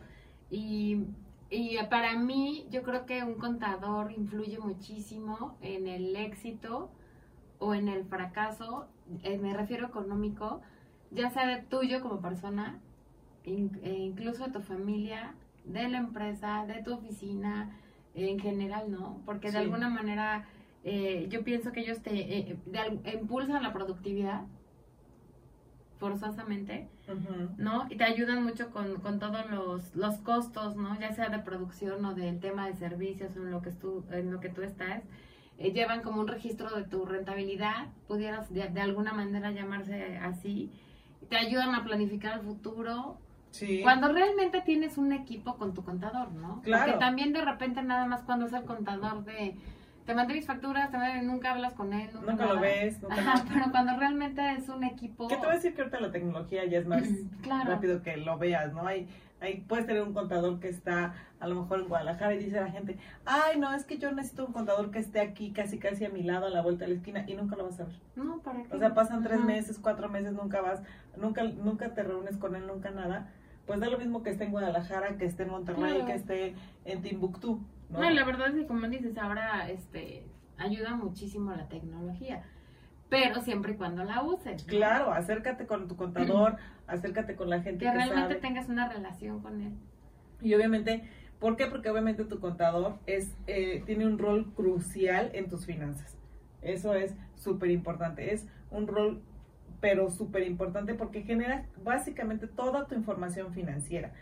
Y, 0.50 1.06
y 1.48 1.78
para 1.88 2.14
mí, 2.18 2.66
yo 2.70 2.82
creo 2.82 3.06
que 3.06 3.22
un 3.24 3.36
contador 3.36 4.12
influye 4.12 4.58
muchísimo 4.58 5.56
en 5.62 5.86
el 5.88 6.14
éxito 6.16 6.90
o 7.58 7.74
en 7.74 7.88
el 7.88 8.04
fracaso, 8.04 8.86
eh, 9.22 9.38
me 9.38 9.54
refiero 9.54 9.86
económico, 9.86 10.60
ya 11.10 11.30
sea 11.30 11.46
de 11.46 11.62
tuyo 11.62 12.00
como 12.02 12.20
persona, 12.20 12.78
in- 13.44 13.78
e 13.82 13.92
incluso 13.94 14.44
de 14.46 14.52
tu 14.52 14.60
familia, 14.60 15.34
de 15.64 15.88
la 15.88 15.98
empresa, 15.98 16.64
de 16.66 16.82
tu 16.82 16.94
oficina, 16.94 17.70
en 18.14 18.38
general, 18.38 18.90
¿no? 18.90 19.20
Porque 19.26 19.48
de 19.48 19.52
Sí. 19.52 19.58
alguna 19.58 19.88
manera 19.88 20.46
eh, 20.88 21.26
yo 21.28 21.42
pienso 21.42 21.72
que 21.72 21.80
ellos 21.80 22.00
te 22.00 22.38
eh, 22.38 22.56
de 22.66 22.78
al- 22.78 23.00
impulsan 23.12 23.62
la 23.62 23.72
productividad 23.72 24.42
forzosamente. 25.98 26.88
¿no? 27.56 27.86
Y 27.88 27.96
te 27.96 28.04
ayudan 28.04 28.44
mucho 28.44 28.70
con, 28.70 28.96
con 29.00 29.18
todos 29.18 29.48
los, 29.50 29.94
los 29.96 30.16
costos, 30.18 30.76
¿no? 30.76 30.98
Ya 31.00 31.12
sea 31.12 31.28
de 31.28 31.38
producción 31.38 32.04
o 32.04 32.14
del 32.14 32.38
tema 32.40 32.66
de 32.66 32.74
servicios 32.74 33.34
en 33.36 33.50
lo 33.50 33.62
que, 33.62 33.70
tú, 33.70 34.04
en 34.10 34.30
lo 34.32 34.40
que 34.40 34.48
tú 34.48 34.62
estás. 34.62 35.02
Eh, 35.58 35.72
llevan 35.72 36.02
como 36.02 36.20
un 36.20 36.28
registro 36.28 36.68
de 36.76 36.84
tu 36.84 37.04
rentabilidad, 37.06 37.86
pudieras 38.08 38.52
de, 38.52 38.68
de 38.68 38.80
alguna 38.80 39.12
manera 39.12 39.50
llamarse 39.52 40.18
así. 40.18 40.70
Te 41.30 41.36
ayudan 41.36 41.74
a 41.74 41.82
planificar 41.84 42.34
el 42.38 42.44
futuro. 42.44 43.18
Sí. 43.50 43.80
Cuando 43.82 44.12
realmente 44.12 44.60
tienes 44.60 44.98
un 44.98 45.12
equipo 45.12 45.56
con 45.56 45.72
tu 45.72 45.82
contador, 45.82 46.30
¿no? 46.32 46.60
Claro. 46.62 46.84
Porque 46.84 46.98
también 46.98 47.32
de 47.32 47.40
repente 47.42 47.82
nada 47.82 48.06
más 48.06 48.22
cuando 48.22 48.46
es 48.46 48.52
el 48.52 48.64
contador 48.64 49.24
de... 49.24 49.56
Te 50.04 50.14
mandé 50.14 50.34
mis 50.34 50.46
facturas, 50.46 50.90
te 50.92 50.98
mandé- 50.98 51.22
nunca 51.22 51.50
hablas 51.52 51.72
con 51.72 51.92
él, 51.92 52.08
nunca, 52.14 52.30
Nunca 52.32 52.46
lo 52.46 52.60
ves, 52.60 53.02
nunca 53.02 53.14
Ajá, 53.16 53.34
nada. 53.34 53.44
pero 53.52 53.70
cuando 53.72 53.96
realmente 53.96 54.52
es 54.52 54.68
un 54.68 54.84
equipo... 54.84 55.26
¿Qué 55.26 55.34
te 55.36 55.40
voy 55.40 55.50
a 55.50 55.54
decir 55.54 55.74
que 55.74 55.80
ahorita 55.80 55.98
la 56.00 56.12
tecnología 56.12 56.64
ya 56.66 56.78
es 56.78 56.86
más 56.86 57.02
Claro. 57.42 57.70
rápido 57.72 58.02
que 58.02 58.16
lo 58.18 58.38
veas, 58.38 58.72
¿no? 58.72 58.86
Hay, 58.86 59.08
hay, 59.40 59.60
puedes 59.62 59.86
tener 59.86 60.02
un 60.02 60.14
contador 60.14 60.60
que 60.60 60.68
está 60.68 61.14
a 61.40 61.46
lo 61.48 61.54
mejor 61.62 61.80
en 61.80 61.88
Guadalajara 61.88 62.34
y 62.34 62.38
dice 62.38 62.60
la 62.60 62.70
gente, 62.70 62.96
ay, 63.26 63.58
no, 63.58 63.72
es 63.74 63.84
que 63.84 63.98
yo 63.98 64.10
necesito 64.12 64.46
un 64.46 64.52
contador 64.52 64.90
que 64.90 64.98
esté 64.98 65.20
aquí 65.20 65.52
casi 65.52 65.78
casi 65.78 66.04
a 66.06 66.08
mi 66.08 66.22
lado, 66.22 66.46
a 66.46 66.50
la 66.50 66.62
vuelta 66.62 66.84
de 66.86 66.92
la 66.92 66.96
esquina, 66.96 67.24
y 67.26 67.34
nunca 67.34 67.56
lo 67.56 67.64
vas 67.64 67.78
a 67.80 67.84
ver. 67.84 67.96
No, 68.16 68.38
¿para 68.38 68.62
qué? 68.62 68.74
O 68.74 68.78
sea, 68.78 68.94
pasan 68.94 69.22
tres 69.22 69.38
Ajá. 69.38 69.46
meses, 69.46 69.78
cuatro 69.78 70.08
meses, 70.08 70.32
nunca 70.32 70.60
vas, 70.62 70.82
nunca, 71.16 71.44
nunca 71.44 71.92
te 71.92 72.02
reúnes 72.02 72.36
con 72.38 72.56
él, 72.56 72.66
nunca 72.66 72.90
nada. 72.90 73.30
Pues 73.66 73.80
da 73.80 73.88
lo 73.88 73.98
mismo 73.98 74.22
que 74.22 74.30
esté 74.30 74.44
en 74.44 74.52
Guadalajara, 74.52 75.18
que 75.18 75.26
esté 75.26 75.42
en 75.42 75.50
Monterrey, 75.50 75.92
Claro. 75.94 76.06
que 76.06 76.14
esté 76.14 76.54
en 76.84 77.02
Timbuktu, 77.02 77.60
¿no? 77.90 78.00
No, 78.00 78.10
la 78.10 78.24
verdad 78.24 78.48
es 78.48 78.54
que 78.54 78.66
como 78.66 78.86
dices, 78.88 79.18
ahora 79.18 79.68
este 79.68 80.24
ayuda 80.56 80.94
muchísimo 80.94 81.50
la 81.52 81.68
tecnología, 81.68 82.42
pero 83.08 83.40
siempre 83.40 83.72
y 83.72 83.76
cuando 83.76 84.04
la 84.04 84.22
uses. 84.22 84.66
¿no? 84.66 84.68
Claro, 84.70 85.12
acércate 85.12 85.66
con 85.66 85.88
tu 85.88 85.96
contador, 85.96 86.56
acércate 86.86 87.36
con 87.36 87.48
la 87.50 87.60
gente 87.62 87.84
Que 87.84 87.90
que, 87.90 87.96
realmente 87.96 88.34
sabe. 88.34 88.40
tengas 88.40 88.68
una 88.68 88.88
relación 88.88 89.40
con 89.40 89.60
él. 89.60 89.72
Y 90.42 90.54
obviamente, 90.54 91.04
¿por 91.38 91.56
qué? 91.56 91.66
Porque 91.66 91.88
obviamente 91.90 92.24
tu 92.24 92.40
contador 92.40 92.98
es 93.06 93.34
eh, 93.46 93.82
tiene 93.86 94.06
un 94.06 94.18
rol 94.18 94.52
crucial 94.54 95.30
en 95.34 95.48
tus 95.48 95.66
finanzas. 95.66 96.16
Eso 96.62 96.94
es 96.94 97.14
súper 97.36 97.70
importante. 97.70 98.32
Es 98.34 98.46
un 98.70 98.86
rol, 98.88 99.22
pero 99.80 100.10
súper 100.10 100.42
importante 100.42 100.94
porque 100.94 101.22
genera 101.22 101.64
básicamente 101.84 102.46
toda 102.48 102.86
tu 102.86 102.94
información 102.94 103.52
financiera. 103.52 104.12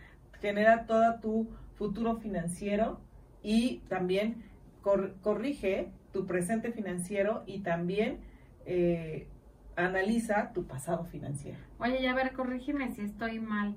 Genera 0.40 0.84
todo 0.86 1.20
tu 1.20 1.48
futuro 1.76 2.16
financiero 2.16 3.00
y 3.42 3.78
también 3.88 4.44
cor- 4.82 5.14
corrige 5.22 5.88
tu 6.12 6.26
presente 6.26 6.70
financiero 6.70 7.42
y 7.46 7.60
también 7.60 8.18
eh, 8.66 9.28
analiza 9.76 10.52
tu 10.52 10.66
pasado 10.66 11.04
financiero. 11.04 11.58
Oye, 11.78 12.00
ya 12.02 12.12
a 12.12 12.14
ver, 12.14 12.32
corrígeme 12.32 12.92
si 12.92 13.02
estoy 13.02 13.40
mal. 13.40 13.74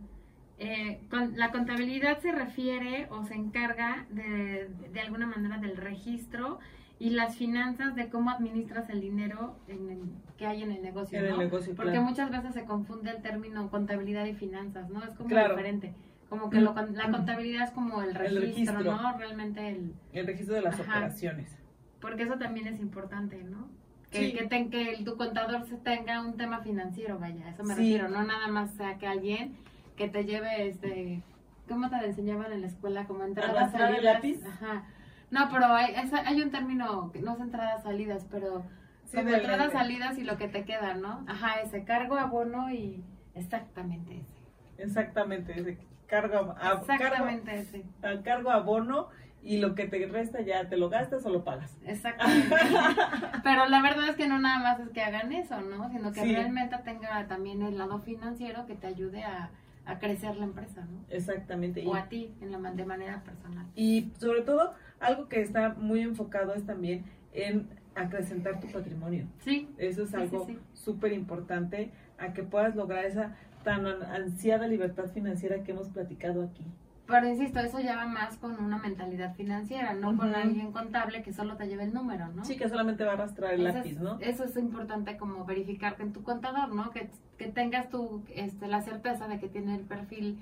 Eh, 0.60 1.02
con- 1.10 1.38
la 1.38 1.52
contabilidad 1.52 2.20
se 2.20 2.32
refiere 2.32 3.08
o 3.12 3.24
se 3.24 3.36
encarga 3.36 4.06
de, 4.10 4.70
de 4.92 5.00
alguna 5.02 5.28
manera 5.28 5.58
del 5.60 5.78
registro 5.78 6.60
y 7.00 7.12
las 7.12 7.36
finanzas 7.36 7.96
de 7.96 8.10
cómo 8.10 8.32
administras 8.32 8.90
el 8.90 9.02
dinero 9.02 9.60
en 9.68 9.90
el- 9.90 10.36
que 10.38 10.48
hay 10.48 10.64
en 10.64 10.72
el 10.72 10.82
negocio. 10.82 11.20
En 11.20 11.26
el 11.26 11.32
¿no? 11.32 11.38
negocio, 11.38 11.76
Porque 11.76 11.92
claro. 11.92 12.06
muchas 12.08 12.32
veces 12.32 12.54
se 12.56 12.66
confunde 12.66 13.12
el 13.12 13.22
término 13.22 13.70
contabilidad 13.70 14.26
y 14.26 14.34
finanzas, 14.34 14.90
¿no? 14.90 15.04
Es 15.04 15.14
como 15.14 15.30
Claro. 15.30 15.56
diferente. 15.56 15.94
Como 16.30 16.50
que 16.50 16.60
lo 16.60 16.74
la 16.74 17.10
contabilidad 17.12 17.64
es 17.66 17.72
como 17.72 18.02
el 18.02 18.14
registro, 18.14 18.42
registro. 18.42 18.84
¿no? 18.84 19.18
Realmente 19.18 19.70
el... 19.70 19.94
El 20.12 20.28
registro 20.28 20.56
de 20.56 20.62
las 20.62 20.80
Ajá. 20.80 20.92
operaciones. 20.98 21.56
Porque 22.02 22.24
eso 22.24 22.38
también 22.38 22.68
es 22.68 22.80
importante, 22.80 23.42
¿no? 23.44 23.70
Que, 24.18 24.26
Sí. 24.32 24.34
que, 24.34 24.46
ten- 24.48 24.70
que 24.70 25.02
tu 25.06 25.16
contador 25.18 25.66
se 25.68 25.78
tenga 25.78 26.22
un 26.22 26.38
tema 26.38 26.60
financiero, 26.60 27.20
vaya, 27.20 27.50
eso 27.50 27.64
me 27.64 27.76
Sí. 27.76 27.82
refiero, 27.82 28.10
no 28.10 28.24
nada 28.24 28.48
más 28.48 28.72
sea 28.72 28.98
que 28.98 29.08
alguien 29.08 29.56
que 29.96 30.08
te 30.10 30.26
lleve, 30.26 30.68
este, 30.70 31.22
¿cómo 31.68 31.90
te 31.90 31.98
enseñaban 32.06 32.52
en 32.52 32.62
la 32.62 32.68
escuela? 32.68 33.06
Como 33.06 33.24
entradas, 33.24 33.56
¿Arrastrar 33.56 33.90
el 33.90 33.96
salidas. 33.98 34.16
lápiz? 34.16 34.46
Ajá. 34.46 34.84
No, 35.30 35.50
pero 35.52 35.66
hay, 35.68 35.94
es- 35.96 36.14
hay 36.14 36.42
un 36.42 36.52
término, 36.52 37.12
que 37.12 37.22
no 37.22 37.34
es 37.34 37.40
entradas, 37.40 37.84
salidas, 37.84 38.26
pero 38.32 38.64
Sí, 39.06 39.18
como 39.18 39.30
entradas, 39.30 39.72
salidas 39.72 40.18
y 40.18 40.24
lo 40.24 40.38
que 40.38 40.48
te 40.48 40.64
queda, 40.66 40.94
¿no? 40.96 41.24
Ajá, 41.28 41.62
ese 41.62 41.84
cargo, 41.84 42.16
abono 42.18 42.72
y 42.72 43.04
exactamente 43.36 44.18
ese. 44.22 44.84
Exactamente, 44.84 45.60
ese 45.60 45.78
cargo, 46.08 46.52
a, 46.58 46.60
cargo, 46.60 46.82
Exactamente 46.94 47.60
ese. 47.60 47.84
a 48.04 48.22
cargo 48.22 48.52
abono 48.52 49.10
y 49.48 49.58
lo 49.60 49.76
que 49.76 49.88
te 49.88 50.06
resta 50.08 50.42
ya 50.42 50.68
te 50.70 50.78
lo 50.78 50.90
gastas 50.90 51.26
o 51.26 51.30
lo 51.30 51.44
pagas. 51.44 51.78
Exactamente. 51.86 52.56
Pero 53.44 53.66
la 53.68 53.82
verdad 53.82 54.10
es 54.10 54.16
que 54.16 54.28
no 54.28 54.40
nada 54.40 54.60
más 54.60 54.80
es 54.80 54.90
que 54.90 55.02
hagan 55.02 55.32
eso, 55.32 55.62
¿no? 55.62 55.90
Sino 55.90 56.12
que 56.12 56.22
Sí. 56.22 56.34
realmente 56.36 56.76
tenga 56.84 57.26
también 57.28 57.62
el 57.62 57.78
lado 57.78 58.00
financiero 58.00 58.66
que 58.66 58.76
te 58.76 58.88
ayude 58.88 59.24
a, 59.24 59.50
a 59.86 60.00
crecer 60.00 60.36
la 60.36 60.44
empresa, 60.46 60.82
¿no? 60.82 61.00
Exactamente. 61.10 61.82
Y, 61.82 61.88
O 61.88 61.96
a 61.96 62.10
ti 62.10 62.34
en 62.42 62.52
la, 62.52 62.72
de 62.72 62.86
manera 62.86 63.22
personal. 63.24 63.66
y 63.76 64.12
sobre 64.18 64.42
todo, 64.42 64.74
algo 65.00 65.28
que 65.30 65.42
está 65.42 65.70
muy 65.76 66.02
enfocado 66.02 66.54
es 66.54 66.66
también 66.66 67.06
en 67.34 67.70
acrecentar 67.96 68.60
tu 68.60 68.68
patrimonio. 68.72 69.26
Sí. 69.40 69.70
Eso 69.78 70.04
es 70.04 70.14
algo 70.14 70.46
sí, 70.46 70.54
sí. 70.54 70.60
súper 70.74 71.14
importante 71.14 71.92
a 72.20 72.34
que 72.34 72.44
puedas 72.44 72.76
lograr 72.76 73.06
esa 73.06 73.36
tan 73.64 73.86
an- 73.88 74.04
ansiada 74.04 74.68
libertad 74.68 75.06
financiera 75.14 75.64
que 75.64 75.72
hemos 75.72 75.90
platicado 75.90 76.44
aquí. 76.44 76.64
Pero 77.08 77.28
insisto, 77.28 77.60
eso 77.60 77.80
ya 77.80 77.96
va 77.96 78.06
más 78.06 78.36
con 78.38 78.62
una 78.62 78.78
mentalidad 78.78 79.34
financiera, 79.36 79.94
no 79.94 80.18
con 80.18 80.36
alguien 80.36 80.72
contable 80.74 81.24
que 81.24 81.32
solo 81.32 81.56
te 81.56 81.68
lleve 81.68 81.86
el 81.86 81.94
número, 81.94 82.28
¿no? 82.30 82.44
Sí, 82.44 82.58
que 82.58 82.68
solamente 82.68 83.06
va 83.06 83.12
a 83.12 83.14
arrastrar 83.14 83.54
el 83.54 83.64
lápiz, 83.64 83.98
¿no? 83.98 84.20
Eso 84.20 84.44
es 84.44 84.58
importante 84.58 85.18
como 85.18 85.46
verificarte 85.46 86.04
en 86.04 86.12
tu 86.12 86.22
contador, 86.24 86.76
¿no? 86.76 86.92
Que, 86.92 87.10
que 87.38 87.48
tengas 87.48 87.90
tu, 87.90 88.24
este, 88.36 88.68
la 88.68 88.82
certeza 88.82 89.28
de 89.28 89.40
que 89.40 89.48
tiene 89.48 89.76
el 89.76 89.82
perfil 89.82 90.38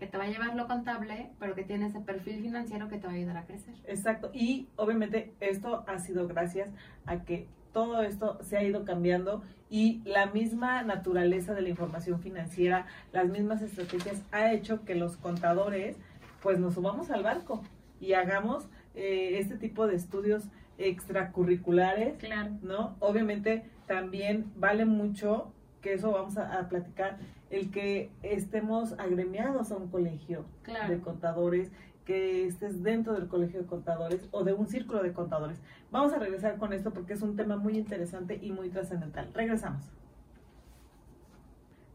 que 0.00 0.06
te 0.06 0.16
va 0.16 0.24
a 0.24 0.28
llevar 0.28 0.54
lo 0.54 0.66
contable, 0.66 1.30
pero 1.38 1.54
que 1.54 1.64
tiene 1.64 1.86
ese 1.86 2.00
perfil 2.00 2.40
financiero 2.40 2.88
que 2.88 2.98
te 2.98 3.06
va 3.06 3.12
a 3.12 3.16
ayudar 3.16 3.36
a 3.36 3.44
crecer. 3.44 3.74
Exacto, 3.86 4.30
y 4.32 4.68
obviamente 4.76 5.32
esto 5.40 5.84
ha 5.86 5.98
sido 5.98 6.26
gracias 6.26 6.70
a 7.06 7.18
que 7.22 7.46
todo 7.72 8.02
esto 8.02 8.38
se 8.42 8.56
ha 8.56 8.62
ido 8.62 8.84
cambiando 8.84 9.42
y 9.70 10.00
la 10.04 10.26
misma 10.26 10.82
naturaleza 10.82 11.52
de 11.52 11.62
la 11.62 11.68
información 11.68 12.20
financiera, 12.20 12.86
las 13.12 13.28
mismas 13.28 13.60
estrategias 13.60 14.22
ha 14.32 14.52
hecho 14.52 14.84
que 14.84 14.94
los 14.94 15.16
contadores 15.16 15.96
pues 16.42 16.58
nos 16.58 16.74
subamos 16.74 17.10
al 17.10 17.22
barco 17.22 17.62
y 18.00 18.12
hagamos 18.12 18.68
eh, 18.94 19.38
este 19.38 19.56
tipo 19.56 19.86
de 19.86 19.96
estudios 19.96 20.44
extracurriculares, 20.78 22.16
Claro. 22.18 22.50
¿no? 22.62 22.96
Obviamente 23.00 23.64
también 23.86 24.52
vale 24.56 24.84
mucho 24.84 25.52
que 25.82 25.94
eso 25.94 26.12
vamos 26.12 26.36
a, 26.38 26.58
a 26.58 26.68
platicar, 26.68 27.18
el 27.50 27.70
que 27.70 28.10
estemos 28.22 28.92
agremiados 28.98 29.72
a 29.72 29.76
un 29.76 29.88
colegio 29.88 30.44
Claro. 30.62 30.92
de 30.92 31.00
contadores, 31.00 31.70
que 32.04 32.46
estés 32.46 32.82
dentro 32.82 33.12
del 33.14 33.28
colegio 33.28 33.60
de 33.60 33.66
contadores 33.66 34.26
o 34.30 34.42
de 34.42 34.54
un 34.54 34.66
círculo 34.66 35.02
de 35.02 35.12
contadores. 35.12 35.60
Vamos 35.90 36.12
a 36.14 36.18
regresar 36.18 36.56
con 36.56 36.72
esto 36.72 36.90
porque 36.92 37.12
es 37.12 37.20
un 37.22 37.36
tema 37.36 37.56
muy 37.56 37.76
interesante 37.76 38.38
y 38.40 38.50
muy 38.50 38.70
trascendental. 38.70 39.28
Regresamos. 39.34 39.84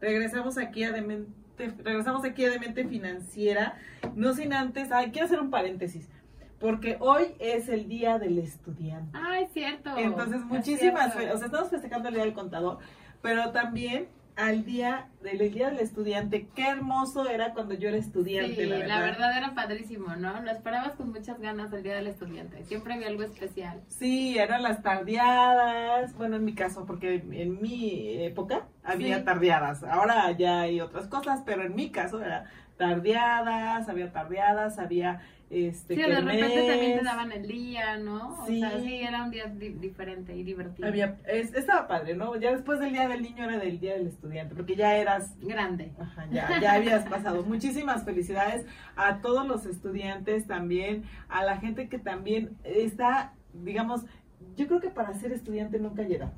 Regresamos 0.00 0.58
aquí 0.58 0.84
a 0.84 0.92
Demente, 0.92 1.30
regresamos 1.58 2.24
aquí 2.24 2.44
a 2.44 2.50
Demente 2.50 2.84
Financiera, 2.84 3.76
no 4.14 4.34
sin 4.34 4.52
antes, 4.52 4.90
ay, 4.92 5.10
quiero 5.10 5.26
hacer 5.26 5.40
un 5.40 5.50
paréntesis, 5.50 6.08
porque 6.58 6.96
hoy 7.00 7.34
es 7.38 7.68
el 7.68 7.88
día 7.88 8.18
del 8.18 8.38
estudiante. 8.38 9.10
Ay, 9.12 9.46
cierto. 9.52 9.96
Entonces, 9.96 10.40
Es 10.40 10.46
muchísimas, 10.46 11.14
cierto. 11.14 11.34
o 11.34 11.38
sea, 11.38 11.46
estamos 11.46 11.70
festejando 11.70 12.08
el 12.08 12.14
Día 12.14 12.24
del 12.24 12.34
Contador, 12.34 12.78
pero 13.22 13.50
también 13.52 14.08
al 14.36 14.64
día 14.64 15.06
del 15.22 15.40
el 15.40 15.52
Día 15.54 15.70
del 15.70 15.78
Estudiante. 15.78 16.48
Qué 16.56 16.66
hermoso 16.68 17.28
era 17.28 17.52
cuando 17.52 17.74
yo 17.74 17.88
era 17.88 17.96
estudiante, 17.98 18.54
Sí, 18.56 18.66
la 18.66 18.98
verdad. 19.00 19.36
era 19.36 19.54
padrísimo, 19.54 20.16
¿no? 20.16 20.40
Lo 20.42 20.50
esperabas 20.50 20.92
con 20.96 21.12
muchas 21.12 21.38
ganas 21.40 21.72
el 21.72 21.82
Día 21.84 21.94
del 21.94 22.08
Estudiante. 22.08 22.64
Siempre 22.64 22.94
había 22.94 23.06
algo 23.06 23.22
especial. 23.22 23.80
Sí, 23.88 24.36
eran 24.36 24.62
las 24.62 24.82
tardeadas, 24.82 26.14
bueno, 26.14 26.36
en 26.36 26.44
mi 26.44 26.54
caso, 26.54 26.84
porque 26.84 27.14
en 27.30 27.60
mi 27.62 28.22
época 28.24 28.66
había 28.82 29.18
Sí. 29.18 29.24
tardeadas. 29.24 29.84
Ahora 29.84 30.30
ya 30.32 30.62
hay 30.62 30.80
otras 30.80 31.06
cosas, 31.06 31.42
pero 31.46 31.62
en 31.62 31.74
mi 31.76 31.90
caso 31.90 32.20
era 32.22 32.44
tardeadas, 32.76 33.88
había 33.88 34.10
tardeadas, 34.12 34.78
había 34.78 35.20
este 35.50 35.94
Sí, 35.94 36.00
de 36.00 36.20
repente 36.20 36.66
también 36.66 36.98
te 36.98 37.04
daban 37.04 37.32
el 37.32 37.46
día, 37.46 37.96
¿no? 37.98 38.44
Sí. 38.46 38.62
O 38.62 38.68
sea, 38.68 38.80
sí, 38.80 38.94
era 38.96 39.24
un 39.24 39.30
día 39.30 39.46
di- 39.46 39.68
diferente 39.74 40.36
y 40.36 40.42
divertido. 40.42 40.88
había 40.88 41.18
es- 41.26 41.54
estaba 41.54 41.86
padre, 41.86 42.14
¿no? 42.14 42.34
Ya 42.36 42.52
después 42.52 42.80
del 42.80 42.92
Día 42.92 43.08
del 43.08 43.22
Niño 43.22 43.44
era 43.44 43.58
del 43.58 43.78
Día 43.78 43.94
del 43.94 44.06
Estudiante, 44.06 44.54
porque 44.54 44.74
ya 44.76 44.96
eras 44.96 45.34
Grande. 45.40 45.92
Ajá, 45.98 46.26
ya, 46.30 46.60
ya 46.60 46.72
habías 46.74 47.04
pasado. 47.06 47.42
Muchísimas 47.46 48.04
felicidades 48.04 48.66
a 48.96 49.20
todos 49.20 49.46
los 49.46 49.66
estudiantes 49.66 50.46
también, 50.46 51.04
a 51.28 51.44
la 51.44 51.58
gente 51.58 51.88
que 51.88 51.98
también 51.98 52.50
está, 52.64 53.32
digamos, 53.52 54.04
yo 54.56 54.66
creo 54.66 54.80
que 54.80 54.90
para 54.90 55.14
ser 55.14 55.32
estudiante 55.32 55.78
nunca 55.78 56.02
llega. 56.02 56.32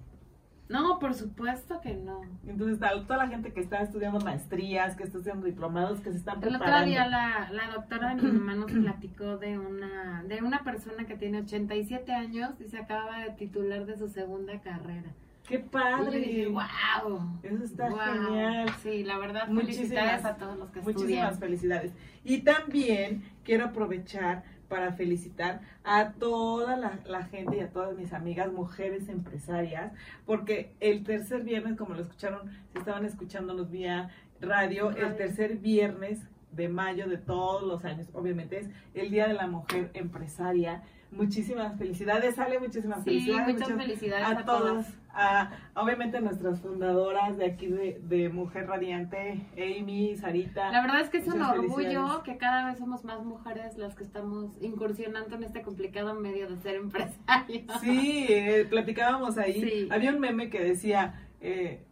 No, 0.68 0.98
por 0.98 1.14
supuesto 1.14 1.80
que 1.80 1.94
no. 1.94 2.22
Entonces, 2.46 2.78
toda 3.06 3.16
la 3.18 3.28
gente 3.28 3.52
que 3.52 3.60
está 3.60 3.82
estudiando 3.82 4.18
maestrías, 4.20 4.96
que 4.96 5.04
está 5.04 5.18
estudiando 5.18 5.46
diplomados, 5.46 6.00
que 6.00 6.10
se 6.10 6.16
están 6.18 6.36
El 6.42 6.48
otro 6.48 6.58
preparando. 6.58 6.86
día 6.90 7.06
la, 7.06 7.48
la 7.52 7.70
doctora 7.70 8.14
de 8.14 8.22
mi 8.22 8.32
mamá 8.32 8.54
nos 8.56 8.72
platicó 8.72 9.36
de 9.38 9.58
una, 9.58 10.24
de 10.26 10.42
una 10.42 10.64
persona 10.64 11.04
que 11.06 11.16
tiene 11.16 11.42
87 11.42 12.12
años 12.12 12.50
y 12.60 12.64
se 12.64 12.78
acababa 12.78 13.20
de 13.20 13.30
titular 13.30 13.86
de 13.86 13.96
su 13.96 14.08
segunda 14.08 14.58
carrera. 14.60 15.10
¡Qué 15.46 15.54
Y 15.54 15.58
yo 15.62 15.70
padre! 15.70 16.18
dije, 16.18 16.46
wow. 16.48 17.38
Eso 17.44 17.62
está 17.62 17.88
Wow. 17.88 17.98
genial. 18.26 18.68
Sí, 18.82 19.04
la 19.04 19.18
verdad, 19.18 19.46
Muchísimas- 19.46 19.76
felicidades 19.88 20.24
a 20.24 20.36
todos 20.36 20.58
los 20.58 20.70
que 20.70 20.80
Muchísimas 20.80 21.32
estudian. 21.32 21.38
felicidades. 21.38 21.92
Y 22.24 22.38
también 22.38 23.22
quiero 23.44 23.66
aprovechar 23.66 24.42
para 24.68 24.92
felicitar 24.92 25.60
a 25.84 26.12
toda 26.12 26.76
la, 26.76 27.00
la 27.06 27.24
gente 27.24 27.56
y 27.56 27.60
a 27.60 27.70
todas 27.70 27.96
mis 27.96 28.12
amigas 28.12 28.52
mujeres 28.52 29.08
empresarias, 29.08 29.92
porque 30.24 30.74
el 30.80 31.04
tercer 31.04 31.42
viernes, 31.42 31.76
como 31.76 31.94
lo 31.94 32.02
escucharon, 32.02 32.50
si 32.72 32.78
estaban 32.78 33.04
escuchándonos 33.04 33.70
vía 33.70 34.10
radio, 34.40 34.90
el 34.90 35.16
tercer 35.16 35.56
viernes 35.56 36.20
de 36.52 36.68
mayo 36.68 37.08
de 37.08 37.18
todos 37.18 37.62
los 37.62 37.84
años, 37.84 38.08
obviamente 38.12 38.58
es 38.58 38.68
el 38.94 39.10
Día 39.10 39.28
de 39.28 39.34
la 39.34 39.46
Mujer 39.46 39.90
Empresaria. 39.94 40.82
Muchísimas 41.16 41.76
felicidades, 41.78 42.38
Ale, 42.38 42.58
muchísimas 42.58 42.98
Sí, 43.04 43.04
felicidades. 43.10 43.54
muchas 43.54 43.70
muchas- 43.70 43.86
felicidades 43.86 44.26
a, 44.26 44.30
a, 44.40 44.44
todas, 44.44 44.94
a, 45.10 45.50
obviamente 45.74 46.20
nuestras 46.20 46.60
fundadoras 46.60 47.36
de 47.38 47.46
aquí 47.46 47.66
de, 47.68 48.00
de 48.02 48.28
Mujer 48.28 48.66
Radiante, 48.66 49.46
Amy, 49.56 50.16
Sarita. 50.16 50.70
La 50.70 50.82
verdad 50.82 51.00
es 51.00 51.08
que 51.10 51.18
es 51.18 51.26
un 51.28 51.40
orgullo 51.42 52.22
que 52.22 52.36
cada 52.36 52.66
vez 52.68 52.78
somos 52.78 53.04
más 53.04 53.24
mujeres 53.24 53.76
las 53.78 53.94
que 53.94 54.04
estamos 54.04 54.52
incursionando 54.60 55.36
en 55.36 55.42
este 55.44 55.62
complicado 55.62 56.14
medio 56.14 56.48
de 56.48 56.56
ser 56.58 56.76
empresarios. 56.76 57.64
Sí, 57.80 58.26
eh, 58.28 58.66
platicábamos 58.68 59.38
ahí. 59.38 59.62
Sí. 59.62 59.88
Había 59.90 60.10
un 60.10 60.20
meme 60.20 60.50
que 60.50 60.62
decía, 60.62 61.28
eh, 61.40 61.82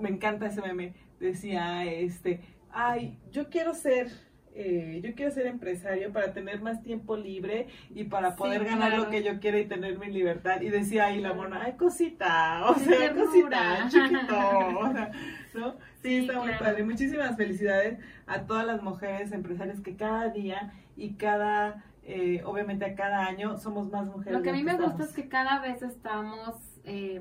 me 0.00 0.08
encanta 0.08 0.46
ese 0.46 0.60
meme, 0.62 0.94
decía, 1.20 1.84
este, 1.84 2.40
ay, 2.72 3.18
yo 3.30 3.48
quiero 3.50 3.72
ser, 3.74 4.08
eh, 4.54 5.00
yo 5.02 5.14
quiero 5.14 5.30
ser 5.32 5.46
empresario 5.46 6.12
para 6.12 6.32
tener 6.32 6.60
más 6.62 6.82
tiempo 6.82 7.16
libre 7.16 7.66
y 7.94 8.04
para 8.04 8.32
Sí, 8.32 8.36
poder 8.38 8.64
ganar 8.64 8.90
claro. 8.90 9.04
lo 9.04 9.10
que 9.10 9.22
yo 9.22 9.40
quiera 9.40 9.58
y 9.58 9.66
tener 9.66 9.98
mi 9.98 10.06
libertad. 10.08 10.60
Y 10.60 10.68
decía 10.70 11.06
ahí 11.06 11.20
la 11.20 11.32
mona, 11.34 11.62
ay, 11.64 11.72
cosita, 11.76 12.64
o 12.70 12.74
sea, 12.76 13.14
cosita, 13.14 13.88
chiquito, 13.88 14.36
o 14.78 14.92
sea, 14.92 15.10
¿no? 15.54 15.72
Sí, 15.72 15.78
Sí, 16.02 16.16
está 16.18 16.38
muy 16.38 16.52
padre. 16.58 16.84
Muchísimas 16.84 17.36
felicidades 17.36 17.98
a 18.26 18.42
todas 18.42 18.66
las 18.66 18.82
mujeres 18.82 19.32
empresarias 19.32 19.80
que 19.80 19.96
cada 19.96 20.28
día 20.28 20.72
y 20.96 21.14
cada, 21.14 21.82
eh, 22.04 22.42
obviamente 22.44 22.84
a 22.84 22.94
cada 22.94 23.26
año 23.26 23.56
somos 23.58 23.90
más 23.90 24.06
mujeres. 24.06 24.34
Lo 24.34 24.42
que 24.42 24.50
a 24.50 24.52
mí 24.52 24.62
me 24.62 24.76
gusta 24.76 25.04
es 25.04 25.12
que 25.12 25.28
cada 25.28 25.60
vez 25.60 25.82
estamos 25.82 26.54
eh, 26.84 27.20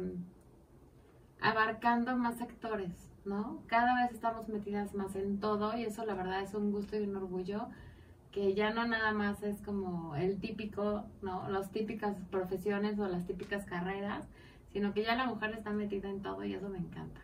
abarcando 1.42 2.16
más 2.18 2.36
sectores, 2.38 2.92
¿no? 3.26 3.60
Cada 3.68 3.96
vez 4.02 4.12
estamos 4.14 4.50
metidas 4.50 4.94
más 4.96 5.16
en 5.16 5.40
todo 5.40 5.78
y 5.78 5.84
eso 5.84 6.06
la 6.06 6.14
verdad 6.14 6.42
es 6.42 6.54
un 6.54 6.72
gusto 6.72 6.96
y 6.98 7.04
un 7.04 7.16
orgullo 7.16 7.68
que 8.32 8.54
ya 8.56 8.72
no 8.72 8.88
nada 8.88 9.12
más 9.14 9.44
es 9.44 9.62
como 9.62 10.16
el 10.16 10.40
típico, 10.40 11.04
¿no? 11.22 11.48
Las 11.50 11.72
típicas 11.72 12.16
profesiones 12.32 12.98
o 13.00 13.08
las 13.08 13.26
típicas 13.28 13.66
carreras, 13.66 14.26
sino 14.72 14.94
que 14.94 15.04
ya 15.04 15.16
la 15.16 15.26
mujer 15.26 15.52
está 15.52 15.70
metida 15.72 16.10
en 16.10 16.22
todo 16.22 16.44
y 16.44 16.54
eso 16.54 16.68
me 16.70 16.80
encanta. 16.80 17.22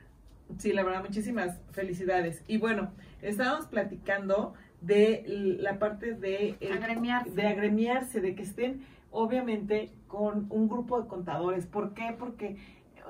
Sí, 0.58 0.72
la 0.72 0.84
verdad, 0.84 1.02
muchísimas 1.02 1.60
felicidades. 1.72 2.43
Y 2.47 2.58
bueno, 2.58 2.91
estábamos 3.22 3.66
platicando 3.68 4.54
de 4.82 5.24
la 5.60 5.80
parte 5.80 6.14
de, 6.14 6.56
el- 6.60 6.74
Agremiarse. 6.74 7.32
de 7.32 7.47
agremiarse, 7.47 8.22
de 8.22 8.36
que 8.36 8.43
estén 8.43 8.82
obviamente 9.12 9.91
con 10.08 10.45
un 10.52 10.70
grupo 10.70 11.02
de 11.02 11.08
contadores. 11.08 11.66
¿Por 11.66 11.93
qué? 11.95 12.16
Porque 12.18 12.58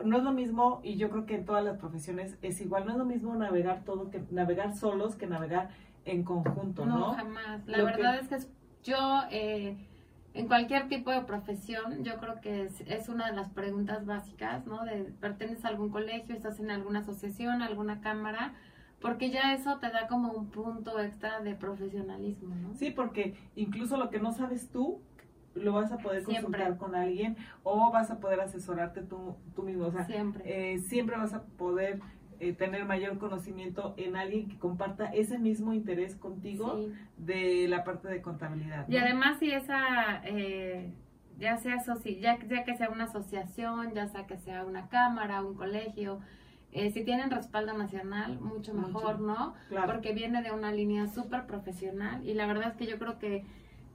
no 0.03 0.17
es 0.17 0.23
lo 0.23 0.31
mismo, 0.31 0.79
y 0.83 0.95
yo 0.97 1.09
creo 1.09 1.25
que 1.25 1.35
en 1.35 1.45
todas 1.45 1.63
las 1.63 1.77
profesiones 1.77 2.37
es 2.41 2.61
igual, 2.61 2.85
no 2.85 2.91
es 2.93 2.97
lo 2.97 3.05
mismo 3.05 3.35
navegar 3.35 3.83
todo 3.83 4.09
que 4.09 4.21
navegar 4.31 4.75
solos 4.75 5.15
que 5.15 5.27
navegar 5.27 5.69
en 6.05 6.23
conjunto, 6.23 6.85
¿no? 6.85 6.97
No, 6.99 7.13
jamás. 7.13 7.65
La 7.67 7.79
Lo 7.79 7.85
verdad 7.85 8.13
que- 8.15 8.19
es 8.21 8.27
que 8.29 8.35
es- 8.35 8.49
yo, 8.83 8.97
eh, 9.31 9.77
en 10.33 10.47
cualquier 10.47 10.87
tipo 10.87 11.11
de 11.11 11.21
profesión, 11.21 12.03
yo 12.03 12.17
creo 12.17 12.39
que 12.41 12.63
es, 12.63 12.81
es 12.81 13.09
una 13.09 13.27
de 13.29 13.35
las 13.35 13.49
preguntas 13.49 14.05
básicas, 14.05 14.65
¿no? 14.65 14.85
De 14.85 15.11
perteneces 15.19 15.65
a 15.65 15.69
algún 15.69 15.89
colegio, 15.89 16.35
estás 16.35 16.59
en 16.59 16.71
alguna 16.71 16.99
asociación, 16.99 17.61
alguna 17.61 17.99
cámara, 18.01 18.53
porque 19.01 19.29
ya 19.31 19.53
eso 19.53 19.77
te 19.79 19.89
da 19.89 20.07
como 20.07 20.31
un 20.33 20.47
punto 20.47 20.99
extra 20.99 21.39
de 21.41 21.55
profesionalismo, 21.55 22.53
¿no? 22.55 22.73
Sí, 22.75 22.91
porque 22.91 23.35
incluso 23.55 23.97
lo 23.97 24.09
que 24.09 24.19
no 24.19 24.31
sabes 24.33 24.69
tú, 24.69 25.01
lo 25.55 25.73
vas 25.73 25.91
a 25.91 25.97
poder 25.97 26.23
Siempre. 26.23 26.43
consultar 26.43 26.77
con 26.77 26.95
alguien 26.95 27.35
o 27.63 27.91
vas 27.91 28.11
a 28.11 28.19
poder 28.19 28.39
asesorarte 28.41 29.01
tú, 29.01 29.35
tú 29.55 29.63
mismo. 29.63 29.85
O 29.87 29.91
sea, 29.91 30.05
Siempre. 30.05 30.43
eh, 30.45 30.79
siempre 30.79 31.17
vas 31.17 31.33
a 31.33 31.43
poder 31.43 31.99
eh, 32.39 32.53
tener 32.53 32.85
mayor 32.85 33.17
conocimiento 33.17 33.93
en 33.97 34.15
alguien 34.15 34.47
que 34.47 34.57
comparta 34.57 35.05
ese 35.07 35.37
mismo 35.39 35.73
interés 35.73 36.15
contigo 36.15 36.77
Sí. 36.77 36.93
de 37.17 37.67
la 37.67 37.83
parte 37.83 38.07
de 38.07 38.21
contabilidad. 38.21 38.87
Y 38.87 38.95
además 38.97 39.39
si 39.39 39.51
esa, 39.51 40.21
eh, 40.23 40.93
ya 41.37 41.57
sea 41.57 41.77
ya, 42.21 42.39
ya 42.47 42.63
que 42.63 42.77
sea 42.77 42.89
una 42.89 43.05
asociación, 43.05 43.93
ya 43.93 44.07
sea 44.07 44.25
que 44.25 44.37
sea 44.37 44.63
una 44.63 44.87
cámara, 44.87 45.43
un 45.43 45.55
colegio, 45.55 46.19
eh, 46.71 46.91
si 46.91 47.03
tienen 47.03 47.31
respaldo 47.31 47.73
nacional, 47.77 48.39
mucho 48.39 48.73
Mucho. 48.73 48.87
mejor, 48.87 49.19
¿no? 49.19 49.55
Claro. 49.69 49.87
Porque 49.91 50.13
viene 50.13 50.41
de 50.41 50.51
una 50.51 50.71
línea 50.71 51.07
súper 51.07 51.45
profesional 51.45 52.25
y 52.25 52.35
la 52.35 52.45
verdad 52.45 52.69
es 52.69 52.75
que 52.75 52.85
yo 52.85 52.99
creo 52.99 53.17
que 53.19 53.43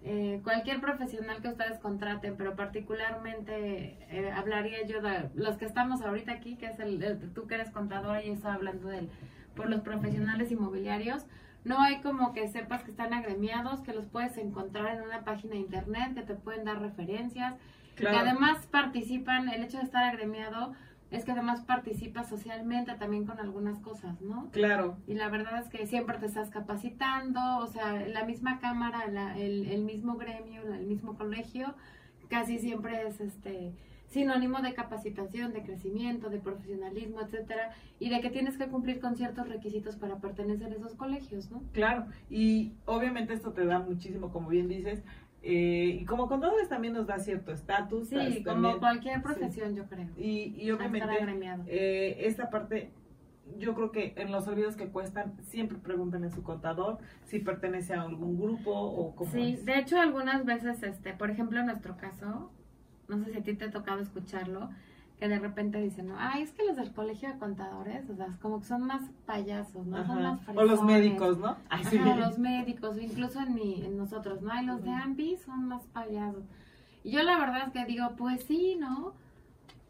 eh, 0.07 0.41
cualquier 0.45 0.81
profesional 0.81 1.41
que 1.41 1.49
ustedes 1.49 1.79
contraten, 1.79 2.37
pero 2.37 2.55
particularmente 2.55 3.97
eh, 4.11 4.31
hablaría 4.37 4.87
yo 4.87 5.01
de 5.01 5.31
los 5.35 5.57
que 5.57 5.65
estamos 5.65 6.03
ahorita 6.03 6.33
aquí, 6.33 6.57
que 6.57 6.67
es 6.67 6.79
el, 6.79 7.03
el- 7.03 7.33
tú 7.33 7.47
que 7.47 7.55
eres 7.55 7.71
contadora 7.71 8.23
y 8.23 8.31
eso 8.31 8.49
hablando 8.49 8.89
del, 8.89 9.09
por 9.57 9.71
los 9.71 9.81
profesionales 9.81 10.51
inmobiliarios, 10.51 11.25
no 11.65 11.81
hay 11.81 12.01
como 12.03 12.35
que 12.35 12.49
sepas 12.49 12.83
que 12.83 12.91
están 12.91 13.15
agremiados, 13.15 13.81
que 13.81 13.95
los 13.95 14.05
puedes 14.07 14.37
encontrar 14.37 14.97
en 14.97 15.03
una 15.03 15.23
página 15.25 15.55
de 15.55 15.61
internet, 15.61 16.15
que 16.15 16.23
te 16.23 16.35
pueden 16.35 16.65
dar 16.65 16.81
referencias, 16.81 17.55
Claro. 17.95 18.17
que 18.17 18.23
además 18.29 18.67
participan, 18.73 19.49
el 19.49 19.63
hecho 19.63 19.79
de 19.79 19.85
estar 19.85 20.03
agremiado 20.03 20.73
es 21.11 21.25
que 21.25 21.33
además 21.33 21.61
participas 21.65 22.29
socialmente 22.29 22.95
también 22.95 23.25
con 23.25 23.39
algunas 23.39 23.79
cosas, 23.81 24.21
¿no? 24.21 24.49
Claro. 24.51 24.97
Y 25.07 25.15
la 25.15 25.29
verdad 25.29 25.61
es 25.61 25.69
que 25.69 25.87
siempre 25.87 26.19
te 26.19 26.27
estás 26.27 26.51
capacitando, 26.51 27.59
o 27.59 27.67
sea, 27.67 28.07
la 28.07 28.25
misma 28.25 28.59
cámara, 28.59 29.07
la- 29.09 29.37
el, 29.39 29.67
el 29.69 29.85
mismo 29.85 30.17
gremio, 30.17 30.63
el 30.63 30.87
mismo 30.87 31.17
colegio, 31.17 31.75
casi 32.29 32.59
siempre 32.59 33.07
es 33.07 33.21
este 33.21 33.73
sinónimo 34.15 34.63
de 34.63 34.73
capacitación, 34.75 35.53
de 35.53 35.63
crecimiento, 35.63 36.31
de 36.31 36.39
profesionalismo, 36.39 37.21
etcétera, 37.21 37.71
y 37.99 38.09
de 38.11 38.21
que 38.21 38.31
tienes 38.31 38.57
que 38.57 38.69
cumplir 38.69 39.01
con 39.01 39.17
ciertos 39.17 39.49
requisitos 39.49 39.97
para 39.97 40.17
pertenecer 40.17 40.73
a 40.73 40.77
esos 40.77 40.95
colegios, 40.95 41.51
¿no? 41.51 41.63
Claro, 41.73 42.07
y 42.31 42.73
obviamente 42.87 43.35
esto 43.35 43.53
te 43.53 43.67
da 43.67 43.81
muchísimo, 43.81 44.31
como 44.31 44.49
bien 44.49 44.69
dices, 44.69 45.03
eh, 45.43 45.99
y 46.01 46.05
como 46.07 46.29
contadores 46.29 46.69
también 46.69 46.95
nos 46.95 47.07
da 47.07 47.19
cierto 47.19 47.53
estatus. 47.53 48.09
Sí, 48.09 48.15
también, 48.17 48.45
como 48.45 48.79
cualquier 48.79 49.17
sí. 49.17 49.23
profesión, 49.23 49.75
yo 49.75 49.85
creo. 49.87 50.09
Y, 50.17 50.55
y 50.57 50.71
obviamente 50.71 51.07
eh, 51.67 52.17
esta 52.21 52.49
parte 52.49 52.91
yo 53.59 53.75
creo 53.75 53.91
que 53.91 54.15
en 54.17 54.33
los 54.33 54.45
servicios 54.45 54.75
que 54.77 54.89
cuestan, 54.89 55.35
siempre 55.43 55.77
pregunten 55.77 56.25
en 56.25 56.31
su 56.31 56.43
contador 56.43 56.99
si 57.27 57.41
pertenece 57.41 57.93
a 57.93 58.01
algún 58.03 58.39
grupo 58.41 58.71
o 58.73 59.15
cómo 59.15 59.31
Sí, 59.31 59.53
es. 59.55 59.65
de 59.67 59.79
hecho 59.79 59.99
algunas 60.01 60.47
veces, 60.47 60.83
este, 60.83 61.13
por 61.13 61.31
ejemplo 61.31 61.61
en 61.61 61.67
nuestro 61.67 61.97
caso, 61.97 62.51
no 63.09 63.19
sé 63.25 63.33
si 63.33 63.39
a 63.39 63.43
ti 63.43 63.55
te 63.55 63.65
ha 63.67 63.71
tocado 63.71 64.01
escucharlo, 64.01 64.71
que 65.19 65.29
de 65.29 65.39
repente 65.39 65.81
dicen, 65.81 66.09
no, 66.09 66.17
ay, 66.19 66.43
es 66.43 66.51
que 66.53 66.65
los 66.65 66.77
del 66.77 66.93
colegio 66.93 67.29
de 67.33 67.39
contadores, 67.39 68.09
o 68.11 68.17
sea, 68.17 68.27
es 68.27 68.37
como 68.39 68.59
que 68.61 68.67
son 68.67 68.83
más 68.83 69.03
payasos, 69.27 69.87
¿no? 69.87 70.05
Son 70.07 70.23
más 70.23 70.41
O 70.49 70.53
los 70.55 70.67
fresones. 70.81 70.83
médicos, 70.83 71.39
¿no? 71.39 71.57
Ay, 71.69 71.85
Ajá, 71.87 72.17
los 72.17 72.39
médicos, 72.39 72.97
o 72.97 73.01
incluso 73.01 73.41
en, 73.41 73.55
mi, 73.55 73.85
en 73.85 73.97
nosotros, 73.97 74.43
¿no? 74.43 74.51
Ay, 74.53 74.67
los 74.67 74.83
de. 74.83 74.91
AMBI 74.91 75.37
son 75.45 75.69
más 75.69 75.83
payasos. 75.93 76.43
Y 77.05 77.11
yo 77.13 77.23
la 77.23 77.39
verdad 77.39 77.65
es 77.69 77.73
que 77.73 77.85
digo, 77.85 78.11
pues 78.17 78.43
sí, 78.45 78.77
¿no? 78.81 79.09
O 79.09 79.15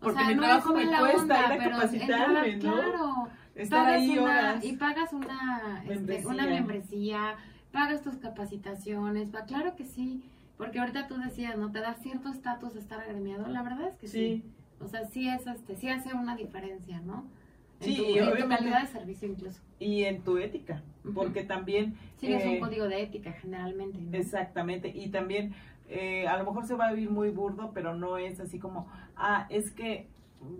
Porque 0.00 0.24
mi 0.24 0.36
trabajo 0.36 0.76
es 0.76 0.84
me 0.84 0.90
mala 0.92 0.98
cuesta 1.00 1.22
onda, 1.22 1.54
ir 1.56 1.62
a 1.62 1.70
capacitarme, 1.70 2.48
en 2.50 2.58
¿no? 2.58 2.72
Claro, 2.74 3.14
Estar 3.54 3.84
pagas 3.84 4.00
ahí 4.02 4.18
una, 4.18 4.22
horas. 4.24 4.64
y 4.64 4.72
pagas 4.76 5.12
una 5.12 5.80
este, 5.84 5.94
Membresía. 5.94 6.28
una 6.28 6.44
membresía, 6.46 7.34
pagas 7.72 8.02
tus 8.02 8.16
capacitaciones, 8.16 9.34
va, 9.34 9.44
claro 9.46 9.74
que 9.76 9.84
sí, 9.86 10.22
porque 10.56 10.78
ahorita 10.78 11.08
tú 11.08 11.16
decías, 11.18 11.56
¿no? 11.58 11.70
Te 11.72 11.80
da 11.80 11.94
cierto 11.94 12.28
estatus 12.30 12.76
estar 12.76 13.00
agremiado, 13.00 13.46
la 13.48 13.62
verdad 13.62 13.88
es 13.88 13.96
que 13.96 14.08
sí. 14.08 14.42
Sí, 14.42 14.44
O 14.80 14.88
sea, 14.88 15.04
sí 15.06 15.28
es 15.28 15.46
este, 15.46 15.76
sí 15.76 15.88
hace 15.88 16.12
una 16.14 16.36
diferencia, 16.36 17.00
¿no? 17.00 17.24
En 17.80 17.86
Sí, 17.86 17.96
tu, 17.96 18.04
y 18.04 18.18
en 18.18 18.36
tu 18.36 18.48
calidad 18.48 18.80
de 18.82 18.86
servicio 18.88 19.28
incluso. 19.28 19.60
y 19.80 20.04
en 20.04 20.22
tu 20.22 20.38
ética, 20.38 20.82
porque 21.14 21.42
también... 21.42 21.94
Sigues 22.18 22.44
eh, 22.44 22.48
un 22.50 22.60
código 22.60 22.86
de 22.88 23.02
ética 23.02 23.32
generalmente, 23.32 23.98
¿no? 24.00 24.16
Exactamente, 24.16 24.88
y 24.94 25.08
también 25.08 25.54
eh, 25.88 26.26
a 26.28 26.38
lo 26.38 26.44
mejor 26.44 26.66
se 26.66 26.74
va 26.74 26.86
a 26.88 26.92
vivir 26.92 27.10
muy 27.10 27.30
burdo, 27.30 27.72
pero 27.74 27.94
no 27.94 28.16
es 28.16 28.40
así 28.40 28.58
como, 28.58 28.88
ah, 29.16 29.46
es 29.50 29.70
que 29.72 30.06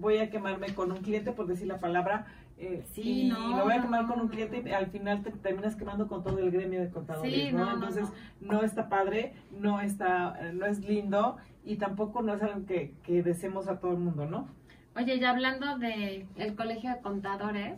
voy 0.01 0.19
a 0.19 0.31
quemarme 0.31 0.75
con 0.75 0.91
un 0.93 0.99
cliente 1.03 1.33
por 1.33 1.47
decir 1.47 1.67
la 1.67 1.79
palabra, 1.79 2.27
eh, 2.59 2.85
Sí, 2.93 3.23
y 3.23 3.29
no, 3.29 3.57
me 3.57 3.63
voy 3.63 3.73
a 3.73 3.83
quemar 3.83 4.07
con 4.07 4.21
un 4.21 4.29
cliente 4.29 4.63
y 4.65 4.73
al 4.73 4.87
final 4.89 5.23
te 5.23 5.31
terminas 5.31 5.77
quemando 5.77 6.07
con 6.09 6.23
todo 6.23 6.39
el 6.39 6.51
gremio 6.51 6.81
de 6.81 6.91
contadores, 6.91 7.33
Sí, 7.33 7.53
¿no? 7.53 7.73
Entonces 7.73 8.09
no 8.41 8.63
está 8.63 8.89
padre, 8.89 9.35
no 9.51 9.81
está, 9.81 10.53
no 10.53 10.67
es 10.67 10.81
lindo 10.81 11.37
y 11.65 11.77
tampoco 11.77 12.23
no 12.23 12.35
es 12.35 12.43
algo 12.43 12.67
que, 12.67 12.95
que 13.03 13.23
deseemos 13.23 13.69
a 13.69 13.79
todo 13.79 13.93
el 13.93 13.99
mundo, 13.99 14.27
¿no? 14.27 14.49
Oye, 14.97 15.19
ya 15.19 15.31
hablando 15.31 15.79
de 15.79 16.27
el 16.37 16.55
colegio 16.55 16.91
de 16.91 17.01
contadores, 17.01 17.75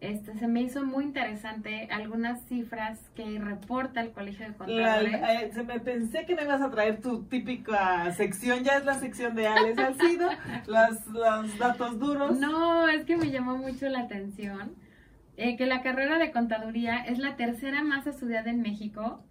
este 0.00 0.34
se 0.38 0.46
me 0.48 0.62
hizo 0.62 0.84
muy 0.84 1.04
interesante 1.04 1.88
algunas 1.90 2.40
cifras 2.46 2.98
que 3.14 3.38
reporta 3.38 4.00
el 4.00 4.12
colegio 4.12 4.46
de 4.46 4.52
La- 4.52 4.56
contadores. 4.56 5.14
eh, 5.14 5.50
se 5.52 5.62
me 5.62 5.78
pensé 5.80 6.24
que 6.24 6.34
me 6.34 6.42
ibas 6.44 6.62
a 6.62 6.70
traer 6.70 7.00
tu 7.02 7.24
típica 7.24 8.10
sección, 8.12 8.64
ya 8.64 8.78
es 8.78 8.84
la 8.84 8.94
sección 8.94 9.34
de 9.34 9.46
Alex 9.46 9.76
Salcido, 9.76 10.28
las, 10.66 11.06
los 11.08 11.58
datos 11.58 11.98
duros. 11.98 12.38
No, 12.38 12.88
es 12.88 13.04
que 13.04 13.16
me 13.16 13.30
llamó 13.30 13.58
mucho 13.58 13.88
la 13.88 14.00
atención 14.00 14.72
eh, 15.36 15.56
que 15.56 15.66
la 15.66 15.82
carrera 15.82 16.18
de 16.18 16.32
contaduría 16.32 16.98
es 17.04 17.18
la 17.18 17.36
tercera 17.36 17.82
más 17.82 18.06
estudiada 18.06 18.50
en 18.50 18.62
México. 18.62 19.22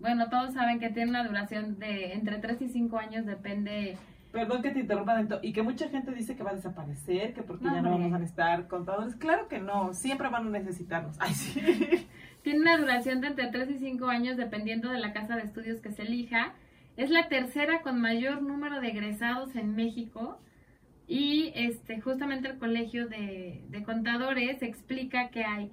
Bueno, 0.00 0.28
todos 0.28 0.52
saben 0.54 0.78
que 0.78 0.90
tiene 0.90 1.10
una 1.10 1.24
duración 1.26 1.78
de 1.78 2.12
entre 2.12 2.38
3 2.38 2.60
y 2.62 2.68
5 2.68 2.98
años, 2.98 3.26
depende. 3.26 3.96
Perdón 4.36 4.60
que 4.60 4.70
te 4.70 4.80
interrumpa 4.80 5.16
dentro. 5.16 5.38
Y 5.40 5.54
que 5.54 5.62
mucha 5.62 5.88
gente 5.88 6.12
dice 6.12 6.36
que 6.36 6.42
va 6.42 6.50
a 6.50 6.54
desaparecer, 6.54 7.32
que 7.32 7.40
porque 7.40 7.64
No, 7.64 7.74
ya 7.74 7.80
no 7.80 7.92
vamos 7.92 8.12
a 8.12 8.18
necesitar 8.18 8.68
contadores. 8.68 9.16
Claro 9.16 9.48
que 9.48 9.60
no, 9.60 9.94
siempre 9.94 10.28
van 10.28 10.48
a 10.48 10.50
necesitarnos. 10.50 11.16
Ay, 11.18 11.32
sí. 11.32 11.58
Tiene 12.42 12.60
una 12.60 12.76
duración 12.76 13.22
de 13.22 13.28
entre 13.28 13.46
3 13.46 13.70
y 13.70 13.78
5 13.78 14.06
años, 14.08 14.36
dependiendo 14.36 14.90
de 14.90 14.98
la 14.98 15.14
casa 15.14 15.36
de 15.36 15.42
estudios 15.44 15.80
que 15.80 15.90
se 15.90 16.02
elija. 16.02 16.52
Es 16.98 17.08
la 17.08 17.28
tercera 17.28 17.80
con 17.80 17.98
mayor 17.98 18.42
número 18.42 18.82
de 18.82 18.88
egresados 18.88 19.56
en 19.56 19.74
México. 19.74 20.38
Y 21.08 21.52
este, 21.54 22.02
justamente 22.02 22.48
el 22.48 22.58
colegio 22.58 23.08
de, 23.08 23.64
de 23.70 23.82
contadores 23.84 24.60
explica 24.60 25.30
que 25.30 25.46
hay 25.46 25.70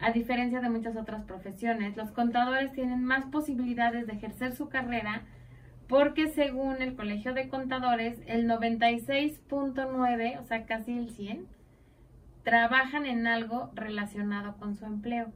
A 0.01 0.13
diferencia 0.13 0.61
de 0.61 0.71
muchas 0.71 0.97
otras 0.97 1.25
profesiones, 1.25 1.97
los 1.97 2.11
contadores 2.13 2.73
tienen 2.73 3.05
más 3.05 3.27
posibilidades 3.27 4.07
de 4.07 4.15
ejercer 4.15 4.55
su 4.55 4.71
carrera 4.71 5.23
porque 5.91 6.29
según 6.29 6.81
el 6.83 6.95
Colegio 6.95 7.35
de 7.35 7.49
Contadores, 7.49 8.21
el 8.27 8.47
96.9, 8.49 10.41
o 10.41 10.45
sea, 10.45 10.65
casi 10.65 10.97
el 10.97 11.11
100, 11.11 11.47
trabajan 12.55 13.07
en 13.07 13.29
algo 13.29 13.71
relacionado 13.77 14.57
con 14.57 14.75
su 14.75 14.85
empleo. 14.85 15.29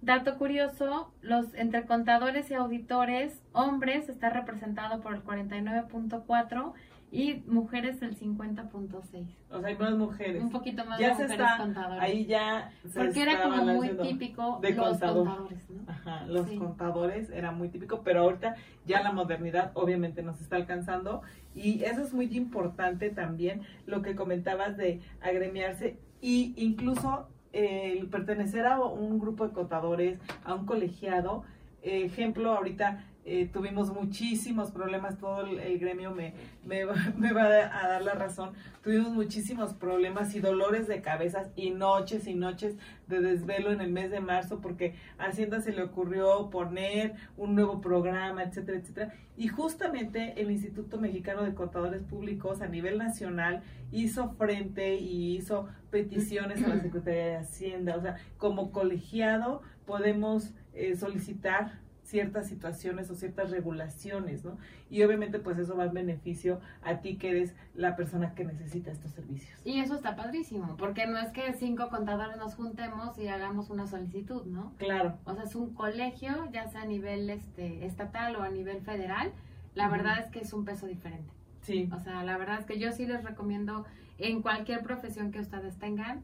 Dato 0.00 0.38
curioso, 0.38 1.12
los 1.20 1.52
entre 1.54 1.86
contadores 1.86 2.48
y 2.52 2.54
auditores, 2.54 3.42
hombres 3.52 4.08
está 4.08 4.30
representado 4.30 5.00
por 5.00 5.12
el 5.12 5.24
49.4 5.24 6.72
y 7.10 7.42
mujeres 7.48 8.00
el 8.00 8.16
50.6. 8.16 9.26
O 9.50 9.58
sea, 9.58 9.68
hay 9.68 9.76
más 9.76 9.94
mujeres. 9.96 10.40
Un 10.40 10.50
poquito 10.50 10.84
más 10.84 11.00
Ya 11.00 11.08
de 11.08 11.14
se 11.16 11.22
mujeres 11.24 11.46
está, 11.46 11.58
contadores. 11.58 12.00
ahí 12.02 12.26
ya 12.26 12.70
se 12.86 13.00
porque 13.00 13.22
era 13.22 13.42
como 13.42 13.64
muy 13.64 13.88
típico 13.96 14.60
de 14.62 14.70
los 14.72 14.88
contador. 14.88 15.26
contadores, 15.26 15.68
¿no? 15.70 15.82
Ajá, 15.92 16.24
los 16.26 16.46
Sí. 16.48 16.56
contadores 16.58 17.28
era 17.30 17.50
muy 17.50 17.70
típico, 17.70 18.02
pero 18.04 18.20
ahorita 18.20 18.54
ya 18.86 19.02
la 19.02 19.10
modernidad 19.10 19.72
obviamente 19.74 20.22
nos 20.22 20.40
está 20.40 20.54
alcanzando 20.56 21.22
y 21.56 21.82
eso 21.82 22.02
es 22.02 22.14
muy 22.14 22.26
importante 22.36 23.10
también 23.10 23.62
lo 23.86 24.00
que 24.02 24.14
comentabas 24.14 24.76
de 24.76 25.00
agremiarse 25.20 25.98
y 26.22 26.54
incluso 26.56 27.28
eh, 27.52 27.98
el 27.98 28.06
pertenecer 28.06 28.64
a 28.64 28.80
un 28.80 29.18
grupo 29.18 29.46
de 29.46 29.52
contadores, 29.52 30.18
a 30.44 30.54
un 30.54 30.64
colegiado. 30.64 31.44
Ejemplo, 31.82 32.52
ahorita 32.52 33.04
eh, 33.24 33.48
tuvimos 33.52 33.92
muchísimos 33.92 34.72
problemas, 34.72 35.16
todo 35.18 35.42
el, 35.42 35.60
el 35.60 35.78
gremio 35.78 36.10
me, 36.10 36.34
me, 36.64 36.84
va, 36.84 36.94
me 37.16 37.32
va 37.32 37.44
a 37.44 37.88
dar 37.88 38.02
la 38.02 38.14
razón, 38.14 38.52
tuvimos 38.82 39.10
muchísimos 39.12 39.74
problemas 39.74 40.34
y 40.34 40.40
dolores 40.40 40.88
de 40.88 41.02
cabezas 41.02 41.50
y 41.54 41.70
noches 41.70 42.26
y 42.26 42.34
noches 42.34 42.76
de 43.06 43.20
desvelo 43.20 43.70
en 43.70 43.80
el 43.80 43.92
mes 43.92 44.10
de 44.10 44.20
marzo 44.20 44.60
porque 44.60 44.94
a 45.18 45.26
Hacienda 45.26 45.60
se 45.60 45.72
le 45.72 45.82
ocurrió 45.82 46.50
poner 46.50 47.14
un 47.36 47.54
nuevo 47.54 47.80
programa, 47.80 48.42
etcétera, 48.42 48.78
etcétera. 48.78 49.14
Y 49.36 49.48
justamente 49.48 50.40
el 50.40 50.50
Instituto 50.50 50.98
Mexicano 50.98 51.42
de 51.42 51.54
Contadores 51.54 52.02
Públicos 52.02 52.60
a 52.60 52.66
nivel 52.66 52.98
nacional 52.98 53.62
hizo 53.90 54.30
frente 54.30 54.96
y 54.96 55.36
hizo 55.36 55.68
peticiones 55.90 56.62
a 56.64 56.68
la 56.68 56.80
Secretaría 56.80 57.26
de 57.26 57.36
Hacienda. 57.36 57.96
O 57.96 58.00
sea, 58.00 58.16
como 58.36 58.72
colegiado 58.72 59.62
podemos 59.86 60.54
eh, 60.74 60.96
solicitar 60.96 61.80
ciertas 62.12 62.46
situaciones 62.46 63.10
o 63.10 63.14
ciertas 63.14 63.50
regulaciones, 63.50 64.44
¿no? 64.44 64.58
Y 64.90 65.02
obviamente 65.02 65.38
pues 65.38 65.58
eso 65.58 65.74
va 65.78 65.86
en 65.86 65.94
beneficio 65.94 66.60
a 66.82 66.98
ti 66.98 67.16
que 67.16 67.30
eres 67.30 67.54
la 67.74 67.96
persona 67.96 68.34
que 68.34 68.44
necesita 68.44 68.90
estos 68.90 69.12
servicios. 69.12 69.58
Y 69.64 69.80
eso 69.80 69.94
está 69.94 70.14
padrísimo, 70.14 70.76
porque 70.76 71.06
no 71.06 71.18
es 71.18 71.30
que 71.30 71.54
cinco 71.54 71.88
contadores 71.88 72.36
nos 72.36 72.54
juntemos 72.54 73.18
y 73.18 73.28
hagamos 73.28 73.70
una 73.70 73.86
solicitud, 73.86 74.44
¿no? 74.44 74.74
Claro, 74.76 75.16
O 75.24 75.34
sea, 75.34 75.44
es 75.44 75.54
un 75.54 75.72
colegio, 75.72 76.50
ya 76.52 76.66
sea 76.68 76.82
a 76.82 76.84
nivel 76.84 77.30
este, 77.30 77.86
estatal 77.86 78.36
o 78.36 78.42
a 78.42 78.50
nivel 78.50 78.82
federal. 78.82 79.32
La 79.74 79.88
verdad 79.88 80.18
es 80.20 80.26
que 80.26 80.40
es 80.40 80.52
un 80.52 80.66
peso 80.66 80.86
diferente. 80.86 81.32
sí. 81.62 81.88
O 81.94 81.98
sea, 81.98 82.22
la 82.24 82.36
verdad 82.36 82.60
es 82.60 82.66
que 82.66 82.78
yo 82.78 82.92
sí 82.92 83.06
les 83.06 83.24
recomiendo 83.24 83.86
en 84.18 84.42
cualquier 84.42 84.82
profesión 84.82 85.32
que 85.32 85.40
ustedes 85.40 85.78
tengan 85.78 86.22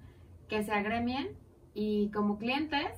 que 0.48 0.62
se 0.62 0.72
agremien 0.72 1.28
y 1.72 2.10
como 2.10 2.36
clientes 2.36 2.92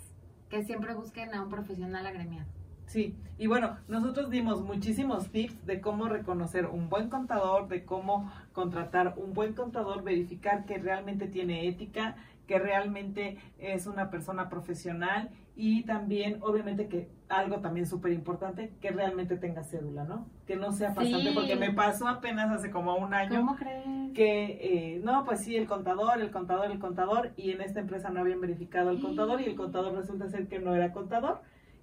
que 0.48 0.64
siempre 0.64 0.92
busquen 0.94 1.32
a 1.34 1.42
un 1.42 1.50
profesional 1.50 2.04
agremiado. 2.04 2.48
Sí, 2.90 3.14
y 3.38 3.46
bueno, 3.46 3.76
nosotros 3.86 4.30
dimos 4.30 4.62
muchísimos 4.62 5.28
tips 5.30 5.64
de 5.64 5.80
cómo 5.80 6.08
reconocer 6.08 6.66
un 6.66 6.88
buen 6.88 7.08
contador, 7.08 7.68
de 7.68 7.84
cómo 7.84 8.32
contratar 8.52 9.14
un 9.16 9.32
buen 9.32 9.52
contador, 9.52 10.02
verificar 10.02 10.64
que 10.64 10.76
realmente 10.76 11.28
tiene 11.28 11.68
ética, 11.68 12.16
que 12.48 12.58
realmente 12.58 13.38
es 13.60 13.86
una 13.86 14.10
persona 14.10 14.48
profesional 14.48 15.30
y 15.54 15.84
también, 15.84 16.38
obviamente, 16.40 16.88
que 16.88 17.08
algo 17.28 17.60
también 17.60 17.86
súper 17.86 18.10
importante, 18.10 18.72
que 18.80 18.90
realmente 18.90 19.36
tenga 19.36 19.62
cédula, 19.62 20.02
¿no? 20.02 20.26
Que 20.48 20.56
no 20.56 20.72
sea 20.72 20.92
pasante, 20.92 21.28
Sí. 21.28 21.32
porque 21.32 21.54
me 21.54 21.72
pasó 21.72 22.08
apenas 22.08 22.50
hace 22.50 22.72
como 22.72 22.96
un 22.96 23.14
año 23.14 23.38
¿Cómo 23.38 23.54
crees? 23.54 23.84
que, 24.14 24.94
eh, 24.96 25.00
no, 25.04 25.24
pues 25.24 25.44
sí, 25.44 25.54
el 25.54 25.68
contador, 25.68 26.20
el 26.20 26.32
contador, 26.32 26.68
el 26.72 26.80
contador, 26.80 27.30
y 27.36 27.52
en 27.52 27.60
esta 27.60 27.78
empresa 27.78 28.10
no 28.10 28.18
habían 28.18 28.40
verificado 28.40 28.90
el 28.90 29.00
contador 29.00 29.40
y 29.40 29.44
el 29.44 29.54
contador 29.54 29.94
resulta 29.94 30.28
ser 30.28 30.48
que 30.48 30.58
no 30.58 30.74
era 30.74 30.90
contador 30.92 31.40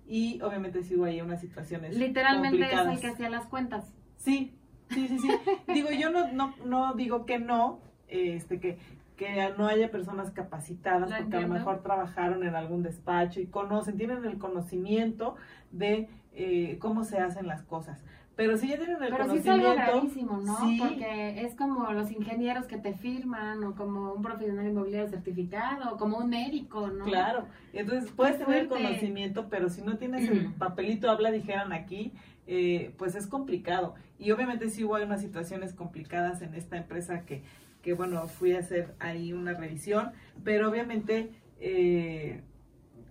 y 0.08 0.42
obviamente 0.42 0.84
sí 0.84 0.96
hubo 0.96 1.06
ahí 1.06 1.22
unas 1.22 1.42
situaciones 1.42 1.98
Literalmente 1.98 2.66
es 2.66 2.88
el 2.88 3.00
que 3.00 3.08
hacía 3.08 3.30
las 3.30 3.46
cuentas. 3.46 3.94
Sí, 4.16 4.58
sí, 4.90 5.08
sí, 5.08 5.20
sí. 5.20 5.30
digo, 5.74 5.90
yo 5.92 6.10
no, 6.10 6.32
no, 6.32 6.56
no 6.66 6.94
digo 6.94 7.26
que 7.26 7.40
no, 7.40 7.80
este, 8.08 8.60
que, 8.60 8.78
que 9.18 9.54
no 9.58 9.68
haya 9.68 9.92
personas 9.92 10.32
capacitadas, 10.32 11.12
porque 11.12 11.38
a 11.38 11.42
lo 11.42 11.50
mejor 11.50 11.84
trabajaron 11.84 12.44
en 12.44 12.56
algún 12.56 12.84
despacho 12.84 13.42
y 13.42 13.48
conocen, 13.48 13.98
tienen 13.98 14.24
el 14.26 14.38
conocimiento 14.38 15.36
de 15.72 16.08
eh, 16.34 16.78
cómo 16.80 17.04
se 17.04 17.18
hacen 17.18 17.48
las 17.48 17.64
cosas. 17.64 18.04
Pero 18.38 18.56
si 18.56 18.68
ya 18.68 18.78
tienen 18.78 19.02
el 19.02 19.10
Pero 19.10 19.32
sí 19.32 19.38
es 19.38 19.44
conocimiento... 19.44 19.70
algo 19.72 19.94
gravísimo, 19.94 20.38
¿no? 20.38 20.58
sí. 20.60 20.78
Porque 20.80 21.42
es 21.42 21.56
como 21.56 21.92
los 21.92 22.12
ingenieros 22.12 22.68
que 22.68 22.78
te 22.78 22.94
firman, 22.94 23.64
o 23.64 23.76
como 23.76 24.14
un 24.14 24.22
profesional 24.22 24.68
inmobiliario 24.68 25.10
certificado, 25.10 25.96
o 25.96 25.98
como 25.98 26.20
un 26.20 26.30
médico, 26.30 26.88
¿no? 26.88 27.04
Claro, 27.04 27.48
entonces 27.74 28.12
puedes 28.12 28.38
tener 28.38 28.62
el 28.62 28.68
conocimiento, 28.68 29.50
pero 29.50 29.70
si 29.70 29.82
no 29.82 29.98
tienes 29.98 30.30
el 30.30 30.54
papelito 30.54 31.10
habla, 31.10 31.32
dijeran 31.32 31.74
aquí, 31.74 32.14
eh, 32.46 32.94
pues 32.98 33.16
es 33.16 33.26
complicado. 33.26 33.96
Y 34.20 34.30
obviamente 34.30 34.70
sí 34.70 34.84
hubo 34.84 34.96
unas 34.96 35.20
situaciones 35.20 35.74
complicadas 35.74 36.44
en 36.44 36.54
esta 36.54 36.78
empresa 36.78 37.26
que, 37.26 37.42
que 37.82 37.94
bueno, 37.94 38.28
fui 38.28 38.54
a 38.54 38.60
hacer 38.60 38.94
ahí 39.00 39.34
una 39.34 39.54
revisión, 39.54 40.12
pero 40.44 40.70
obviamente 40.70 41.32
eh, 41.60 42.42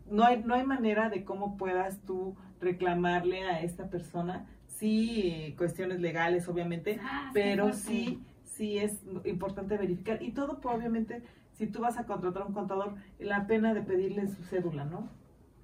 no, 0.09 0.25
hay, 0.25 0.43
no 0.45 0.55
hay 0.55 0.65
manera 0.65 1.11
de 1.11 1.25
cómo 1.25 1.57
puedas 1.57 2.01
tú 2.03 2.37
reclamarle 2.61 3.43
a 3.43 3.61
esta 3.61 3.91
persona, 3.91 4.47
sí, 4.79 5.55
cuestiones 5.57 6.01
legales, 6.01 6.49
obviamente, 6.49 7.01
Ah, 7.03 7.31
pero 7.33 7.73
sí, 7.73 8.23
sí 8.45 8.79
es 8.79 9.03
importante 9.25 9.77
verificar. 9.77 10.23
Y 10.23 10.33
todo, 10.33 10.61
pues, 10.61 10.77
obviamente, 10.77 11.23
si 11.53 11.67
tú 11.67 11.81
vas 11.81 11.99
a 11.99 12.05
contratar 12.07 12.43
a 12.43 12.47
un 12.47 12.53
contador, 12.55 12.95
la 13.19 13.47
pena 13.47 13.75
de 13.75 13.83
pedirle 13.83 14.27
su 14.29 14.43
cédula, 14.45 14.85
¿no? 14.85 15.09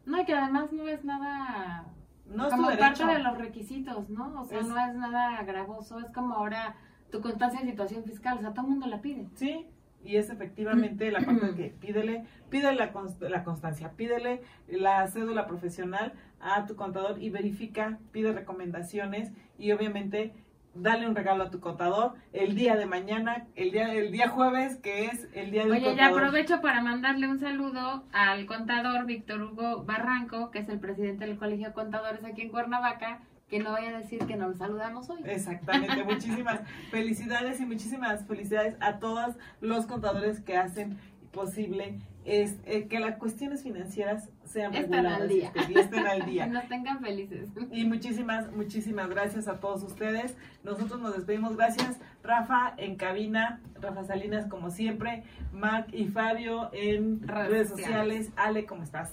No, 0.06 0.20
y 0.20 0.24
que 0.24 0.34
además 0.34 0.72
no 0.72 0.88
es 0.88 1.04
nada 1.04 1.86
No 2.26 2.46
es 2.46 2.54
como 2.54 2.70
tu 2.70 2.78
parte 2.78 3.04
de 3.06 3.18
los 3.18 3.38
requisitos, 3.38 4.08
¿no? 4.08 4.40
O 4.40 4.44
sea, 4.44 4.60
Es- 4.60 4.66
no 4.66 4.76
es 4.78 4.94
nada 4.94 5.42
gravoso, 5.42 5.98
es 6.00 6.10
como 6.12 6.34
ahora 6.34 6.76
tu 7.10 7.20
constancia 7.20 7.60
de 7.60 7.70
situación 7.70 8.04
fiscal, 8.04 8.38
o 8.38 8.40
sea, 8.40 8.52
todo 8.52 8.62
el 8.66 8.70
mundo 8.72 8.86
la 8.86 9.00
pide. 9.02 9.28
Sí, 9.34 9.66
y 10.04 10.16
es 10.16 10.30
efectivamente 10.30 11.10
la 11.10 11.20
parte 11.20 11.46
de 11.46 11.54
que 11.54 11.68
pídele, 11.80 12.24
pídele 12.50 12.76
la, 12.76 12.92
const- 12.92 13.28
la 13.28 13.44
constancia, 13.44 13.92
pídele 13.96 14.42
la 14.68 15.06
cédula 15.08 15.46
profesional 15.46 16.12
a 16.40 16.66
tu 16.66 16.74
contador 16.76 17.22
y 17.22 17.30
verifica, 17.30 17.98
pide 18.12 18.32
recomendaciones 18.32 19.32
y 19.58 19.72
obviamente 19.72 20.32
dale 20.74 21.06
un 21.06 21.14
regalo 21.14 21.44
a 21.44 21.50
tu 21.50 21.60
contador 21.60 22.14
el 22.32 22.54
día 22.54 22.76
de 22.76 22.86
mañana, 22.86 23.46
el 23.56 23.72
día, 23.72 23.92
el 23.92 24.10
día 24.10 24.28
jueves, 24.28 24.76
que 24.78 25.04
es 25.04 25.28
el 25.34 25.50
día 25.50 25.64
del 25.64 25.72
Oye, 25.72 25.80
ya 25.82 25.88
contador. 25.90 26.18
aprovecho 26.24 26.60
para 26.62 26.80
mandarle 26.82 27.28
un 27.28 27.38
saludo 27.38 28.04
al 28.12 28.46
contador 28.46 29.04
Víctor 29.04 29.42
Hugo 29.42 29.84
Barranco, 29.84 30.50
que 30.50 30.60
es 30.60 30.68
el 30.70 30.80
presidente 30.80 31.26
del 31.26 31.36
Colegio 31.36 31.68
de 31.68 31.74
Contadores 31.74 32.24
aquí 32.24 32.40
en 32.42 32.48
Cuernavaca, 32.48 33.20
que 33.52 33.58
no 33.58 33.72
vaya 33.72 33.90
a 33.90 33.98
decir 33.98 34.20
que 34.20 34.34
nos 34.34 34.56
saludamos 34.56 35.10
hoy. 35.10 35.20
Exactamente, 35.26 36.02
muchísimas 36.10 36.60
felicidades 36.90 37.60
y 37.60 37.66
muchísimas 37.66 38.24
felicidades 38.24 38.76
a 38.80 38.98
todos 38.98 39.36
los 39.60 39.84
contadores 39.84 40.40
que 40.40 40.56
hacen 40.56 40.96
posible 41.32 41.98
es 42.24 42.56
eh, 42.64 42.88
que 42.88 42.98
las 42.98 43.18
cuestiones 43.18 43.62
financieras 43.62 44.30
sean 44.46 44.72
Estén 44.72 44.92
reguladas 44.92 45.20
al 45.20 45.28
día. 45.28 45.52
y 45.68 45.78
estén 45.78 46.06
al 46.06 46.24
día. 46.24 46.46
nos 46.46 46.66
tengan 46.66 47.00
felices. 47.00 47.50
Y 47.70 47.84
muchísimas, 47.84 48.50
muchísimas 48.52 49.10
gracias 49.10 49.46
a 49.48 49.60
todos 49.60 49.82
ustedes. 49.82 50.34
Nosotros 50.64 50.98
nos 51.02 51.14
despedimos. 51.14 51.54
Gracias, 51.54 52.00
Rafa, 52.22 52.72
en 52.78 52.96
cabina, 52.96 53.60
Rafa 53.82 54.04
Salinas, 54.04 54.46
como 54.46 54.70
siempre, 54.70 55.24
Mac 55.52 55.92
y 55.92 56.06
Fabio 56.06 56.70
en 56.72 57.28
Redes 57.28 57.50
redes, 57.50 57.68
sociales. 57.68 58.26
sociales. 58.28 58.32
Ale, 58.34 58.64
¿cómo 58.64 58.82
estás? 58.82 59.12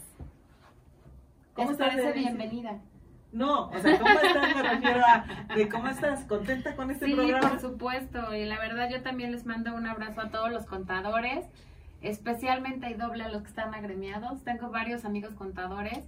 ¿Cómo 1.56 1.72
estás, 1.72 1.90
parece 1.90 2.14
bienvenida? 2.14 2.80
No, 3.32 3.69
o 3.69 3.80
sea, 3.80 3.99
¿cómo 3.99 4.09
estás? 4.19 4.55
Me 4.55 4.63
refiero 4.63 5.01
a 5.05 5.25
de 5.55 5.69
cómo 5.69 5.88
estás, 5.88 6.23
contenta 6.25 6.75
con 6.75 6.89
este 6.89 7.05
Sí, 7.05 7.13
programa. 7.13 7.49
por 7.49 7.59
supuesto. 7.59 8.34
Y 8.36 8.45
la 8.45 8.57
verdad 8.59 8.89
yo 8.89 9.01
también 9.03 9.32
les 9.32 9.45
mando 9.45 9.73
un 9.75 9.86
abrazo 9.86 10.21
a 10.21 10.30
todos 10.30 10.51
los 10.51 10.65
contadores, 10.65 11.45
especialmente 12.01 12.89
y 12.89 12.93
doble 12.95 13.23
a 13.23 13.30
los 13.30 13.43
que 13.43 13.49
están 13.49 13.73
agremiados. 13.75 14.43
Tengo 14.43 14.69
varios 14.71 15.05
amigos 15.05 15.34
contadores 15.36 15.99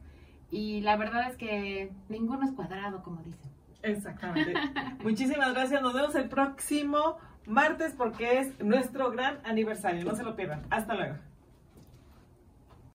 y 0.50 0.82
la 0.82 0.98
verdad 0.98 1.30
es 1.30 1.38
que 1.38 1.92
ninguno 2.10 2.44
es 2.46 2.52
cuadrado, 2.54 3.04
como 3.04 3.22
dicen. 3.22 3.52
Exactamente. 3.84 4.54
Muchísimas 5.04 5.54
gracias. 5.54 5.82
Nos 5.82 5.94
vemos 5.94 6.16
el 6.16 6.28
próximo 6.30 7.18
martes 7.46 7.94
porque 7.98 8.40
es 8.40 8.60
nuestro 8.64 9.12
gran 9.12 9.40
aniversario. 9.44 10.04
No 10.06 10.16
se 10.16 10.24
lo 10.24 10.36
pierdan. 10.36 10.64
Hasta 10.70 10.96
luego. 10.96 11.16